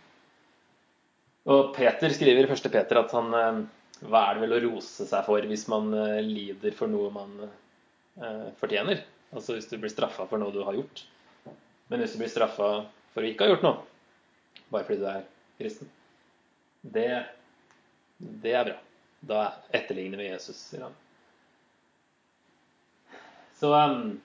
Og 1.54 1.72
Peter 1.76 2.16
skriver 2.16 2.44
i 2.44 2.52
første 2.52 2.72
Peter 2.74 3.00
at 3.04 3.16
han 3.16 3.32
uh, 3.32 3.64
Hva 4.04 4.26
er 4.28 4.36
det 4.36 4.44
vel 4.44 4.58
å 4.58 4.62
rose 4.68 5.08
seg 5.08 5.24
for 5.28 5.48
hvis 5.48 5.66
man 5.72 5.94
lider 6.28 6.76
for 6.76 6.92
noe 6.92 7.08
man 7.14 7.38
fortjener? 8.60 9.00
Altså 9.34 9.56
hvis 9.56 9.70
du 9.72 9.78
blir 9.80 9.90
straffa 9.90 10.28
for 10.30 10.42
noe 10.42 10.52
du 10.54 10.60
har 10.68 10.76
gjort. 10.76 11.06
Men 11.90 12.04
hvis 12.04 12.14
du 12.14 12.20
blir 12.20 12.30
straffa 12.30 12.68
for 13.14 13.24
å 13.24 13.30
ikke 13.30 13.48
ha 13.48 13.54
gjort 13.54 13.64
noe, 13.64 13.93
bare 14.74 14.88
fordi 14.88 15.02
du 15.02 15.08
er 15.10 15.24
kristen, 15.60 15.90
det, 16.82 17.08
det 18.18 18.56
er 18.58 18.68
bra. 18.72 18.80
Da 19.24 19.44
etterligner 19.72 20.20
vi 20.20 20.28
Jesus, 20.28 20.58
sier 20.68 20.84
han. 20.84 20.96
Så 23.56 23.70
um, 23.72 24.18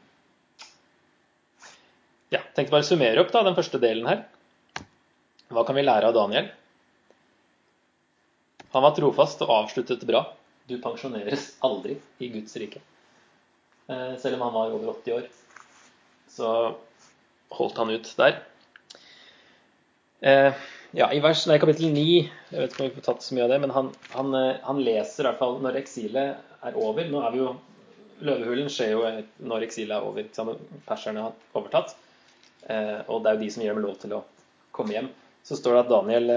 ja, 2.35 2.41
tenkte 2.57 2.73
bare 2.73 2.83
å 2.83 2.89
summere 2.89 3.23
opp 3.23 3.31
da, 3.31 3.45
den 3.47 3.55
første 3.55 3.79
delen 3.79 4.09
her. 4.11 4.25
Hva 5.55 5.63
kan 5.69 5.79
vi 5.79 5.85
lære 5.87 6.11
av 6.11 6.17
Daniel? 6.17 6.51
Han 8.75 8.85
var 8.85 8.97
trofast 8.97 9.41
og 9.47 9.55
avsluttet 9.55 10.03
bra. 10.09 10.25
Du 10.69 10.77
pensjoneres 10.83 11.53
aldri 11.65 11.95
i 12.19 12.29
Guds 12.35 12.59
rike. 12.61 12.83
Eh, 13.89 14.17
selv 14.21 14.37
om 14.37 14.45
han 14.49 14.57
var 14.59 14.75
over 14.75 14.91
80 14.99 15.15
år, 15.17 15.31
så 16.29 16.51
holdt 17.57 17.81
han 17.81 17.95
ut 17.95 18.11
der. 18.19 18.43
Eh, 20.21 20.53
ja, 20.99 21.13
I 21.13 21.21
vers, 21.23 21.45
nei, 21.47 21.61
kapittel 21.63 21.93
9 21.95 22.05
jeg 22.09 22.59
vet 22.59 22.73
ikke 22.73 22.83
om 22.83 22.89
vi 22.89 22.97
får 22.97 23.07
tatt 23.07 23.23
så 23.23 23.37
mye 23.37 23.45
av 23.45 23.53
det, 23.53 23.61
men 23.63 23.73
han, 23.75 23.91
han, 24.17 24.35
eh, 24.35 24.61
han 24.65 24.81
leser 24.83 25.23
i 25.23 25.29
hvert 25.29 25.41
fall 25.41 25.59
når 25.63 25.79
eksilet 25.83 26.67
er 26.67 26.79
over. 26.79 27.07
Nå 27.07 27.23
er 27.23 27.35
vi 27.35 27.43
jo, 27.43 27.53
Løvehulen 28.27 28.71
skjer 28.73 28.95
jo 28.97 29.05
når 29.47 29.69
eksilet 29.69 29.95
er 29.95 30.07
over. 30.09 30.27
Sammen, 30.35 30.59
perserne 30.89 31.29
har 31.29 31.59
overtatt. 31.59 31.95
og 32.67 33.23
det 33.23 33.31
er 33.31 33.37
jo 33.37 33.43
de 33.45 33.51
som 33.55 33.63
gir 33.63 33.71
dem 33.71 33.85
lov 33.85 33.95
til 34.03 34.17
å 34.17 34.25
komme 34.75 34.97
hjem. 34.97 35.07
Så 35.47 35.57
står 35.57 35.77
det 35.77 35.83
at 35.85 35.93
Daniel 35.93 36.33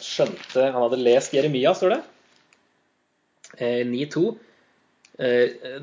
skjønte 0.00 0.70
Han 0.72 0.80
hadde 0.80 0.98
lest 1.02 1.34
Jeremia, 1.36 1.74
står 1.76 1.92
det. 1.92 1.98
9.2. 3.60 4.22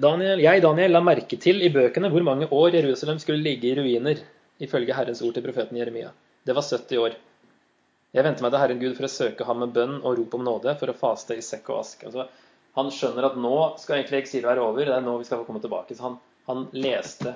Daniel, 0.02 0.42
jeg, 0.42 0.64
Daniel, 0.66 0.96
la 0.98 1.04
merke 1.06 1.38
til 1.46 1.62
i 1.62 1.70
bøkene 1.74 2.10
hvor 2.10 2.26
mange 2.26 2.50
år 2.50 2.80
Jerusalem 2.80 3.22
skulle 3.22 3.46
ligge 3.46 3.70
i 3.70 3.78
ruiner, 3.78 4.26
ifølge 4.58 4.98
Herrens 4.98 5.22
ord 5.22 5.38
til 5.38 5.46
profeten 5.46 5.78
Jeremia. 5.78 6.10
Det 6.50 6.58
var 6.58 6.66
70 6.66 7.06
år. 7.06 7.22
Jeg 8.14 8.26
venter 8.28 8.46
meg 8.46 8.52
til 8.54 8.62
Herren 8.62 8.82
Gud 8.82 8.98
for 8.98 9.08
å 9.08 9.12
søke 9.12 9.46
ham 9.48 9.64
med 9.64 9.72
bønn 9.74 9.96
og 10.02 10.20
rop 10.20 10.36
om 10.38 10.44
nåde, 10.46 10.76
for 10.78 10.92
å 10.92 10.98
faste 10.98 11.38
i 11.38 11.46
sekk 11.46 11.72
og 11.74 11.80
ask. 11.82 12.04
Altså, 12.06 12.28
han 12.76 12.92
skjønner 12.94 13.26
at 13.26 13.40
nå 13.42 13.56
skal 13.82 14.00
egentlig 14.00 14.20
eksilet 14.22 14.52
være 14.52 14.66
over, 14.66 14.86
det 14.86 14.94
er 14.98 15.06
nå 15.06 15.16
vi 15.18 15.26
skal 15.26 15.42
få 15.42 15.48
komme 15.48 15.62
tilbake. 15.64 15.98
Så 15.98 16.06
han, 16.06 16.20
han 16.46 16.68
leste 16.78 17.34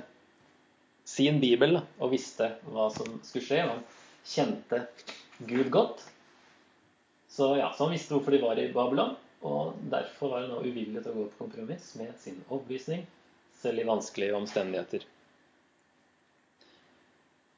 sin 1.07 1.39
bibel 1.41 1.79
og 1.79 2.11
visste 2.13 2.51
hva 2.69 2.91
som 2.93 3.17
skulle 3.25 3.45
skje. 3.47 3.63
Han 3.69 3.81
kjente 4.27 4.83
Gud 5.49 5.71
godt. 5.73 6.03
Så, 7.31 7.55
ja, 7.57 7.71
så 7.73 7.87
han 7.87 7.95
visste 7.95 8.13
hvorfor 8.13 8.33
de 8.33 8.41
var 8.43 8.61
i 8.61 8.69
Babylon, 8.73 9.15
Og 9.45 9.73
derfor 9.91 10.31
var 10.31 10.45
han 10.45 10.53
nå 10.55 10.63
uvillig 10.65 11.03
til 11.03 11.11
å 11.11 11.17
gå 11.19 11.25
på 11.31 11.43
kompromiss 11.43 11.91
med 11.99 12.13
sin 12.21 12.39
overbevisning, 12.47 13.03
selv 13.61 13.81
i 13.81 13.85
vanskelige 13.85 14.33
omstendigheter. 14.33 15.05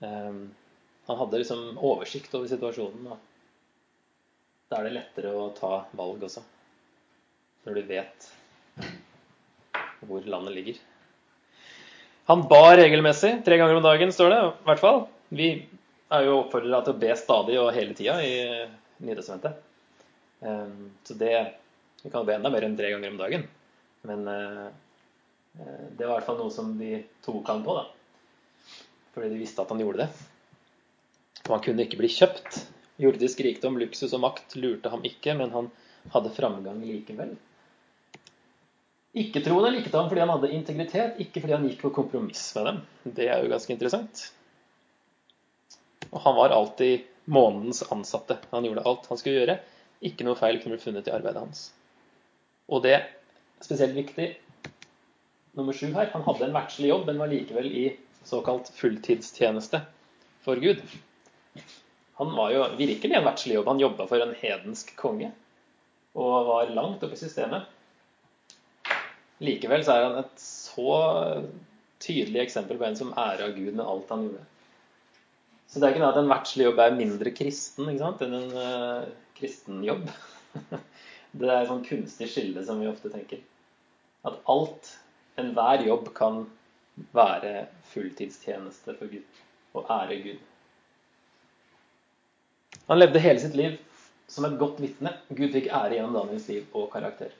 Um, 0.04 0.50
han 1.10 1.18
hadde 1.18 1.40
liksom 1.42 1.80
oversikt 1.82 2.36
over 2.38 2.50
situasjonen. 2.52 3.08
Og 3.10 4.70
da 4.70 4.78
er 4.78 4.86
det 4.86 4.98
lettere 5.00 5.34
å 5.34 5.48
ta 5.58 5.72
valg 5.98 6.22
også. 6.28 6.44
Når 7.66 7.80
du 7.80 7.88
vet 7.90 8.28
hvor 10.06 10.28
landet 10.30 10.54
ligger. 10.54 10.78
Han 12.30 12.46
ba 12.52 12.76
regelmessig. 12.78 13.40
Tre 13.46 13.58
ganger 13.58 13.80
om 13.80 13.88
dagen, 13.88 14.14
står 14.14 14.30
det. 14.36 14.40
I 14.46 14.70
hvert 14.70 14.84
fall. 14.84 15.02
Vi 15.34 15.50
er 16.14 16.28
jo 16.28 16.38
oppfordra 16.44 16.84
til 16.86 16.94
å 16.94 17.02
be 17.02 17.18
stadig 17.18 17.58
og 17.58 17.74
hele 17.74 17.98
tida 17.98 18.20
i 18.22 18.36
Nytestamentet. 19.02 19.58
Um, 20.46 20.92
så 21.04 21.18
det 21.18 21.34
Vi 22.04 22.14
kan 22.14 22.24
be 22.24 22.38
enda 22.38 22.54
mer 22.54 22.64
enn 22.64 22.78
tre 22.78 22.94
ganger 22.94 23.12
om 23.12 23.18
dagen. 23.20 23.50
Men 24.08 24.28
uh, 24.30 24.70
det 25.58 26.06
var 26.06 26.12
i 26.12 26.16
hvert 26.20 26.30
fall 26.30 26.38
noe 26.40 26.54
som 26.54 26.76
de 26.78 27.00
tok 27.26 27.50
han 27.50 27.66
på, 27.66 27.82
da. 27.82 27.88
Fordi 29.16 29.34
de 29.34 29.42
visste 29.42 29.66
at 29.66 29.74
han 29.74 29.82
gjorde 29.82 30.06
det. 30.06 30.29
Han 31.50 31.64
kunne 31.66 31.86
ikke 31.86 32.00
bli 32.00 32.10
kjøpt. 32.14 32.64
Jordisk 33.00 33.40
rikdom, 33.46 33.78
luksus 33.80 34.14
og 34.16 34.24
makt 34.26 34.58
lurte 34.60 34.92
ham 34.92 35.06
ikke, 35.08 35.36
men 35.40 35.54
han 35.56 35.70
hadde 36.14 36.34
framgang 36.36 36.82
likevel. 36.84 37.38
Ikke-troende 39.20 39.72
likte 39.74 39.96
ham 39.98 40.10
fordi 40.12 40.22
han 40.22 40.34
hadde 40.34 40.52
integritet, 40.54 41.22
ikke 41.24 41.42
fordi 41.42 41.56
han 41.56 41.66
gikk 41.66 41.82
på 41.86 41.94
kompromiss 41.96 42.44
med 42.58 42.68
dem. 42.70 42.82
Det 43.18 43.30
er 43.32 43.42
jo 43.42 43.54
ganske 43.54 43.74
interessant. 43.74 44.28
Og 46.10 46.22
han 46.26 46.38
var 46.38 46.54
alltid 46.54 47.08
månedens 47.30 47.82
ansatte. 47.94 48.40
Han 48.52 48.66
gjorde 48.68 48.86
alt 48.90 49.10
han 49.10 49.22
skulle 49.22 49.42
gjøre. 49.42 49.58
Ikke 50.06 50.28
noe 50.28 50.38
feil 50.40 50.62
kunne 50.62 50.78
bli 50.78 50.86
funnet 50.86 51.10
i 51.10 51.16
arbeidet 51.16 51.42
hans. 51.42 51.66
Og 52.70 52.84
det 52.86 52.94
er 52.98 53.08
spesielt 53.66 53.98
viktig 53.98 54.30
nummer 55.58 55.76
sju 55.76 55.90
her. 55.96 56.12
Han 56.14 56.26
hadde 56.28 56.48
en 56.48 56.56
verdslig 56.56 56.92
jobb, 56.92 57.08
men 57.10 57.22
var 57.22 57.32
likevel 57.32 57.68
i 57.68 57.86
såkalt 58.28 58.70
fulltidstjeneste 58.78 59.82
for 60.46 60.62
Gud. 60.62 60.82
Han 62.20 62.36
var 62.36 62.52
jo 62.52 62.66
virkelig 62.78 63.16
en 63.16 63.26
verdslig 63.26 63.56
jobb. 63.56 63.68
Han 63.72 63.82
jobba 63.84 64.08
for 64.10 64.24
en 64.24 64.36
hedensk 64.42 64.92
konge 65.00 65.32
og 66.20 66.48
var 66.50 66.72
langt 66.74 67.04
oppe 67.06 67.16
i 67.16 67.22
systemet. 67.22 67.68
Likevel 69.40 69.86
så 69.88 69.96
er 69.96 70.08
han 70.08 70.18
et 70.20 70.42
så 70.44 70.96
tydelig 72.04 72.42
eksempel 72.44 72.80
på 72.80 72.88
en 72.88 72.98
som 73.00 73.14
æra 73.16 73.52
Gud 73.56 73.72
med 73.72 73.86
alt 73.86 74.12
han 74.12 74.26
gjorde. 74.28 74.48
Så 75.70 75.80
det 75.80 75.86
er 75.86 75.94
ikke 75.94 76.02
noe 76.02 76.14
at 76.16 76.20
en 76.24 76.32
verdslig 76.32 76.66
jobb 76.66 76.80
er 76.82 76.98
mindre 76.98 77.32
kristen 77.38 77.92
ikke 77.92 78.02
sant, 78.02 78.24
enn 78.26 78.36
en 78.40 78.54
uh, 78.58 79.10
kristen 79.38 79.84
jobb. 79.86 80.08
det 81.40 81.50
er 81.50 81.60
et 81.60 81.70
sånn 81.70 81.86
kunstig 81.86 82.30
skille 82.32 82.64
som 82.66 82.82
vi 82.82 82.90
ofte 82.90 83.12
tenker. 83.14 83.44
At 84.26 84.42
alt, 84.50 84.96
enhver 85.40 85.86
jobb, 85.86 86.10
kan 86.18 86.42
være 87.16 87.68
fulltidstjeneste 87.94 88.98
for 88.98 89.14
Gud 89.14 89.78
og 89.78 89.92
ære 89.94 90.18
Gud. 90.26 90.49
Han 92.90 93.00
levde 93.00 93.20
hele 93.20 93.40
sitt 93.40 93.56
liv 93.56 93.78
som 94.28 94.46
et 94.46 94.56
godt 94.58 94.80
vitne. 94.82 95.12
Gud 95.30 95.52
fikk 95.54 95.68
ære 95.70 96.00
gjennom 96.00 96.16
Daniels 96.16 96.48
liv 96.50 96.72
og 96.74 96.88
karakter. 96.90 97.36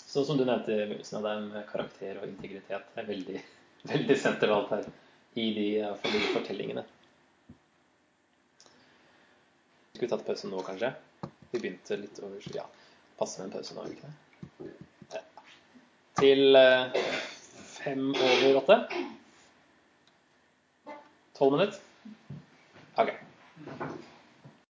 Så 0.00 0.24
som 0.24 0.38
du 0.38 0.46
nevnte 0.46 0.72
i 0.72 0.86
begynnelsen 0.86 1.18
av 1.18 1.26
deg, 1.28 1.42
med 1.50 1.66
karakter 1.68 2.16
og 2.16 2.24
integritet. 2.24 2.88
Er 2.96 3.08
veldig, 3.10 3.42
veldig 3.92 4.16
sentralt 4.22 4.72
her 4.72 4.88
i 5.36 5.46
de, 5.58 5.68
for 6.00 6.16
de 6.16 6.32
fortellingene. 6.32 6.86
Skal 9.92 10.06
vi 10.06 10.10
tatt 10.14 10.26
pause 10.30 10.48
nå, 10.48 10.64
kanskje? 10.64 10.94
Vi 11.50 11.58
begynte 11.60 12.00
litt 12.00 12.24
over 12.24 12.50
Ja, 12.56 12.64
passer 13.20 13.44
med 13.44 13.50
en 13.50 13.56
pause 13.58 13.76
nå, 13.76 13.84
ikke 13.92 14.08
det? 14.08 15.24
Til 16.22 16.56
eh, 16.56 17.00
fem 17.76 18.14
over 18.16 18.62
åtte? 18.64 18.80
Tolv 21.36 21.58
minutter? 21.58 21.82
Ok. 22.96 23.18